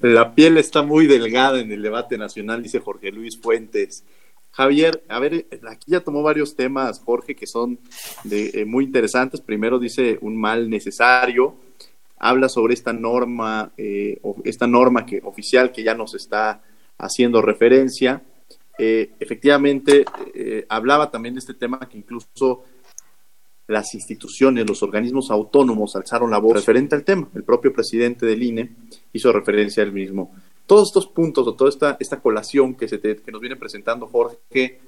La 0.00 0.34
piel 0.34 0.58
está 0.58 0.82
muy 0.82 1.06
delgada 1.06 1.60
en 1.60 1.72
el 1.72 1.82
debate 1.82 2.16
nacional, 2.18 2.62
dice 2.62 2.78
Jorge 2.78 3.10
Luis 3.10 3.38
Fuentes. 3.40 4.04
Javier, 4.52 5.02
a 5.08 5.18
ver, 5.20 5.46
aquí 5.68 5.92
ya 5.92 6.00
tomó 6.00 6.22
varios 6.22 6.56
temas, 6.56 7.00
Jorge, 7.00 7.34
que 7.34 7.46
son 7.46 7.78
de, 8.24 8.50
eh, 8.54 8.64
muy 8.64 8.84
interesantes. 8.84 9.40
Primero 9.40 9.78
dice 9.78 10.18
un 10.20 10.38
mal 10.38 10.68
necesario, 10.68 11.56
habla 12.20 12.48
sobre 12.48 12.74
esta 12.74 12.92
norma, 12.92 13.72
eh, 13.76 14.20
esta 14.44 14.66
norma 14.66 15.06
que, 15.06 15.20
oficial 15.24 15.72
que 15.72 15.82
ya 15.82 15.94
nos 15.94 16.14
está 16.14 16.62
haciendo 16.98 17.40
referencia. 17.40 18.22
Eh, 18.78 19.12
efectivamente, 19.18 20.04
eh, 20.34 20.66
hablaba 20.68 21.10
también 21.10 21.34
de 21.34 21.40
este 21.40 21.54
tema 21.54 21.80
que 21.80 21.98
incluso 21.98 22.64
las 23.66 23.94
instituciones, 23.94 24.68
los 24.68 24.82
organismos 24.82 25.30
autónomos 25.30 25.96
alzaron 25.96 26.30
la 26.30 26.38
voz 26.38 26.54
referente 26.54 26.94
al 26.94 27.04
tema. 27.04 27.28
El 27.34 27.42
propio 27.44 27.72
presidente 27.72 28.26
del 28.26 28.42
INE 28.42 28.70
hizo 29.12 29.32
referencia 29.32 29.82
al 29.82 29.92
mismo. 29.92 30.34
Todos 30.66 30.88
estos 30.88 31.06
puntos 31.06 31.46
o 31.46 31.54
toda 31.54 31.70
esta, 31.70 31.96
esta 31.98 32.20
colación 32.20 32.74
que, 32.74 32.86
se 32.86 33.00
que 33.00 33.32
nos 33.32 33.40
viene 33.40 33.56
presentando 33.56 34.06
Jorge, 34.06 34.78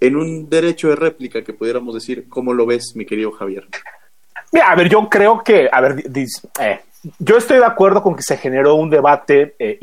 en 0.00 0.16
un 0.16 0.48
derecho 0.48 0.88
de 0.88 0.96
réplica 0.96 1.44
que 1.44 1.52
pudiéramos 1.52 1.94
decir, 1.94 2.26
¿cómo 2.28 2.54
lo 2.54 2.64
ves, 2.64 2.96
mi 2.96 3.04
querido 3.04 3.32
Javier? 3.32 3.68
Mira, 4.52 4.70
a 4.70 4.74
ver, 4.74 4.88
yo 4.88 5.08
creo 5.08 5.42
que, 5.42 5.68
a 5.70 5.80
ver, 5.80 6.04
eh, 6.60 6.80
yo 7.18 7.36
estoy 7.36 7.58
de 7.58 7.64
acuerdo 7.64 8.02
con 8.02 8.16
que 8.16 8.22
se 8.22 8.36
generó 8.36 8.74
un 8.74 8.90
debate 8.90 9.54
eh, 9.58 9.78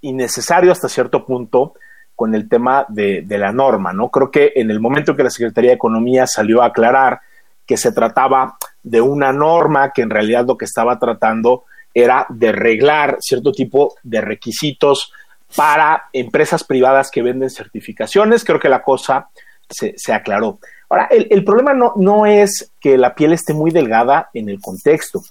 innecesario 0.00 0.72
hasta 0.72 0.88
cierto 0.88 1.24
punto 1.24 1.74
con 2.14 2.34
el 2.34 2.48
tema 2.48 2.86
de, 2.88 3.24
la 3.28 3.52
norma, 3.52 3.92
¿no? 3.92 4.08
Creo 4.08 4.30
que 4.30 4.52
en 4.56 4.70
el 4.70 4.80
momento 4.80 5.14
que 5.14 5.22
la 5.22 5.30
Secretaría 5.30 5.70
de 5.70 5.76
Economía 5.76 6.26
salió 6.26 6.62
a 6.62 6.66
aclarar 6.66 7.20
que 7.66 7.76
se 7.76 7.92
trataba 7.92 8.56
de 8.82 9.00
una 9.02 9.32
norma 9.32 9.90
que 9.92 10.02
en 10.02 10.10
realidad 10.10 10.46
lo 10.46 10.56
que 10.56 10.64
estaba 10.64 10.98
tratando 10.98 11.64
era 11.92 12.26
de 12.30 12.52
reglar 12.52 13.18
cierto 13.20 13.52
tipo 13.52 13.96
de 14.02 14.22
requisitos 14.22 15.12
para 15.54 16.04
empresas 16.12 16.64
privadas 16.64 17.10
que 17.10 17.22
venden 17.22 17.50
certificaciones, 17.50 18.44
creo 18.44 18.58
que 18.58 18.68
la 18.68 18.82
cosa 18.82 19.28
se, 19.68 20.12
aclaró. 20.12 20.58
Ahora, 20.88 21.08
el, 21.10 21.26
el 21.30 21.44
problema 21.44 21.74
no, 21.74 21.94
no 21.96 22.26
es 22.26 22.72
que 22.80 22.96
la 22.96 23.14
piel 23.14 23.32
esté 23.32 23.54
muy 23.54 23.70
delgada 23.70 24.30
en 24.34 24.48
el 24.48 24.60
contexto. 24.60 25.22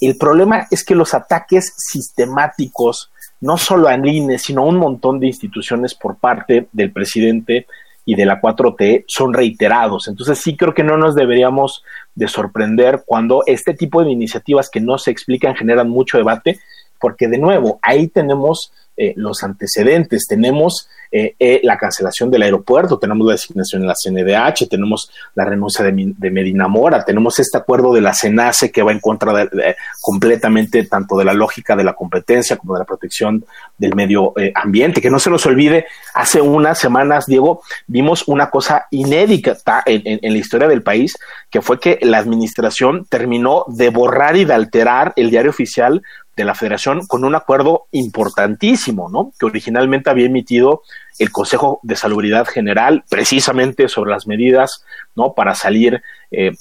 El 0.00 0.16
problema 0.16 0.66
es 0.70 0.84
que 0.84 0.94
los 0.94 1.14
ataques 1.14 1.74
sistemáticos, 1.76 3.10
no 3.40 3.56
solo 3.56 3.88
a 3.88 3.94
INE, 3.94 4.38
sino 4.38 4.62
a 4.62 4.66
un 4.66 4.76
montón 4.76 5.20
de 5.20 5.26
instituciones 5.26 5.94
por 5.94 6.16
parte 6.16 6.68
del 6.72 6.92
presidente 6.92 7.66
y 8.06 8.14
de 8.14 8.26
la 8.26 8.40
4T 8.40 9.04
son 9.06 9.32
reiterados. 9.32 10.08
Entonces 10.08 10.38
sí 10.38 10.56
creo 10.56 10.74
que 10.74 10.84
no 10.84 10.96
nos 10.96 11.14
deberíamos 11.14 11.84
de 12.14 12.28
sorprender 12.28 13.02
cuando 13.06 13.42
este 13.46 13.74
tipo 13.74 14.02
de 14.04 14.10
iniciativas 14.10 14.68
que 14.70 14.80
no 14.80 14.98
se 14.98 15.10
explican 15.10 15.54
generan 15.54 15.88
mucho 15.88 16.18
debate, 16.18 16.60
porque 17.00 17.28
de 17.28 17.38
nuevo, 17.38 17.78
ahí 17.82 18.08
tenemos 18.08 18.72
eh, 18.96 19.12
los 19.16 19.42
antecedentes, 19.42 20.24
tenemos 20.28 20.88
eh, 21.10 21.34
eh, 21.40 21.60
la 21.64 21.76
cancelación 21.76 22.30
del 22.30 22.42
aeropuerto, 22.42 22.96
tenemos 22.96 23.26
la 23.26 23.32
designación 23.32 23.82
en 23.82 23.88
la 23.88 23.94
CNDH, 23.94 24.68
tenemos 24.70 25.10
la 25.34 25.44
renuncia 25.44 25.84
de, 25.84 26.30
Medina 26.30 26.68
Mora, 26.68 27.04
tenemos 27.04 27.40
este 27.40 27.58
acuerdo 27.58 27.92
de 27.92 28.00
la 28.00 28.14
CENACE 28.14 28.70
que 28.70 28.84
va 28.84 28.92
en 28.92 29.00
contra 29.00 29.32
de, 29.32 29.74
completamente 30.00 30.84
tanto 30.84 31.16
de 31.16 31.24
la 31.24 31.34
lógica 31.34 31.74
de 31.74 31.82
la 31.82 31.94
competencia 31.94 32.56
como 32.56 32.74
de 32.74 32.80
la 32.80 32.84
protección 32.84 33.44
del 33.78 33.96
medio 33.96 34.32
ambiente. 34.54 35.00
Que 35.00 35.10
no 35.10 35.18
se 35.18 35.30
nos 35.30 35.44
olvide, 35.44 35.86
hace 36.14 36.40
unas 36.40 36.78
semanas, 36.78 37.26
Diego, 37.26 37.62
vimos 37.88 38.28
una 38.28 38.48
cosa 38.48 38.86
inédita 38.92 39.82
en, 39.86 40.02
en 40.22 40.32
la 40.32 40.38
historia 40.38 40.68
del 40.68 40.84
país, 40.84 41.16
que 41.50 41.62
fue 41.62 41.80
que 41.80 41.98
la 42.02 42.18
administración 42.18 43.06
terminó 43.08 43.64
de 43.66 43.90
borrar 43.90 44.36
y 44.36 44.44
de 44.44 44.54
alterar 44.54 45.12
el 45.16 45.30
diario 45.30 45.50
oficial 45.50 46.00
de 46.36 46.44
la 46.44 46.54
federación 46.54 47.06
con 47.06 47.24
un 47.24 47.34
acuerdo 47.34 47.86
importantísimo, 47.92 49.08
¿no? 49.08 49.32
Que 49.38 49.46
originalmente 49.46 50.10
había 50.10 50.26
emitido 50.26 50.82
el 51.18 51.30
Consejo 51.30 51.80
de 51.82 51.96
Salubridad 51.96 52.46
General 52.46 53.04
precisamente 53.08 53.88
sobre 53.88 54.10
las 54.10 54.26
medidas, 54.26 54.84
¿no? 55.14 55.34
Para 55.34 55.54
salir 55.54 56.02
eh, 56.30 56.52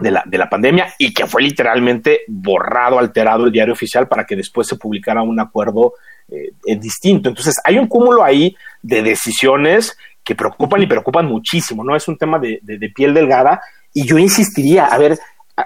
de, 0.00 0.10
la, 0.10 0.24
de 0.26 0.38
la 0.38 0.48
pandemia 0.48 0.94
y 0.98 1.14
que 1.14 1.26
fue 1.26 1.42
literalmente 1.42 2.20
borrado, 2.26 2.98
alterado 2.98 3.44
el 3.44 3.52
diario 3.52 3.74
oficial 3.74 4.08
para 4.08 4.24
que 4.24 4.36
después 4.36 4.66
se 4.66 4.76
publicara 4.76 5.22
un 5.22 5.38
acuerdo 5.38 5.94
eh, 6.28 6.52
distinto. 6.76 7.28
Entonces, 7.28 7.54
hay 7.64 7.78
un 7.78 7.86
cúmulo 7.86 8.24
ahí 8.24 8.56
de 8.82 9.02
decisiones 9.02 9.96
que 10.24 10.34
preocupan 10.34 10.82
y 10.82 10.86
preocupan 10.86 11.26
muchísimo, 11.26 11.84
¿no? 11.84 11.94
Es 11.94 12.08
un 12.08 12.18
tema 12.18 12.40
de, 12.40 12.58
de 12.62 12.90
piel 12.90 13.14
delgada 13.14 13.60
y 13.94 14.04
yo 14.04 14.18
insistiría, 14.18 14.86
a 14.86 14.98
ver, 14.98 15.18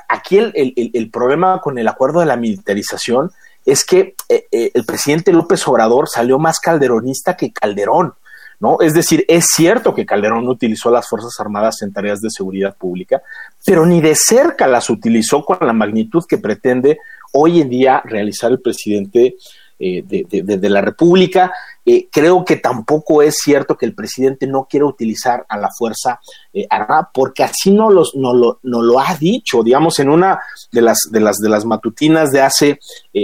aquí 0.09 0.38
el, 0.38 1.11
problema 1.11 1.61
con 1.61 1.78
el 1.78 1.88
acuerdo 1.88 2.20
de 2.20 2.26
la 2.26 2.36
militarización 2.36 3.30
es 3.66 3.84
que 3.84 4.14
eh, 4.28 4.47
eh, 4.51 4.70
el 4.72 4.84
presidente 4.84 5.32
López 5.32 5.66
Obrador 5.66 6.09
salió 6.09 6.38
más 6.38 6.61
calderonista 6.61 7.36
que 7.36 7.53
Calderón, 7.53 8.14
¿no? 8.59 8.78
Es 8.80 8.95
decir, 8.95 9.24
es 9.28 9.47
cierto 9.55 9.95
que 9.95 10.07
Calderón 10.07 10.49
utilizó 10.49 10.91
las 10.91 11.09
Fuerzas 11.09 11.38
Armadas 11.38 11.82
en 11.82 11.93
tareas 11.93 12.20
de 12.20 12.30
seguridad 12.30 12.76
pública, 12.76 13.22
pero 13.64 13.84
ni 13.84 14.01
de 14.01 14.14
cerca 14.14 14.66
las 14.66 14.88
utilizó 14.91 15.45
con 15.45 15.59
la 15.66 15.72
magnitud 15.72 16.24
que 16.28 16.38
pretende 16.38 16.99
hoy 17.32 17.61
en 17.61 17.68
día 17.68 18.03
realizar 18.05 18.51
el 18.51 18.61
presidente 18.61 19.36
eh, 19.83 20.05
de, 20.05 20.68
la 20.68 20.83
República. 20.83 21.53
Eh, 21.87 22.09
creo 22.12 22.45
que 22.45 22.57
tampoco 22.57 23.22
es 23.22 23.39
cierto 23.43 23.78
que 23.78 23.87
el 23.87 23.95
presidente 23.95 24.47
no 24.47 24.66
quiera 24.68 24.85
utilizar 24.85 25.47
a 25.49 25.57
la 25.57 25.70
Fuerza 25.70 26.20
eh, 26.53 26.66
Armada, 26.68 27.11
porque 27.14 27.45
así 27.45 27.70
no, 27.70 27.89
los, 27.89 28.14
no, 28.14 28.35
lo, 28.35 29.01
ha 29.01 29.16
dicho. 29.16 29.62
Digamos, 29.62 29.99
en 29.99 30.11
una 30.11 30.39
de 30.70 30.83
las, 30.83 30.99
de 31.11 31.20
las, 31.20 31.39
de 31.39 31.49
las 31.49 31.64
matutinas 31.64 32.31
de 32.31 32.43
hace 32.43 32.78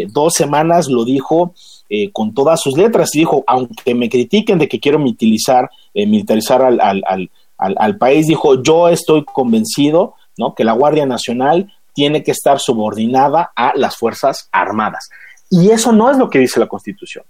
dos 0.08 0.32
semanas 0.32 0.88
lo 0.88 1.04
dijo 1.04 1.52
con 2.12 2.32
todas 2.32 2.60
sus 2.60 2.76
letras 2.76 3.14
y 3.14 3.20
dijo, 3.20 3.44
aunque 3.46 3.94
me 3.94 4.08
critiquen 4.08 4.58
de 4.58 4.66
que 4.66 4.80
quiero 4.80 4.98
militarizar, 4.98 5.68
al, 6.62 6.80
al, 6.80 7.04
al, 7.06 7.30
al, 7.78 7.98
país, 7.98 8.26
dijo, 8.26 8.62
yo 8.62 8.88
estoy 8.88 9.24
convencido 9.24 10.14
que 10.56 10.64
la 10.64 10.72
Guardia 10.72 11.04
Nacional 11.04 11.70
tiene 11.92 12.22
que 12.22 12.30
estar 12.30 12.60
subordinada 12.60 13.52
a 13.56 13.72
las 13.74 13.96
Fuerzas 13.96 14.48
Armadas. 14.52 15.08
Y 15.50 15.70
eso 15.70 15.92
no 15.92 16.10
es 16.10 16.16
lo 16.16 16.28
que 16.30 16.38
dice 16.38 16.60
la 16.60 16.66
Constitución. 16.66 17.24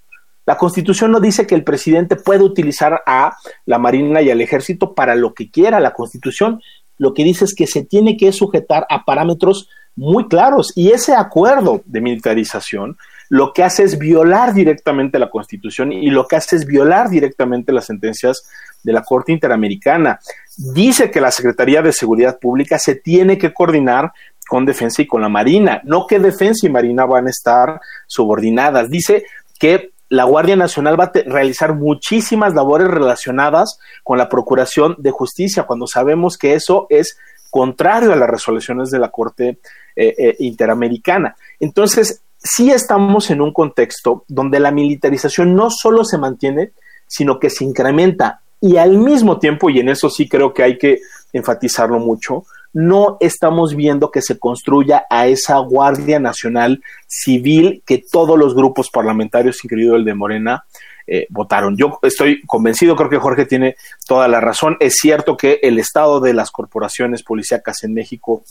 La 0.47 0.57
Constitución 0.57 1.11
no 1.11 1.21
dice 1.21 1.47
que 1.47 1.57
el 1.57 1.65
presidente 1.65 2.15
puede 2.17 2.45
utilizar 2.45 3.03
a 3.05 3.37
la 3.65 3.79
Marina 3.79 4.23
y 4.23 4.31
al 4.31 4.41
Ejército 4.41 4.95
para 4.95 5.17
lo 5.17 5.35
que 5.35 5.51
quiera. 5.51 5.81
La 5.81 5.93
Constitución 5.93 6.61
lo 6.99 7.15
que 7.15 7.25
dice 7.25 7.45
es 7.45 7.55
que 7.55 7.67
se 7.67 7.85
tiene 7.85 8.17
que 8.17 8.33
sujetar 8.33 8.87
a 8.89 9.05
parámetros 9.05 9.69
muy 9.97 10.29
claros. 10.29 10.73
Y 10.77 10.91
ese 10.91 11.15
acuerdo 11.15 11.83
de 11.85 12.01
militarización 12.01 12.97
lo 13.29 13.53
que 13.53 13.65
hace 13.65 13.83
es 13.83 13.99
violar 13.99 14.55
directamente 14.55 15.19
la 15.19 15.31
Constitución 15.31 15.93
y 15.93 16.11
lo 16.11 16.29
que 16.29 16.37
hace 16.37 16.57
es 16.57 16.65
violar 16.65 17.11
directamente 17.11 17.73
las 17.73 17.87
sentencias 17.87 18.49
de 18.85 18.93
la 18.93 19.03
Corte 19.03 19.33
Interamericana. 19.33 20.21
Dice 20.57 21.11
que 21.11 21.21
la 21.21 21.33
Secretaría 21.33 21.83
de 21.83 21.93
Seguridad 21.93 22.39
Pública 22.39 22.79
se 22.79 22.95
tiene 22.95 23.37
que 23.37 23.53
coordinar 23.53 24.13
con 24.49 24.65
defensa 24.65 25.03
y 25.03 25.07
con 25.07 25.23
la 25.23 25.29
marina, 25.29 25.81
no 25.85 26.07
que 26.07 26.19
defensa 26.19 26.67
y 26.67 26.71
marina 26.71 27.05
van 27.05 27.27
a 27.27 27.31
estar 27.31 27.81
subordinadas. 28.07 28.89
Dice 28.89 29.25
que 29.59 29.91
la 30.09 30.25
Guardia 30.25 30.57
Nacional 30.57 30.99
va 30.99 31.05
a 31.05 31.13
realizar 31.27 31.75
muchísimas 31.75 32.55
labores 32.55 32.89
relacionadas 32.89 33.79
con 34.05 34.19
la 34.19 34.29
procuración 34.29 34.95
de 34.99 35.11
justicia, 35.11 35.65
cuando 35.65 35.87
sabemos 35.87 36.39
que 36.39 36.55
eso 36.55 36.87
es 36.91 37.19
contrario 37.51 38.13
a 38.13 38.17
las 38.17 38.29
resoluciones 38.29 38.91
de 38.91 38.99
la 38.99 39.11
Corte 39.11 39.59
eh, 39.97 40.15
eh, 40.17 40.37
Interamericana. 40.41 41.37
Entonces, 41.59 42.23
sí 42.39 42.71
estamos 42.71 43.31
en 43.31 43.41
un 43.41 43.53
contexto 43.53 44.25
donde 44.29 44.61
la 44.61 44.71
militarización 44.71 45.55
no 45.55 45.71
solo 45.71 46.05
se 46.05 46.19
mantiene, 46.19 46.73
sino 47.09 47.41
que 47.41 47.51
se 47.51 47.65
incrementa 47.65 48.41
y 48.61 48.77
al 48.77 48.99
mismo 48.99 49.39
tiempo, 49.39 49.71
y 49.71 49.81
en 49.81 49.89
eso 49.89 50.09
sí 50.09 50.29
creo 50.29 50.53
que 50.55 50.63
hay 50.63 50.79
que 50.79 51.01
enfatizarlo 51.33 51.99
mucho, 51.99 52.45
no 52.77 53.17
estamos 53.21 53.75
viendo 53.75 54.11
que 54.11 54.21
se 54.21 54.39
construya 54.39 55.07
a 55.09 55.29
esa 55.29 55.57
Guardia 55.61 56.21
Nacional 56.21 56.83
Civil 57.07 57.83
que 57.87 58.05
todos 58.13 58.39
los 58.39 58.55
grupos 58.55 58.91
parlamentarios, 58.91 59.65
incluido 59.65 59.97
el 59.97 60.05
de 60.05 60.13
Morena, 60.13 60.67
eh, 61.07 61.27
votaron. 61.31 61.75
Yo 61.79 61.99
estoy 62.03 62.43
convencido, 62.43 62.95
creo 62.95 63.09
que 63.09 63.17
Jorge 63.17 63.47
tiene 63.47 63.77
toda 64.07 64.29
la 64.29 64.43
razón. 64.43 64.77
Es 64.79 64.97
cierto 65.01 65.39
que 65.39 65.59
el 65.63 65.79
estado 65.79 66.21
de 66.21 66.35
las 66.35 66.51
corporaciones 66.51 67.23
policíacas 67.23 67.83
en 67.83 67.95
México 67.95 68.45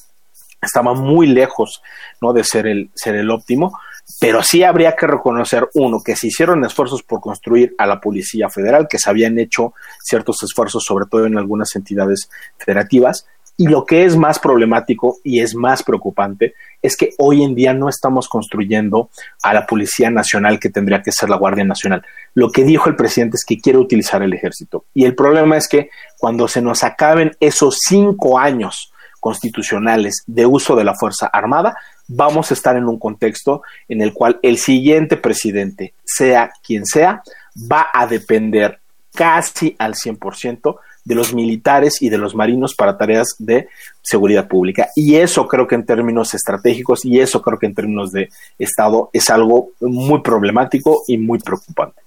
estaba 0.59 0.95
muy 0.95 1.27
lejos 1.27 1.83
¿no? 2.19 2.33
de 2.33 2.43
ser 2.43 2.65
el, 2.65 2.89
ser 2.95 3.13
el 3.13 3.29
óptimo, 3.29 3.77
pero 4.19 4.41
sí 4.41 4.63
habría 4.63 4.95
que 4.95 5.05
reconocer, 5.05 5.69
uno, 5.75 6.01
que 6.03 6.15
se 6.15 6.27
hicieron 6.27 6.65
esfuerzos 6.65 7.03
por 7.03 7.21
construir 7.21 7.75
a 7.77 7.85
la 7.85 8.01
Policía 8.01 8.49
Federal, 8.49 8.87
que 8.89 8.97
se 8.97 9.07
habían 9.07 9.37
hecho 9.37 9.75
ciertos 10.03 10.41
esfuerzos, 10.41 10.83
sobre 10.83 11.05
todo 11.05 11.27
en 11.27 11.37
algunas 11.37 11.75
entidades 11.75 12.27
federativas, 12.57 13.27
y 13.57 13.67
lo 13.67 13.85
que 13.85 14.03
es 14.03 14.17
más 14.17 14.39
problemático 14.39 15.17
y 15.23 15.39
es 15.39 15.55
más 15.55 15.83
preocupante 15.83 16.55
es 16.81 16.97
que 16.97 17.11
hoy 17.17 17.43
en 17.43 17.55
día 17.55 17.73
no 17.73 17.87
estamos 17.89 18.27
construyendo 18.27 19.09
a 19.43 19.53
la 19.53 19.65
Policía 19.65 20.09
Nacional 20.09 20.59
que 20.59 20.69
tendría 20.69 21.01
que 21.01 21.11
ser 21.11 21.29
la 21.29 21.37
Guardia 21.37 21.63
Nacional. 21.63 22.03
Lo 22.33 22.51
que 22.51 22.63
dijo 22.63 22.89
el 22.89 22.95
presidente 22.95 23.37
es 23.37 23.45
que 23.45 23.59
quiere 23.59 23.79
utilizar 23.79 24.21
el 24.21 24.33
ejército. 24.33 24.85
Y 24.93 25.05
el 25.05 25.15
problema 25.15 25.57
es 25.57 25.67
que 25.67 25.89
cuando 26.17 26.47
se 26.47 26.61
nos 26.61 26.83
acaben 26.83 27.31
esos 27.39 27.77
cinco 27.87 28.37
años 28.37 28.91
constitucionales 29.19 30.23
de 30.27 30.45
uso 30.45 30.75
de 30.75 30.83
la 30.83 30.93
Fuerza 30.93 31.27
Armada, 31.27 31.77
vamos 32.07 32.51
a 32.51 32.53
estar 32.53 32.75
en 32.75 32.85
un 32.85 32.99
contexto 32.99 33.63
en 33.87 34.01
el 34.01 34.13
cual 34.13 34.39
el 34.43 34.57
siguiente 34.57 35.17
presidente, 35.17 35.93
sea 36.03 36.51
quien 36.63 36.85
sea, 36.85 37.23
va 37.71 37.87
a 37.93 38.05
depender 38.05 38.79
casi 39.15 39.75
al 39.79 39.95
100% 39.95 40.77
de 41.05 41.15
los 41.15 41.33
militares 41.33 42.01
y 42.01 42.09
de 42.09 42.17
los 42.17 42.35
marinos 42.35 42.75
para 42.75 42.97
tareas 42.97 43.35
de 43.37 43.69
seguridad 44.01 44.47
pública. 44.47 44.89
Y 44.95 45.15
eso 45.15 45.47
creo 45.47 45.67
que 45.67 45.75
en 45.75 45.85
términos 45.85 46.33
estratégicos 46.33 47.05
y 47.05 47.19
eso 47.19 47.41
creo 47.41 47.59
que 47.59 47.67
en 47.67 47.75
términos 47.75 48.11
de 48.11 48.29
Estado 48.57 49.09
es 49.13 49.29
algo 49.29 49.71
muy 49.79 50.21
problemático 50.21 51.03
y 51.07 51.17
muy 51.17 51.39
preocupante. 51.39 52.01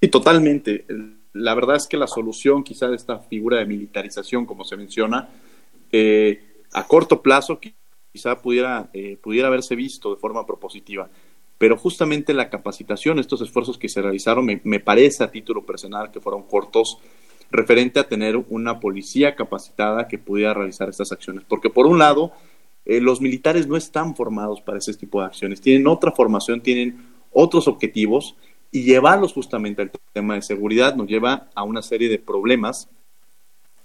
Y 0.00 0.08
totalmente. 0.08 0.84
La 1.32 1.54
verdad 1.54 1.76
es 1.76 1.86
que 1.86 1.96
la 1.96 2.06
solución 2.06 2.62
quizá 2.62 2.88
de 2.88 2.96
esta 2.96 3.20
figura 3.20 3.58
de 3.58 3.66
militarización, 3.66 4.44
como 4.44 4.64
se 4.64 4.76
menciona, 4.76 5.28
eh, 5.90 6.44
a 6.72 6.86
corto 6.86 7.22
plazo 7.22 7.58
quizá 8.12 8.40
pudiera, 8.40 8.90
eh, 8.92 9.16
pudiera 9.16 9.48
haberse 9.48 9.74
visto 9.74 10.14
de 10.14 10.20
forma 10.20 10.44
propositiva. 10.44 11.08
Pero 11.62 11.76
justamente 11.76 12.34
la 12.34 12.50
capacitación, 12.50 13.20
estos 13.20 13.40
esfuerzos 13.40 13.78
que 13.78 13.88
se 13.88 14.02
realizaron, 14.02 14.44
me, 14.44 14.60
me 14.64 14.80
parece 14.80 15.22
a 15.22 15.30
título 15.30 15.64
personal 15.64 16.10
que 16.10 16.18
fueron 16.20 16.42
cortos 16.42 16.98
referente 17.52 18.00
a 18.00 18.08
tener 18.08 18.36
una 18.48 18.80
policía 18.80 19.36
capacitada 19.36 20.08
que 20.08 20.18
pudiera 20.18 20.54
realizar 20.54 20.88
estas 20.88 21.12
acciones. 21.12 21.44
Porque 21.46 21.70
por 21.70 21.86
un 21.86 22.00
lado, 22.00 22.32
eh, 22.84 23.00
los 23.00 23.20
militares 23.20 23.68
no 23.68 23.76
están 23.76 24.16
formados 24.16 24.60
para 24.60 24.78
ese 24.78 24.92
tipo 24.94 25.20
de 25.20 25.26
acciones, 25.26 25.60
tienen 25.60 25.86
otra 25.86 26.10
formación, 26.10 26.62
tienen 26.62 27.00
otros 27.30 27.68
objetivos 27.68 28.34
y 28.72 28.82
llevarlos 28.82 29.32
justamente 29.32 29.82
al 29.82 29.92
tema 30.12 30.34
de 30.34 30.42
seguridad 30.42 30.96
nos 30.96 31.06
lleva 31.06 31.48
a 31.54 31.62
una 31.62 31.82
serie 31.82 32.08
de 32.08 32.18
problemas 32.18 32.88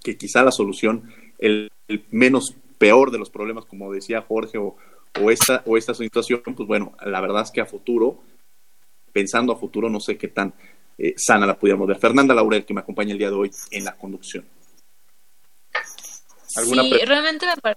que 0.01 0.17
quizá 0.17 0.41
la 0.41 0.51
solución, 0.51 1.11
el, 1.38 1.69
menos 2.09 2.55
peor 2.80 3.11
de 3.11 3.19
los 3.19 3.30
problemas, 3.30 3.65
como 3.65 3.93
decía 3.93 4.23
Jorge, 4.28 4.57
o, 4.57 4.78
o, 5.22 5.32
esta, 5.32 5.64
o 5.66 5.78
esta 5.78 5.93
situación, 5.93 6.41
pues 6.43 6.68
bueno, 6.68 6.95
la 7.05 7.22
verdad 7.22 7.43
es 7.43 7.51
que 7.51 7.62
a 7.62 7.66
futuro, 7.66 8.24
pensando 9.12 9.53
a 9.53 9.58
futuro, 9.58 9.89
no 9.89 9.99
sé 9.99 10.18
qué 10.18 10.28
tan 10.28 10.53
eh, 10.97 11.14
sana 11.18 11.45
la 11.45 11.58
pudiéramos 11.58 11.88
ver. 11.88 11.97
Fernanda 11.97 12.34
Laurel, 12.34 12.66
que 12.66 12.74
me 12.74 12.82
acompaña 12.82 13.12
el 13.12 13.18
día 13.18 13.30
de 13.30 13.36
hoy 13.36 13.51
en 13.72 13.84
la 13.86 13.95
conducción. 13.95 14.45
sí, 16.47 17.05
realmente 17.05 17.45
me 17.45 17.76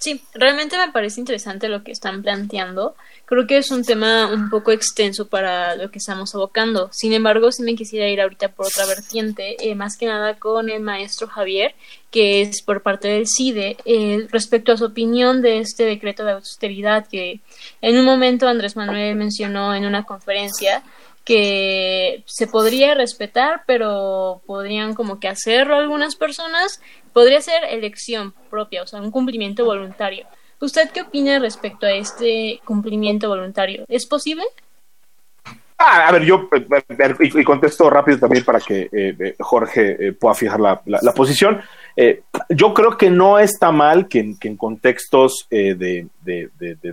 Sí, 0.00 0.22
realmente 0.32 0.78
me 0.78 0.90
parece 0.92 1.20
interesante 1.20 1.68
lo 1.68 1.84
que 1.84 1.92
están 1.92 2.22
planteando. 2.22 2.96
Creo 3.26 3.46
que 3.46 3.58
es 3.58 3.70
un 3.70 3.84
tema 3.84 4.32
un 4.32 4.48
poco 4.48 4.72
extenso 4.72 5.28
para 5.28 5.76
lo 5.76 5.90
que 5.90 5.98
estamos 5.98 6.34
abocando. 6.34 6.88
Sin 6.90 7.12
embargo, 7.12 7.52
sí 7.52 7.62
me 7.62 7.74
quisiera 7.74 8.08
ir 8.08 8.18
ahorita 8.18 8.48
por 8.48 8.66
otra 8.66 8.86
vertiente, 8.86 9.56
eh, 9.60 9.74
más 9.74 9.98
que 9.98 10.06
nada 10.06 10.38
con 10.38 10.70
el 10.70 10.80
maestro 10.80 11.28
Javier, 11.28 11.74
que 12.10 12.40
es 12.40 12.62
por 12.62 12.82
parte 12.82 13.08
del 13.08 13.26
CIDE, 13.28 13.76
eh, 13.84 14.26
respecto 14.30 14.72
a 14.72 14.78
su 14.78 14.86
opinión 14.86 15.42
de 15.42 15.58
este 15.58 15.84
decreto 15.84 16.24
de 16.24 16.32
austeridad 16.32 17.06
que 17.06 17.40
en 17.82 17.98
un 17.98 18.06
momento 18.06 18.48
Andrés 18.48 18.76
Manuel 18.76 19.16
mencionó 19.16 19.74
en 19.74 19.84
una 19.84 20.04
conferencia 20.04 20.82
que 21.24 22.22
se 22.26 22.46
podría 22.46 22.94
respetar, 22.94 23.62
pero 23.66 24.42
podrían 24.46 24.94
como 24.94 25.20
que 25.20 25.28
hacerlo 25.28 25.76
algunas 25.76 26.16
personas. 26.16 26.80
Podría 27.12 27.40
ser 27.40 27.64
elección 27.70 28.34
propia, 28.48 28.82
o 28.82 28.86
sea, 28.86 29.00
un 29.00 29.10
cumplimiento 29.10 29.64
voluntario. 29.64 30.26
¿Usted 30.60 30.90
qué 30.90 31.02
opina 31.02 31.38
respecto 31.38 31.86
a 31.86 31.92
este 31.92 32.60
cumplimiento 32.64 33.28
voluntario? 33.28 33.84
¿Es 33.88 34.06
posible? 34.06 34.44
Ah, 35.82 36.08
a 36.08 36.12
ver, 36.12 36.24
yo 36.24 36.46
eh, 36.52 36.66
eh, 36.70 37.14
y, 37.20 37.42
contesto 37.42 37.88
rápido 37.88 38.18
también 38.18 38.44
para 38.44 38.60
que 38.60 38.90
eh, 38.92 39.34
Jorge 39.38 40.12
pueda 40.12 40.34
fijar 40.34 40.60
la, 40.60 40.82
posición. 41.16 41.62
yo 42.50 42.74
creo 42.74 42.98
que 42.98 43.08
no 43.08 43.38
está 43.38 43.72
mal 43.72 44.06
que, 44.06 44.36
en 44.42 44.56
contextos 44.58 45.46
de, 45.50 46.06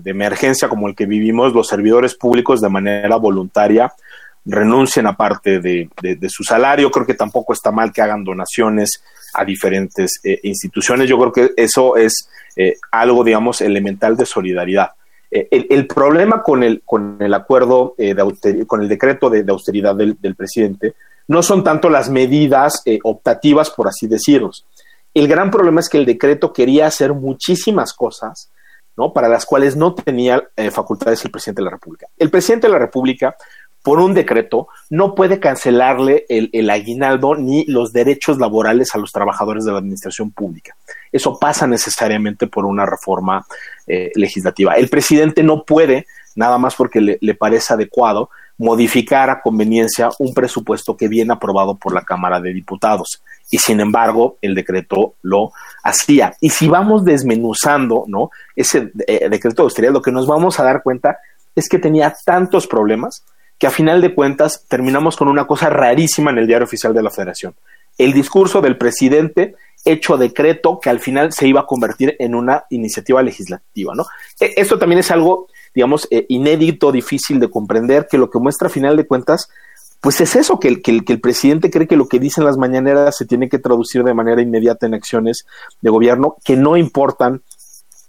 emergencia 0.06 0.70
como 0.70 0.88
el 0.88 0.96
que 0.96 1.06
vivimos, 1.06 1.54
los 1.54 1.68
servidores 1.68 2.16
públicos 2.16 2.62
de 2.62 2.70
manera 2.70 3.18
voluntaria 3.18 3.92
renuncien 4.48 5.06
a 5.08 5.16
parte 5.16 5.60
de, 5.60 5.90
su 6.30 6.44
salario. 6.44 6.90
Creo 6.90 7.06
que 7.06 7.14
tampoco 7.14 7.54
está 7.54 7.72
mal 7.72 7.92
que 7.92 8.02
hagan 8.02 8.24
donaciones 8.24 9.04
a 9.34 9.46
diferentes 9.46 10.20
instituciones. 10.44 11.10
Yo 11.10 11.20
creo 11.20 11.32
que 11.32 11.52
eso 11.56 11.96
es 11.98 12.30
algo, 12.92 13.24
digamos, 13.24 13.62
elemental 13.62 14.18
de 14.18 14.26
solidaridad. 14.26 14.92
Eh, 15.30 15.66
el, 15.70 15.88
problema 15.88 16.42
con 16.42 16.64
el, 16.64 16.82
con 16.86 17.18
el 17.20 17.34
acuerdo, 17.34 17.96
eh, 17.98 18.14
de 18.14 18.66
con 18.66 18.82
el 18.82 18.88
decreto 18.88 19.30
de, 19.30 19.44
austeridad 19.50 19.94
del, 19.96 20.36
presidente, 20.36 20.96
no 21.28 21.44
son 21.44 21.64
tanto 21.64 21.90
las 21.90 22.10
medidas 22.10 22.82
eh, 22.86 23.00
optativas, 23.04 23.70
por 23.70 23.88
así 23.88 24.08
decirlo. 24.08 24.52
El 25.14 25.28
gran 25.28 25.52
problema 25.52 25.82
es 25.82 25.90
que 25.90 25.98
el 25.98 26.06
decreto 26.06 26.54
quería 26.54 26.88
hacer 26.88 27.14
muchísimas 27.14 27.94
cosas, 27.94 28.52
¿no? 28.96 29.12
Para 29.12 29.28
las 29.28 29.46
cuales 29.46 29.76
no 29.76 29.94
tenía 29.94 30.48
facultades 30.72 31.24
el 31.26 31.32
presidente 31.32 31.62
de 31.62 31.66
la 31.66 31.72
República. 31.72 32.08
El 32.18 32.30
presidente 32.30 32.68
de 32.68 32.74
la 32.74 32.80
República 32.80 33.36
por 33.88 34.02
un 34.02 34.14
decreto, 34.14 34.68
no 34.90 35.16
puede 35.16 35.40
cancelarle 35.40 36.26
el, 36.28 36.70
aguinaldo 36.70 37.36
ni 37.36 37.64
los 37.68 37.94
derechos 37.94 38.38
laborales 38.38 38.94
a 38.94 38.98
los 38.98 39.14
trabajadores 39.14 39.64
de 39.64 39.72
la 39.72 39.78
administración 39.78 40.32
pública. 40.32 40.76
Eso 41.10 41.40
pasa 41.40 41.68
necesariamente 41.68 42.48
por 42.48 42.66
una 42.66 42.86
reforma 42.86 43.46
eh, 43.88 44.12
legislativa. 44.16 44.74
El 44.74 44.90
presidente 44.90 45.42
no 45.42 45.64
puede, 45.64 46.06
nada 46.36 46.58
más 46.58 46.76
porque 46.76 47.00
le, 47.00 47.34
parece 47.36 47.76
adecuado, 47.76 48.30
modificar 48.58 49.30
a 49.30 49.40
conveniencia 49.40 50.10
un 50.20 50.34
presupuesto 50.34 50.98
que 50.98 51.08
viene 51.08 51.32
aprobado 51.32 51.76
por 51.76 51.94
la 51.94 52.02
Cámara 52.02 52.42
de 52.42 52.52
Diputados. 52.52 53.24
Y 53.50 53.60
sin 53.60 53.80
embargo, 53.80 54.36
el 54.42 54.54
decreto 54.54 55.14
lo 55.22 55.54
hacía. 55.82 56.36
Y 56.42 56.50
si 56.50 56.68
vamos 56.68 57.06
desmenuzando 57.06 58.04
¿no? 58.06 58.32
ese 58.54 58.92
eh, 59.08 59.30
decreto 59.30 59.62
de 59.62 59.68
austeridad, 59.68 59.94
lo 59.94 60.02
que 60.02 60.12
nos 60.12 60.28
vamos 60.28 60.60
a 60.60 60.66
dar 60.66 60.84
cuenta 60.84 61.20
es 61.56 61.70
que 61.70 61.80
tenía 61.80 62.14
tantos 62.26 62.68
problemas 62.68 63.24
que 63.58 63.68
a 63.68 63.72
final 63.72 64.02
de 64.02 64.14
cuentas 64.14 64.66
terminamos 64.68 65.16
con 65.16 65.28
una 65.28 65.48
cosa 65.48 65.70
rarísima 65.70 66.32
en 66.32 66.40
el 66.40 66.48
diario 66.48 66.66
oficial 66.66 66.94
de 66.94 67.04
la 67.04 67.10
Federación. 67.10 67.56
El 67.98 68.14
discurso 68.14 68.62
del 68.62 68.78
presidente 68.78 69.56
hecho 69.84 70.18
decreto 70.18 70.80
que 70.80 70.90
al 70.90 71.00
final 71.00 71.32
se 71.32 71.48
iba 71.48 71.62
a 71.62 71.66
convertir 71.66 72.16
en 72.20 72.36
una 72.36 72.66
iniciativa 72.70 73.22
legislativa, 73.24 73.96
¿no? 73.96 74.06
E, 74.40 74.54
esto 74.58 74.78
también 74.78 75.00
es 75.00 75.12
algo, 75.12 75.48
digamos, 75.74 76.08
eh, 76.12 76.26
inédito, 76.30 76.92
difícil 76.92 77.40
de 77.40 77.50
comprender, 77.50 78.08
que 78.10 78.18
lo 78.18 78.30
que 78.30 78.40
muestra 78.40 78.68
a 78.68 78.72
final 78.72 78.98
de 78.98 79.08
cuentas, 79.08 79.50
pues 80.02 80.22
es 80.22 80.36
eso, 80.36 80.60
que 80.60 80.68
el, 80.68 80.82
que, 80.82 80.92
el, 80.92 81.06
que 81.06 81.14
el 81.14 81.22
presidente 81.22 81.72
cree 81.72 81.88
que 81.88 81.96
lo 81.96 82.08
que 82.08 82.20
dicen 82.20 82.44
las 82.44 82.58
mañaneras 82.58 83.18
se 83.18 83.26
tiene 83.26 83.50
que 83.50 83.60
traducir 83.60 84.04
de 84.04 84.14
manera 84.14 84.42
inmediata 84.42 84.86
en 84.86 84.94
acciones 84.94 85.46
de 85.82 85.90
gobierno 85.90 86.36
que 86.44 86.56
no 86.56 86.78
importan 86.78 87.42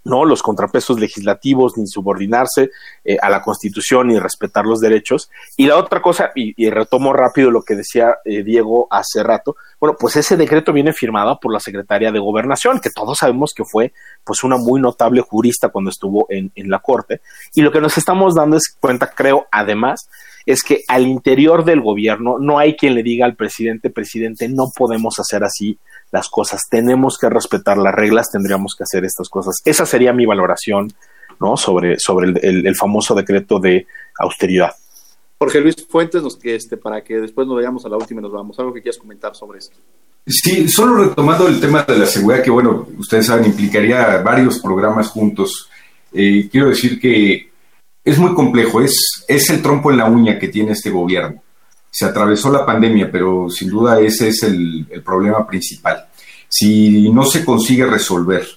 ¿no? 0.09 0.25
Los 0.25 0.43
contrapesos 0.43 0.99
legislativos, 0.99 1.77
ni 1.77 1.87
subordinarse 1.87 2.71
eh, 3.05 3.17
a 3.21 3.29
la 3.29 3.41
Constitución, 3.41 4.07
ni 4.07 4.19
respetar 4.19 4.65
los 4.65 4.79
derechos. 4.79 5.29
Y 5.55 5.67
la 5.67 5.77
otra 5.77 6.01
cosa, 6.01 6.31
y, 6.35 6.69
retomo 6.69 7.13
rápido 7.13 7.51
lo 7.51 7.63
que 7.63 7.75
decía 7.75 8.15
eh, 8.25 8.43
Diego 8.43 8.87
hace 8.91 9.23
rato, 9.23 9.55
bueno, 9.79 9.95
pues 9.99 10.15
ese 10.15 10.35
decreto 10.37 10.73
viene 10.73 10.93
firmado 10.93 11.39
por 11.39 11.53
la 11.53 11.59
Secretaria 11.59 12.11
de 12.11 12.19
Gobernación, 12.19 12.79
que 12.79 12.89
todos 12.89 13.17
sabemos 13.19 13.53
que 13.55 13.63
fue 13.63 13.93
pues 14.23 14.43
una 14.43 14.57
muy 14.57 14.81
notable 14.81 15.21
jurista 15.21 15.69
cuando 15.69 15.89
estuvo 15.89 16.25
en, 16.29 16.51
en 16.55 16.69
la 16.69 16.79
Corte. 16.79 17.21
Y 17.53 17.61
lo 17.61 17.71
que 17.71 17.81
nos 17.81 17.97
estamos 17.97 18.35
dando 18.35 18.57
es 18.57 18.75
cuenta, 18.79 19.11
creo, 19.11 19.47
además, 19.51 20.09
es 20.45 20.63
que 20.63 20.83
al 20.87 21.07
interior 21.07 21.63
del 21.65 21.81
gobierno 21.81 22.37
no 22.39 22.59
hay 22.59 22.75
quien 22.75 22.95
le 22.95 23.03
diga 23.03 23.25
al 23.25 23.35
presidente, 23.35 23.89
presidente, 23.89 24.47
no 24.49 24.69
podemos 24.75 25.19
hacer 25.19 25.43
así 25.43 25.77
las 26.11 26.29
cosas, 26.29 26.61
tenemos 26.69 27.17
que 27.17 27.29
respetar 27.29 27.77
las 27.77 27.93
reglas, 27.93 28.31
tendríamos 28.31 28.75
que 28.75 28.83
hacer 28.83 29.05
estas 29.05 29.29
cosas. 29.29 29.55
Esa 29.63 29.85
sería 29.85 30.13
mi 30.13 30.25
valoración, 30.25 30.91
¿no? 31.39 31.55
Sobre, 31.55 31.99
sobre 31.99 32.33
el, 32.41 32.75
famoso 32.75 33.13
decreto 33.13 33.59
de 33.59 33.85
austeridad. 34.17 34.71
Jorge 35.37 35.61
Luis 35.61 35.87
Fuentes, 35.87 36.21
nos, 36.21 36.35
que 36.35 36.55
este, 36.55 36.77
para 36.77 37.03
que 37.03 37.15
después 37.15 37.47
nos 37.47 37.55
vayamos 37.55 37.85
a 37.85 37.89
la 37.89 37.97
última 37.97 38.19
y 38.19 38.23
nos 38.23 38.31
vamos. 38.31 38.59
¿Algo 38.59 38.73
que 38.73 38.81
quieras 38.81 38.97
comentar 38.97 39.35
sobre 39.35 39.59
esto? 39.59 39.77
Sí, 40.25 40.67
solo 40.67 41.03
retomando 41.05 41.47
el 41.47 41.59
tema 41.59 41.83
de 41.83 41.97
la 41.97 42.05
seguridad, 42.05 42.43
que 42.43 42.51
bueno, 42.51 42.87
ustedes 42.97 43.27
saben, 43.27 43.45
implicaría 43.45 44.17
varios 44.17 44.59
programas 44.59 45.07
juntos. 45.09 45.69
Eh, 46.11 46.49
quiero 46.51 46.69
decir 46.69 46.99
que 46.99 47.48
es 48.09 48.17
muy 48.17 48.33
complejo, 48.33 48.81
es, 48.81 49.23
es 49.27 49.49
el 49.51 49.61
trompo 49.61 49.91
en 49.91 49.97
la 49.97 50.05
uña 50.05 50.39
que 50.39 50.47
tiene 50.47 50.71
este 50.71 50.89
gobierno. 50.89 51.41
Se 51.91 52.05
atravesó 52.05 52.51
la 52.51 52.65
pandemia, 52.65 53.11
pero 53.11 53.49
sin 53.49 53.69
duda 53.69 53.99
ese 53.99 54.29
es 54.29 54.43
el, 54.43 54.87
problema 55.05 55.45
principal. 55.45 56.07
Si 56.47 57.09
no 57.11 57.23
se 57.25 57.45
consigue 57.45 57.85
resolver 57.85 58.47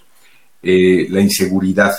eh, 0.63 1.07
la 1.11 1.21
inseguridad 1.21 1.93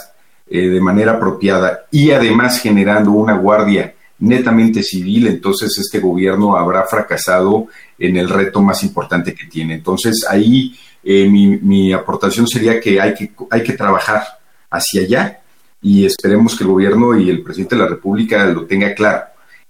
eh, 0.49 0.67
de 0.67 0.81
manera 0.81 1.13
apropiada 1.13 1.85
y 1.91 2.09
además 2.11 2.59
generando 2.59 3.11
una 3.11 3.37
guardia 3.37 3.93
netamente 4.19 4.81
civil, 4.81 5.27
entonces 5.27 5.77
este 5.77 5.99
gobierno 5.99 6.57
habrá 6.57 6.83
fracasado 6.85 7.67
en 7.99 8.17
el 8.17 8.29
reto 8.29 8.61
más 8.61 8.81
importante 8.83 9.35
que 9.35 9.45
tiene. 9.45 9.75
Entonces 9.75 10.25
ahí 10.27 10.75
eh, 11.03 11.27
mi, 11.29 11.93
aportación 11.93 12.47
sería 12.47 12.79
que 12.79 12.99
hay, 12.99 13.13
que 13.13 13.31
hay 13.51 13.63
que 13.63 13.73
trabajar 13.73 14.23
hacia 14.71 15.01
allá 15.01 15.42
y 15.83 16.05
esperemos 16.05 16.55
que 16.55 16.63
el 16.63 16.69
gobierno 16.69 17.19
y 17.19 17.29
el 17.29 17.43
presidente 17.43 17.75
de 17.75 17.81
la 17.81 17.89
República 17.89 18.45
lo 18.45 18.65
tenga 18.65 18.95
claro. 18.95 19.25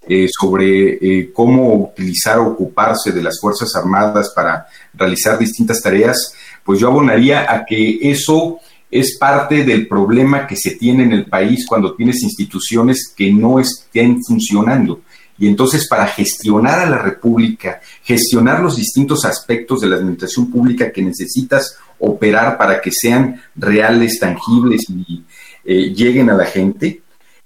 Eh, 0.06 0.28
sobre 0.38 0.96
eh, 0.96 1.32
cómo 1.32 1.76
utilizar 1.76 2.38
o 2.38 2.48
ocuparse 2.48 3.14
de 3.14 3.24
las 3.24 3.40
Fuerzas 3.40 3.74
Armadas 3.74 4.34
para 4.36 4.68
realizar 4.94 5.40
distintas 5.40 5.82
tareas, 5.82 6.36
pues 6.62 6.78
yo 6.82 6.90
abonaría 6.90 7.50
a 7.50 7.66
que 7.66 8.00
eso 8.02 8.60
es 8.92 9.18
parte 9.18 9.64
del 9.64 9.88
problema 9.88 10.46
que 10.46 10.58
se 10.58 10.72
tiene 10.72 11.04
en 11.04 11.14
el 11.14 11.26
país 11.26 11.66
cuando 11.66 11.96
tienes 11.96 12.22
instituciones 12.22 13.14
que 13.16 13.32
no 13.32 13.60
estén 13.60 14.22
funcionando. 14.22 15.04
Y 15.40 15.48
entonces 15.48 15.88
para 15.88 16.06
gestionar 16.06 16.80
a 16.80 16.90
la 16.90 16.98
República, 16.98 17.80
gestionar 18.04 18.60
los 18.60 18.76
distintos 18.76 19.24
aspectos 19.24 19.80
de 19.80 19.88
la 19.88 19.96
administración 19.96 20.52
pública 20.52 20.92
que 20.92 21.02
necesitas 21.02 21.78
operar 22.00 22.58
para 22.58 22.82
que 22.82 22.92
sean 22.92 23.42
reales, 23.56 24.20
tangibles 24.20 24.82
y 24.90 25.24
eh, 25.66 25.94
lleguen 25.94 26.30
a 26.30 26.36
la 26.36 26.46
gente, 26.46 27.02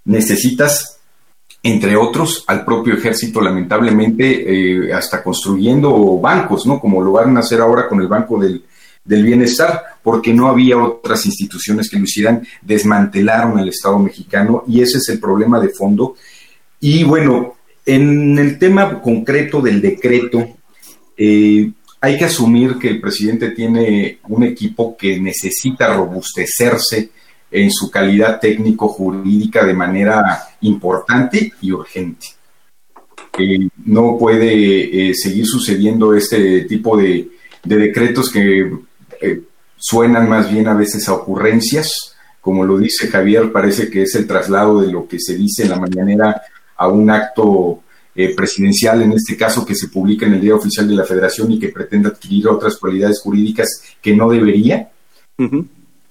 necesitas, 0.06 1.00
entre 1.64 1.96
otros, 1.96 2.44
al 2.48 2.64
propio 2.64 2.94
ejército, 2.94 3.42
lamentablemente, 3.42 4.88
eh, 4.88 4.94
hasta 4.94 5.24
construyendo 5.24 6.18
bancos, 6.20 6.66
¿no? 6.66 6.80
Como 6.80 7.02
lo 7.02 7.14
van 7.14 7.36
a 7.38 7.42
hacer 7.42 7.62
ahora 7.62 7.88
con 7.88 8.00
el 8.02 8.08
Banco 8.08 8.40
del, 8.40 8.64
del 9.04 9.24
bienestar, 9.24 9.82
porque 10.04 10.34
no 10.34 10.48
había 10.48 10.78
otras 10.78 11.26
instituciones 11.26 11.90
que 11.90 11.98
lo 11.98 12.04
hicieran, 12.04 12.46
desmantelaron 12.62 13.58
al 13.58 13.70
Estado 13.70 13.98
mexicano 14.00 14.64
y 14.68 14.82
ese 14.82 14.98
es 14.98 15.10
el 15.10 15.20
problema 15.20 15.60
de 15.60 15.70
fondo. 15.70 16.16
Y 16.80 17.04
bueno, 17.04 17.56
en 17.86 18.38
el 18.38 18.60
tema 18.60 19.02
concreto 19.02 19.62
del 19.62 19.82
decreto, 19.82 20.46
eh, 21.16 21.72
hay 22.02 22.18
que 22.18 22.26
asumir 22.26 22.78
que 22.78 22.90
el 22.90 23.02
presidente 23.02 23.52
tiene 23.52 24.20
un 24.28 24.44
equipo 24.44 24.96
que 24.96 25.20
necesita 25.20 25.94
robustecerse 25.94 27.10
en 27.52 27.72
su 27.72 27.90
calidad 27.90 28.40
técnico-jurídica 28.40 29.66
de 29.66 29.74
manera 29.74 30.40
importante 30.62 31.54
y 31.62 31.72
urgente. 31.72 32.28
Eh, 33.38 33.70
no 33.86 34.18
puede 34.18 35.10
eh, 35.10 35.14
seguir 35.14 35.46
sucediendo 35.46 36.14
este 36.14 36.62
tipo 36.62 36.98
de, 36.98 37.30
de 37.64 37.76
decretos 37.78 38.32
que 38.32 38.72
eh, 39.22 39.42
suenan 39.78 40.28
más 40.28 40.52
bien 40.52 40.68
a 40.68 40.74
veces 40.74 41.08
a 41.08 41.14
ocurrencias, 41.14 42.16
como 42.42 42.66
lo 42.66 42.78
dice 42.78 43.08
Javier, 43.08 43.52
parece 43.52 43.90
que 43.90 44.04
es 44.04 44.16
el 44.16 44.26
traslado 44.26 44.82
de 44.82 44.92
lo 44.92 45.08
que 45.08 45.20
se 45.20 45.36
dice 45.36 45.64
en 45.64 45.70
la 45.70 45.80
mañanera 45.80 46.42
a 46.76 46.88
un 46.88 47.10
acto 47.10 47.84
presidencial, 48.36 49.04
en 49.04 49.12
este 49.12 49.38
caso 49.38 49.64
que 49.64 49.76
se 49.76 49.90
publica 49.90 50.26
en 50.26 50.34
el 50.34 50.42
Día 50.42 50.56
Oficial 50.56 50.88
de 50.88 50.96
la 50.96 51.04
Federación 51.04 51.52
y 51.52 51.60
que 51.60 51.70
pretende 51.70 52.10
adquirir 52.10 52.48
otras 52.48 52.76
cualidades 52.78 53.20
jurídicas 53.22 53.84
que 54.02 54.16
no 54.16 54.28
debería, 54.28 54.90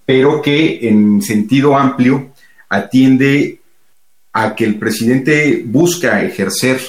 pero 0.06 0.40
que 0.40 0.88
en 0.88 1.20
sentido 1.20 1.76
amplio 1.76 2.32
atiende 2.68 3.60
a 4.32 4.54
que 4.54 4.64
el 4.64 4.78
presidente 4.78 5.62
busca 5.66 6.22
ejercer 6.22 6.80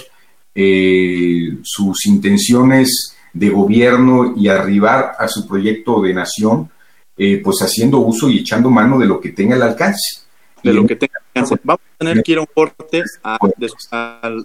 eh, 0.54 1.58
sus 1.64 2.06
intenciones 2.06 3.16
de 3.34 3.50
gobierno 3.50 4.34
y 4.36 4.48
arribar 4.48 5.16
a 5.18 5.28
su 5.28 5.48
proyecto 5.48 6.02
de 6.02 6.14
nación, 6.14 6.70
eh, 7.18 7.42
pues 7.44 7.58
haciendo 7.62 8.00
uso 8.00 8.30
y 8.30 8.40
echando 8.40 8.70
mano 8.70 9.00
de 9.00 9.06
lo 9.06 9.20
que 9.20 9.32
tenga 9.32 9.56
el 9.56 9.62
alcance. 9.62 10.22
De 10.64 10.74
lo 10.74 10.86
que 10.86 10.96
tenga 10.96 11.14
alcance. 11.34 11.56
Vamos 11.64 11.82
a 11.94 11.98
tener 11.98 12.24
que 12.24 12.32
ir 12.34 12.38
a 12.38 12.42
un 12.42 12.48
corte 12.54 13.04
a, 13.24 13.38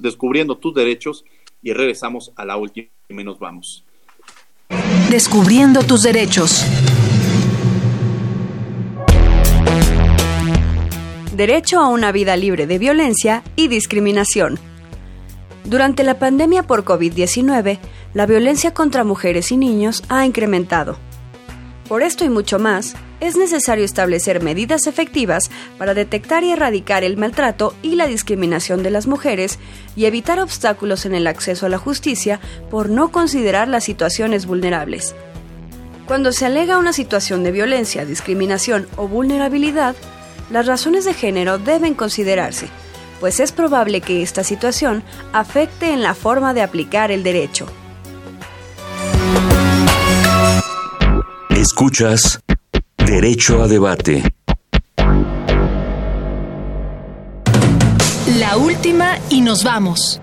descubriendo 0.01 0.57
tus 0.57 0.75
derechos 0.75 1.25
y 1.63 1.73
regresamos 1.73 2.33
a 2.37 2.45
la 2.45 2.57
última 2.57 2.89
y 3.09 3.25
nos 3.25 3.39
vamos. 3.39 3.85
Descubriendo 5.11 5.83
tus 5.83 6.03
derechos. 6.03 6.65
Derecho 11.33 11.81
a 11.81 11.89
una 11.89 12.13
vida 12.13 12.37
libre 12.37 12.67
de 12.67 12.77
violencia 12.77 13.43
y 13.57 13.69
discriminación. 13.69 14.59
Durante 15.65 16.05
la 16.05 16.19
pandemia 16.19 16.65
por 16.65 16.85
COVID-19, 16.85 17.79
la 18.13 18.27
violencia 18.27 18.75
contra 18.75 19.03
mujeres 19.03 19.51
y 19.51 19.57
niños 19.57 20.03
ha 20.11 20.27
incrementado. 20.27 20.99
Por 21.89 22.03
esto 22.03 22.27
y 22.27 22.29
mucho 22.29 22.59
más, 22.59 22.97
es 23.21 23.37
necesario 23.37 23.83
establecer 23.83 24.43
medidas 24.43 24.87
efectivas 24.87 25.51
para 25.79 25.95
detectar 25.95 26.45
y 26.45 26.51
erradicar 26.51 27.03
el 27.03 27.17
maltrato 27.17 27.75
y 27.81 27.95
la 27.95 28.07
discriminación 28.09 28.83
de 28.83 28.91
las 28.91 29.07
mujeres 29.07 29.59
y 29.97 30.05
evitar 30.05 30.39
obstáculos 30.39 31.07
en 31.07 31.15
el 31.15 31.27
acceso 31.27 31.65
a 31.65 31.71
la 31.71 31.79
justicia 31.79 32.41
por 32.71 32.91
no 32.91 33.11
considerar 33.11 33.69
las 33.69 33.85
situaciones 33.85 34.45
vulnerables. 34.45 35.15
Cuando 36.07 36.31
se 36.33 36.45
alega 36.45 36.77
una 36.77 36.93
situación 36.93 37.43
de 37.43 37.53
violencia, 37.53 38.05
discriminación 38.05 38.87
o 38.97 39.09
vulnerabilidad, 39.09 39.97
las 40.53 40.67
razones 40.67 41.07
de 41.07 41.15
género 41.15 41.59
deben 41.59 41.95
considerarse, 41.95 42.69
pues 43.21 43.41
es 43.41 43.53
probable 43.53 44.03
que 44.03 44.23
esta 44.23 44.45
situación 44.45 45.03
afecte 45.33 45.93
en 45.93 46.03
la 46.03 46.15
forma 46.15 46.53
de 46.53 46.61
aplicar 46.61 47.11
el 47.11 47.23
derecho. 47.23 47.67
Escuchas 51.49 52.41
Derecho 52.99 53.63
a 53.63 53.69
Debate. 53.69 54.23
La 58.39 58.57
última 58.59 59.19
y 59.31 59.41
nos 59.41 59.65
vamos. 59.65 60.21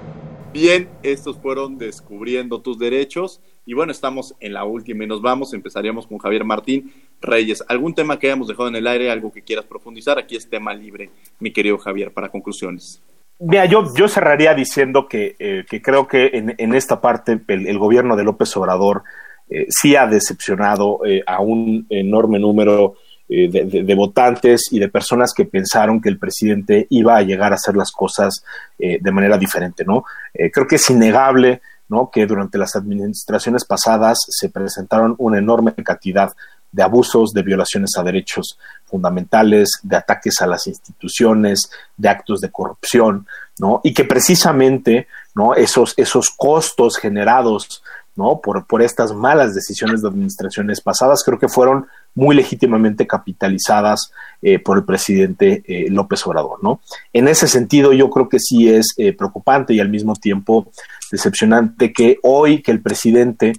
Bien, 0.54 0.90
estos 1.02 1.38
fueron 1.40 1.78
Descubriendo 1.78 2.62
tus 2.62 2.78
Derechos. 2.78 3.42
Y 3.66 3.74
bueno, 3.74 3.92
estamos 3.92 4.36
en 4.40 4.54
la 4.54 4.64
última 4.64 5.04
y 5.04 5.08
nos 5.08 5.22
vamos. 5.22 5.54
Empezaríamos 5.54 6.08
con 6.08 6.18
Javier 6.18 6.44
Martín 6.44 6.94
Reyes. 7.22 7.64
¿Algún 7.68 7.94
tema 7.94 8.18
que 8.18 8.28
hayamos 8.28 8.48
dejado 8.48 8.70
en 8.70 8.76
el 8.76 8.88
aire, 8.88 9.12
algo 9.12 9.32
que 9.32 9.42
quieras 9.42 9.66
profundizar? 9.66 10.18
Aquí 10.18 10.36
es 10.36 10.50
tema 10.50 10.74
libre, 10.74 11.10
mi 11.40 11.52
querido 11.52 11.78
Javier, 11.78 12.12
para 12.12 12.30
conclusiones. 12.30 13.02
Mira, 13.40 13.66
yo, 13.66 13.94
yo 13.96 14.08
cerraría 14.10 14.54
diciendo 14.54 15.08
que, 15.08 15.36
eh, 15.40 15.64
creo 15.82 16.08
que 16.08 16.32
en, 16.34 16.74
esta 16.74 17.00
parte 17.00 17.40
el, 17.48 17.78
gobierno 17.78 18.18
de 18.18 18.26
López 18.26 18.56
Obrador 18.58 19.04
eh, 19.50 19.66
sí 19.70 19.96
ha 19.96 20.06
decepcionado 20.06 21.00
eh, 21.06 21.24
a 21.26 21.42
un 21.42 21.88
enorme 21.90 22.38
número 22.38 22.96
eh, 23.28 23.50
de, 23.50 23.96
votantes 23.96 24.68
y 24.72 24.80
de 24.80 24.90
personas 24.90 25.34
que 25.34 25.46
pensaron 25.46 26.02
que 26.02 26.10
el 26.10 26.20
presidente 26.20 26.86
iba 26.90 27.16
a 27.16 27.22
llegar 27.22 27.52
a 27.52 27.56
hacer 27.56 27.76
las 27.76 27.92
cosas 27.92 28.44
de 28.78 29.12
manera 29.12 29.38
diferente, 29.38 29.84
¿no? 29.86 30.04
creo 30.34 30.66
que 30.66 30.78
es 30.78 30.90
innegable, 30.90 31.62
¿no? 31.90 32.10
Que 32.12 32.26
durante 32.26 32.58
las 32.58 32.76
administraciones 32.76 33.66
pasadas 33.66 34.20
se 34.30 34.50
presentaron 34.50 35.16
una 35.18 35.40
enorme 35.40 35.74
cantidad 35.74 36.32
de 36.72 36.84
abusos, 36.84 37.32
de 37.34 37.42
violaciones 37.42 37.92
a 37.98 38.04
derechos 38.04 38.58
fundamentales, 38.86 39.80
de 39.82 39.96
ataques 39.96 40.36
a 40.42 40.48
las 40.48 40.68
instituciones, 40.68 41.72
de 41.98 42.10
actos 42.10 42.42
de 42.42 42.52
corrupción, 42.52 43.28
¿no? 43.60 43.82
Y 43.84 43.94
que 43.94 44.06
precisamente, 44.06 45.08
¿no? 45.34 45.56
Esos, 45.56 45.94
esos 45.98 46.30
costos 46.30 46.98
generados 46.98 47.84
¿no? 48.20 48.42
Por, 48.42 48.82
estas 48.82 49.14
malas 49.14 49.56
decisiones 49.56 50.02
de 50.02 50.10
administraciones 50.10 50.82
pasadas, 50.82 51.24
creo 51.26 51.40
que 51.40 51.48
fueron 51.48 51.88
muy 52.14 52.36
legítimamente 52.36 53.08
capitalizadas 53.08 54.12
eh, 54.42 54.60
por 54.60 54.78
el 54.78 54.84
presidente 54.84 55.64
eh, 55.66 55.90
López 55.90 56.28
Obrador, 56.28 56.62
¿no? 56.62 56.82
En 57.14 57.30
ese 57.30 57.48
sentido, 57.48 57.94
yo 57.94 58.10
creo 58.10 58.28
que 58.28 58.40
sí 58.40 58.70
es 58.70 58.94
eh, 58.98 59.14
preocupante 59.14 59.74
y 59.74 59.80
al 59.80 59.88
mismo 59.88 60.16
tiempo 60.16 60.70
decepcionante 61.10 61.94
que 61.94 62.20
hoy 62.22 62.62
que 62.62 62.72
el 62.72 62.82
presidente, 62.82 63.54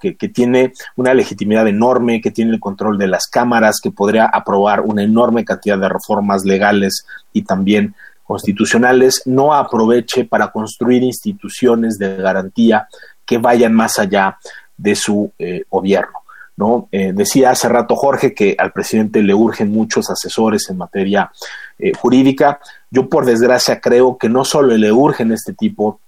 que, 0.00 0.28
tiene 0.28 0.74
una 0.94 1.14
legitimidad 1.14 1.66
enorme, 1.66 2.20
que 2.20 2.30
tiene 2.30 2.52
el 2.52 2.60
control 2.60 2.98
de 2.98 3.08
las 3.08 3.26
cámaras, 3.26 3.80
que 3.82 3.90
podría 3.90 4.26
aprobar 4.26 4.82
una 4.82 5.02
enorme 5.02 5.44
cantidad 5.44 5.78
de 5.78 5.88
reformas 5.88 6.44
legales 6.44 7.04
y 7.32 7.42
también 7.42 7.94
constitucionales 8.22 9.22
no 9.26 9.52
aproveche 9.52 10.24
para 10.24 10.52
construir 10.52 11.02
instituciones 11.02 11.98
de 11.98 12.16
garantía 12.16 12.88
que 13.26 13.38
vayan 13.38 13.74
más 13.74 13.98
allá 13.98 14.38
de 14.76 14.94
su 14.94 15.32
eh, 15.38 15.64
gobierno. 15.68 16.22
¿no? 16.56 16.88
Eh, 16.92 17.12
decía 17.14 17.50
hace 17.50 17.68
rato 17.68 17.96
Jorge 17.96 18.34
que 18.34 18.54
al 18.58 18.72
presidente 18.72 19.22
le 19.22 19.34
urgen 19.34 19.72
muchos 19.72 20.10
asesores 20.10 20.68
en 20.68 20.76
materia 20.76 21.30
eh, 21.78 21.92
jurídica. 21.94 22.60
Yo 22.90 23.08
por 23.08 23.24
desgracia 23.24 23.80
creo 23.80 24.18
que 24.18 24.28
no 24.28 24.44
solo 24.44 24.76
le 24.76 24.92
urgen 24.92 25.32
este 25.32 25.54
tipo 25.54 26.00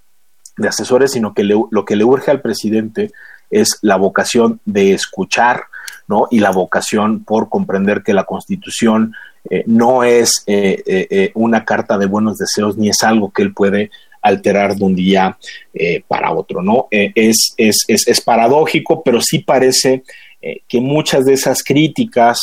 de 0.56 0.68
asesores, 0.68 1.12
sino 1.12 1.34
que 1.34 1.42
lo 1.42 1.84
que 1.84 1.96
le 1.96 2.04
urge 2.04 2.30
al 2.30 2.40
presidente 2.40 3.10
es 3.50 3.78
la 3.82 3.96
vocación 3.96 4.60
de 4.64 4.92
escuchar, 4.92 5.64
¿no? 6.06 6.28
Y 6.30 6.38
la 6.38 6.52
vocación 6.52 7.24
por 7.24 7.48
comprender 7.48 8.02
que 8.04 8.14
la 8.14 8.24
Constitución 8.24 9.14
eh, 9.50 9.64
no 9.66 10.04
es 10.04 10.44
una 11.34 11.64
carta 11.64 11.98
de 11.98 12.06
buenos 12.06 12.38
deseos 12.38 12.76
ni 12.76 12.88
es 12.88 13.02
algo 13.02 13.32
que 13.32 13.42
él 13.42 13.52
puede 13.52 13.90
alterar 14.24 14.74
de 14.74 14.84
un 14.84 14.94
día 14.94 15.36
para 16.08 16.32
otro, 16.32 16.62
¿no? 16.62 16.88
es, 16.90 17.54
es, 17.56 17.84
es, 17.86 18.08
es, 18.08 18.20
paradójico, 18.20 19.02
pero 19.02 19.20
sí 19.20 19.40
parece 19.40 20.02
eh, 20.46 20.60
que 20.68 20.78
muchas 20.78 21.24
de 21.24 21.32
esas 21.32 21.62
críticas 21.62 22.38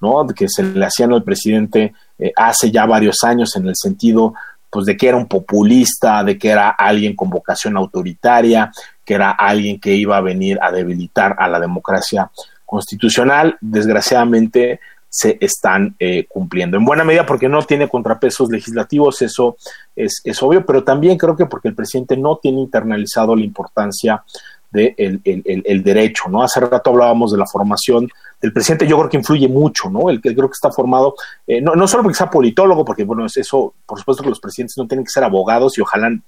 ¿no? 0.00 0.26
que 0.26 0.48
se 0.48 0.64
le 0.64 0.84
hacían 0.84 1.12
al 1.12 1.22
presidente 1.22 1.94
eh, 2.18 2.32
hace 2.34 2.72
ya 2.72 2.84
varios 2.84 3.22
años 3.22 3.54
en 3.54 3.68
el 3.68 3.76
sentido 3.76 4.34
pues 4.68 4.86
de 4.86 4.96
que 4.96 5.06
era 5.06 5.16
un 5.16 5.28
populista, 5.28 6.24
de 6.24 6.36
que 6.36 6.48
era 6.48 6.70
alguien 6.70 7.14
con 7.14 7.30
vocación 7.30 7.76
autoritaria, 7.76 8.72
que 9.04 9.14
era 9.14 9.30
alguien 9.30 9.78
que 9.78 9.94
iba 9.94 10.16
a 10.16 10.20
venir 10.20 10.58
a 10.60 10.72
debilitar 10.72 11.36
a 11.38 11.46
la 11.46 11.60
democracia 11.60 12.28
constitucional, 12.66 13.56
desgraciadamente 13.60 14.80
se 15.16 15.38
están 15.40 15.94
eh, 16.00 16.26
cumpliendo. 16.26 16.76
En 16.76 16.84
buena 16.84 17.04
medida 17.04 17.24
porque 17.24 17.48
no 17.48 17.62
tiene 17.62 17.88
contrapesos 17.88 18.50
legislativos, 18.50 19.22
eso 19.22 19.56
es, 19.94 20.20
es, 20.24 20.42
obvio, 20.42 20.66
pero 20.66 20.82
también 20.82 21.16
creo 21.16 21.36
que 21.36 21.46
porque 21.46 21.68
el 21.68 21.76
presidente 21.76 22.16
no 22.16 22.38
tiene 22.38 22.60
internalizado 22.60 23.36
la 23.36 23.44
importancia 23.44 24.24
del 24.72 24.96
de 25.22 25.62
el, 25.64 25.84
derecho, 25.84 26.24
¿no? 26.28 26.42
Hace 26.42 26.58
rato 26.58 26.90
hablábamos 26.90 27.30
de 27.30 27.38
la 27.38 27.46
formación 27.46 28.08
del 28.42 28.52
presidente, 28.52 28.88
yo 28.88 28.98
creo 28.98 29.08
que 29.08 29.18
influye 29.18 29.46
mucho, 29.46 29.88
¿no? 29.88 30.10
El 30.10 30.20
que 30.20 30.34
creo 30.34 30.48
que 30.48 30.54
está 30.54 30.72
formado, 30.72 31.14
eh, 31.46 31.60
no, 31.60 31.76
no 31.76 31.86
solo 31.86 32.02
porque 32.02 32.18
sea 32.18 32.28
politólogo, 32.28 32.84
porque, 32.84 33.04
bueno, 33.04 33.24
eso, 33.24 33.72
por 33.86 34.00
supuesto 34.00 34.24
que 34.24 34.30
los 34.30 34.40
presidentes 34.40 34.76
no 34.76 34.88
tienen 34.88 35.04
que 35.04 35.12
ser 35.12 35.22
abogados 35.22 35.78
y 35.78 35.80
ojalá 35.80 36.08
en, 36.08 36.24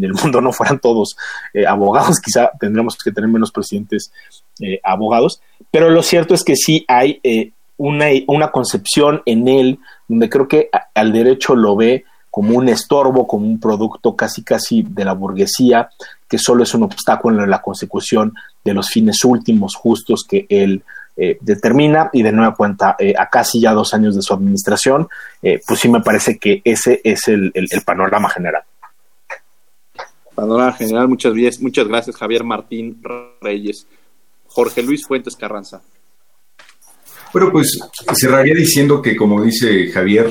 el 0.00 0.14
mundo 0.24 0.40
no 0.40 0.50
fueran 0.50 0.78
todos 0.78 1.14
eh, 1.52 1.66
abogados, 1.66 2.20
quizá 2.20 2.50
tendremos 2.58 2.96
que 2.96 3.12
tener 3.12 3.28
menos 3.28 3.52
presidentes 3.52 4.10
abogados, 4.82 5.42
pero 5.70 5.90
lo 5.90 6.02
cierto 6.02 6.32
es 6.32 6.42
que 6.42 6.56
sí 6.56 6.86
hay 6.88 7.20
una, 7.80 8.06
una 8.26 8.50
concepción 8.50 9.22
en 9.24 9.48
él 9.48 9.78
donde 10.06 10.28
creo 10.28 10.46
que 10.46 10.68
al 10.94 11.12
derecho 11.12 11.56
lo 11.56 11.76
ve 11.76 12.04
como 12.30 12.56
un 12.56 12.68
estorbo, 12.68 13.26
como 13.26 13.46
un 13.46 13.58
producto 13.58 14.14
casi 14.14 14.44
casi 14.44 14.82
de 14.82 15.04
la 15.04 15.14
burguesía, 15.14 15.88
que 16.28 16.38
solo 16.38 16.62
es 16.62 16.74
un 16.74 16.82
obstáculo 16.82 17.42
en 17.42 17.50
la 17.50 17.62
consecución 17.62 18.34
de 18.62 18.74
los 18.74 18.88
fines 18.90 19.24
últimos 19.24 19.74
justos 19.74 20.26
que 20.28 20.46
él 20.48 20.84
eh, 21.16 21.38
determina 21.40 22.10
y 22.12 22.22
de 22.22 22.32
nueva 22.32 22.54
cuenta 22.54 22.96
eh, 22.98 23.14
a 23.18 23.28
casi 23.30 23.60
ya 23.60 23.72
dos 23.72 23.94
años 23.94 24.14
de 24.14 24.22
su 24.22 24.34
administración, 24.34 25.08
eh, 25.42 25.60
pues 25.66 25.80
sí 25.80 25.88
me 25.88 26.02
parece 26.02 26.38
que 26.38 26.60
ese 26.62 27.00
es 27.02 27.28
el, 27.28 27.52
panorama 27.84 28.28
general. 28.28 28.62
Panorama 30.34 30.72
general, 30.72 31.08
muchas, 31.08 31.32
muchas 31.60 31.88
gracias 31.88 32.14
Javier 32.14 32.44
Martín 32.44 33.02
Reyes. 33.40 33.86
Jorge 34.48 34.82
Luis 34.82 35.06
Fuentes 35.06 35.34
Carranza. 35.34 35.80
Bueno, 37.32 37.52
pues 37.52 37.78
cerraría 38.14 38.54
diciendo 38.54 39.00
que, 39.00 39.16
como 39.16 39.42
dice 39.42 39.90
Javier, 39.90 40.30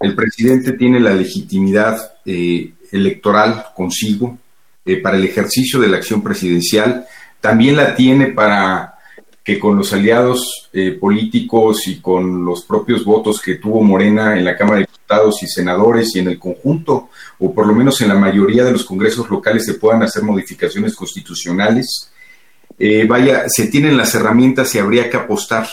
el 0.00 0.14
presidente 0.14 0.72
tiene 0.72 1.00
la 1.00 1.14
legitimidad 1.14 2.14
electoral 2.24 3.66
consigo, 3.74 4.38
eh, 4.84 4.96
para 4.96 5.18
el 5.18 5.24
ejercicio 5.24 5.78
de 5.78 5.88
la 5.88 5.98
acción 5.98 6.22
presidencial, 6.22 7.06
también 7.40 7.76
la 7.76 7.94
tiene 7.94 8.28
para 8.28 8.94
que 9.44 9.58
con 9.58 9.76
los 9.76 9.92
aliados 9.92 10.68
eh, 10.72 10.92
políticos 10.92 11.86
y 11.86 12.00
con 12.00 12.44
los 12.44 12.64
propios 12.64 13.04
votos 13.04 13.40
que 13.42 13.56
tuvo 13.56 13.82
Morena 13.82 14.38
en 14.38 14.44
la 14.44 14.56
Cámara 14.56 14.78
de 14.78 14.86
Diputados 14.86 15.42
y 15.42 15.46
senadores 15.46 16.14
y 16.16 16.20
en 16.20 16.28
el 16.28 16.38
conjunto, 16.38 17.10
o 17.38 17.54
por 17.54 17.66
lo 17.66 17.74
menos 17.74 18.00
en 18.00 18.08
la 18.08 18.14
mayoría 18.14 18.64
de 18.64 18.72
los 18.72 18.84
congresos 18.84 19.28
locales, 19.28 19.66
se 19.66 19.74
puedan 19.74 20.02
hacer 20.02 20.22
modificaciones 20.22 20.94
constitucionales. 20.96 22.10
Eh, 22.78 23.04
vaya, 23.06 23.44
se 23.48 23.66
tienen 23.66 23.96
las 23.96 24.14
herramientas 24.14 24.74
y 24.74 24.78
habría 24.78 25.10
que 25.10 25.18
apostar 25.18 25.68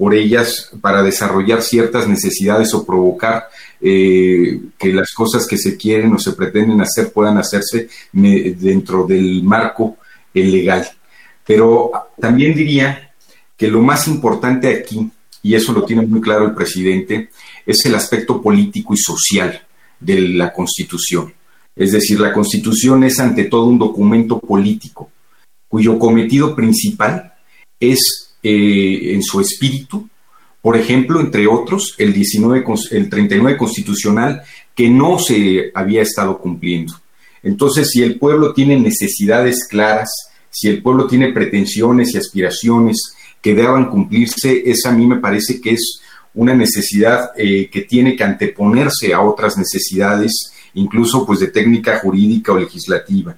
por 0.00 0.14
ellas 0.14 0.70
para 0.80 1.02
desarrollar 1.02 1.60
ciertas 1.60 2.08
necesidades 2.08 2.72
o 2.72 2.86
provocar 2.86 3.50
eh, 3.82 4.58
que 4.78 4.94
las 4.94 5.12
cosas 5.12 5.46
que 5.46 5.58
se 5.58 5.76
quieren 5.76 6.14
o 6.14 6.18
se 6.18 6.32
pretenden 6.32 6.80
hacer 6.80 7.12
puedan 7.12 7.36
hacerse 7.36 7.90
dentro 8.10 9.06
del 9.06 9.42
marco 9.42 9.98
legal. 10.32 10.88
Pero 11.46 11.90
también 12.18 12.54
diría 12.54 13.12
que 13.58 13.68
lo 13.68 13.82
más 13.82 14.08
importante 14.08 14.74
aquí, 14.74 15.10
y 15.42 15.54
eso 15.54 15.74
lo 15.74 15.84
tiene 15.84 16.06
muy 16.06 16.22
claro 16.22 16.46
el 16.46 16.54
presidente, 16.54 17.28
es 17.66 17.84
el 17.84 17.94
aspecto 17.94 18.40
político 18.40 18.94
y 18.94 18.96
social 18.96 19.60
de 20.00 20.18
la 20.18 20.50
Constitución. 20.50 21.34
Es 21.76 21.92
decir, 21.92 22.18
la 22.20 22.32
Constitución 22.32 23.04
es 23.04 23.20
ante 23.20 23.44
todo 23.44 23.66
un 23.66 23.78
documento 23.78 24.40
político 24.40 25.10
cuyo 25.68 25.98
cometido 25.98 26.56
principal 26.56 27.34
es, 27.78 28.29
eh, 28.42 29.14
en 29.14 29.22
su 29.22 29.40
espíritu, 29.40 30.08
por 30.62 30.76
ejemplo, 30.76 31.20
entre 31.20 31.46
otros, 31.46 31.94
el, 31.98 32.12
19, 32.12 32.64
el 32.90 33.08
39 33.08 33.56
constitucional 33.56 34.42
que 34.74 34.90
no 34.90 35.18
se 35.18 35.70
había 35.74 36.02
estado 36.02 36.38
cumpliendo. 36.38 36.94
Entonces, 37.42 37.88
si 37.90 38.02
el 38.02 38.18
pueblo 38.18 38.52
tiene 38.52 38.78
necesidades 38.78 39.66
claras, 39.68 40.10
si 40.50 40.68
el 40.68 40.82
pueblo 40.82 41.06
tiene 41.06 41.32
pretensiones 41.32 42.14
y 42.14 42.18
aspiraciones 42.18 43.14
que 43.40 43.54
deban 43.54 43.88
cumplirse, 43.88 44.62
esa 44.70 44.90
a 44.90 44.92
mí 44.92 45.06
me 45.06 45.16
parece 45.16 45.60
que 45.60 45.70
es 45.70 46.00
una 46.34 46.54
necesidad 46.54 47.30
eh, 47.36 47.68
que 47.70 47.82
tiene 47.82 48.14
que 48.14 48.24
anteponerse 48.24 49.14
a 49.14 49.22
otras 49.22 49.56
necesidades, 49.56 50.52
incluso 50.74 51.26
pues 51.26 51.40
de 51.40 51.48
técnica 51.48 51.98
jurídica 52.00 52.52
o 52.52 52.58
legislativa, 52.58 53.36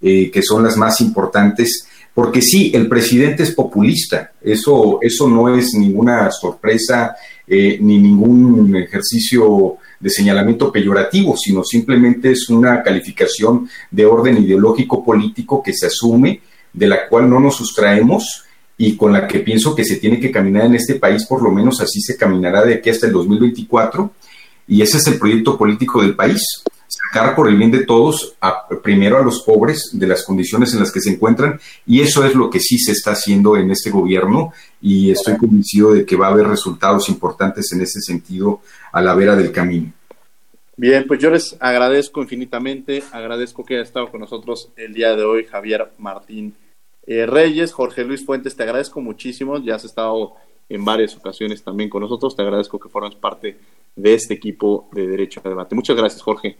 eh, 0.00 0.30
que 0.30 0.42
son 0.42 0.64
las 0.64 0.76
más 0.76 1.00
importantes 1.00 1.86
porque 2.14 2.42
sí, 2.42 2.70
el 2.74 2.88
presidente 2.88 3.42
es 3.42 3.52
populista, 3.52 4.32
eso, 4.42 4.98
eso 5.00 5.28
no 5.28 5.54
es 5.54 5.72
ninguna 5.74 6.30
sorpresa 6.30 7.16
eh, 7.46 7.78
ni 7.80 7.98
ningún 7.98 8.76
ejercicio 8.76 9.76
de 9.98 10.10
señalamiento 10.10 10.70
peyorativo, 10.70 11.36
sino 11.36 11.64
simplemente 11.64 12.32
es 12.32 12.50
una 12.50 12.82
calificación 12.82 13.68
de 13.90 14.04
orden 14.04 14.42
ideológico 14.42 15.02
político 15.04 15.62
que 15.62 15.72
se 15.72 15.86
asume, 15.86 16.40
de 16.72 16.86
la 16.86 17.08
cual 17.08 17.30
no 17.30 17.40
nos 17.40 17.56
sustraemos 17.56 18.44
y 18.76 18.96
con 18.96 19.12
la 19.12 19.26
que 19.26 19.40
pienso 19.40 19.74
que 19.74 19.84
se 19.84 19.96
tiene 19.96 20.18
que 20.18 20.30
caminar 20.30 20.66
en 20.66 20.74
este 20.74 20.96
país, 20.96 21.24
por 21.26 21.42
lo 21.42 21.50
menos 21.50 21.80
así 21.80 22.00
se 22.00 22.16
caminará 22.16 22.64
de 22.64 22.74
aquí 22.74 22.90
hasta 22.90 23.06
el 23.06 23.12
2024, 23.12 24.12
y 24.68 24.82
ese 24.82 24.98
es 24.98 25.06
el 25.06 25.18
proyecto 25.18 25.56
político 25.56 26.02
del 26.02 26.14
país 26.14 26.42
sacar 26.92 27.34
por 27.34 27.48
el 27.48 27.56
bien 27.56 27.70
de 27.70 27.84
todos, 27.84 28.36
primero 28.82 29.18
a 29.18 29.22
los 29.22 29.42
pobres 29.42 29.90
de 29.92 30.06
las 30.06 30.24
condiciones 30.24 30.72
en 30.74 30.80
las 30.80 30.92
que 30.92 31.00
se 31.00 31.10
encuentran, 31.10 31.58
y 31.86 32.00
eso 32.00 32.24
es 32.24 32.34
lo 32.34 32.50
que 32.50 32.60
sí 32.60 32.78
se 32.78 32.92
está 32.92 33.12
haciendo 33.12 33.56
en 33.56 33.70
este 33.70 33.90
gobierno, 33.90 34.52
y 34.80 35.10
estoy 35.10 35.36
convencido 35.38 35.94
de 35.94 36.04
que 36.04 36.16
va 36.16 36.26
a 36.26 36.30
haber 36.32 36.46
resultados 36.46 37.08
importantes 37.08 37.72
en 37.72 37.80
ese 37.80 38.00
sentido 38.00 38.60
a 38.92 39.00
la 39.00 39.14
vera 39.14 39.36
del 39.36 39.52
camino. 39.52 39.92
Bien, 40.76 41.04
pues 41.06 41.20
yo 41.20 41.30
les 41.30 41.56
agradezco 41.60 42.22
infinitamente, 42.22 43.02
agradezco 43.12 43.64
que 43.64 43.74
haya 43.74 43.82
estado 43.82 44.10
con 44.10 44.20
nosotros 44.20 44.70
el 44.76 44.92
día 44.94 45.14
de 45.16 45.24
hoy 45.24 45.44
Javier 45.44 45.92
Martín 45.98 46.54
eh, 47.06 47.26
Reyes, 47.26 47.72
Jorge 47.72 48.04
Luis 48.04 48.24
Fuentes, 48.24 48.56
te 48.56 48.62
agradezco 48.62 49.00
muchísimo, 49.00 49.58
ya 49.58 49.74
has 49.74 49.84
estado 49.84 50.34
en 50.68 50.84
varias 50.84 51.16
ocasiones 51.16 51.62
también 51.62 51.90
con 51.90 52.00
nosotros, 52.02 52.34
te 52.34 52.42
agradezco 52.42 52.78
que 52.78 52.88
formas 52.88 53.14
parte 53.14 53.58
de 53.94 54.14
este 54.14 54.34
equipo 54.34 54.88
de 54.92 55.06
Derecho 55.06 55.40
a 55.44 55.48
Debate. 55.48 55.74
Muchas 55.74 55.96
gracias, 55.96 56.22
Jorge. 56.22 56.56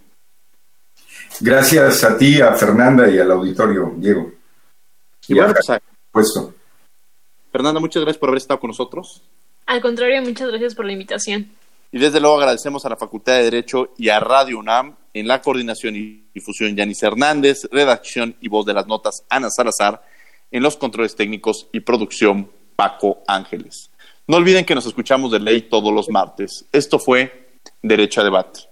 Gracias 1.41 2.05
a 2.05 2.17
ti, 2.17 2.41
a 2.41 2.55
Fernanda 2.55 3.11
y 3.11 3.19
al 3.19 3.31
auditorio, 3.31 3.93
Diego. 3.97 4.33
Y, 5.29 5.35
bueno, 5.35 5.53
pues, 5.53 5.81
puesto. 6.11 6.55
Fernanda, 7.51 7.81
muchas 7.81 8.03
gracias 8.03 8.19
por 8.19 8.29
haber 8.29 8.39
estado 8.39 8.61
con 8.61 8.69
nosotros. 8.69 9.23
Al 9.67 9.81
contrario, 9.81 10.23
muchas 10.23 10.49
gracias 10.49 10.75
por 10.75 10.85
la 10.85 10.93
invitación. 10.93 11.51
Y 11.91 11.99
desde 11.99 12.21
luego 12.21 12.39
agradecemos 12.39 12.85
a 12.87 12.89
la 12.89 12.97
Facultad 12.97 13.35
de 13.35 13.45
Derecho 13.45 13.93
y 13.99 14.09
a 14.09 14.19
Radio 14.19 14.59
UNAM 14.59 14.97
en 15.13 15.29
la 15.29 15.43
coordinación 15.43 15.95
y 15.95 16.25
difusión 16.33 16.75
Yanis 16.75 17.03
Hernández, 17.03 17.69
redacción 17.71 18.35
y 18.41 18.49
voz 18.49 18.65
de 18.65 18.73
las 18.73 18.87
notas 18.87 19.25
Ana 19.29 19.51
Salazar, 19.51 20.03
en 20.51 20.63
los 20.63 20.77
controles 20.77 21.15
técnicos 21.17 21.69
y 21.73 21.81
producción 21.81 22.51
Paco 22.77 23.23
Ángeles. 23.27 23.91
No 24.27 24.39
olviden 24.39 24.65
que 24.65 24.75
nos 24.75 24.87
escuchamos 24.87 25.33
de 25.33 25.41
ley 25.41 25.63
todos 25.63 25.93
los 25.93 26.09
martes. 26.09 26.65
Esto 26.73 26.99
fue 26.99 27.51
Derecho 27.83 28.23
a 28.23 28.25
Debate. 28.25 28.72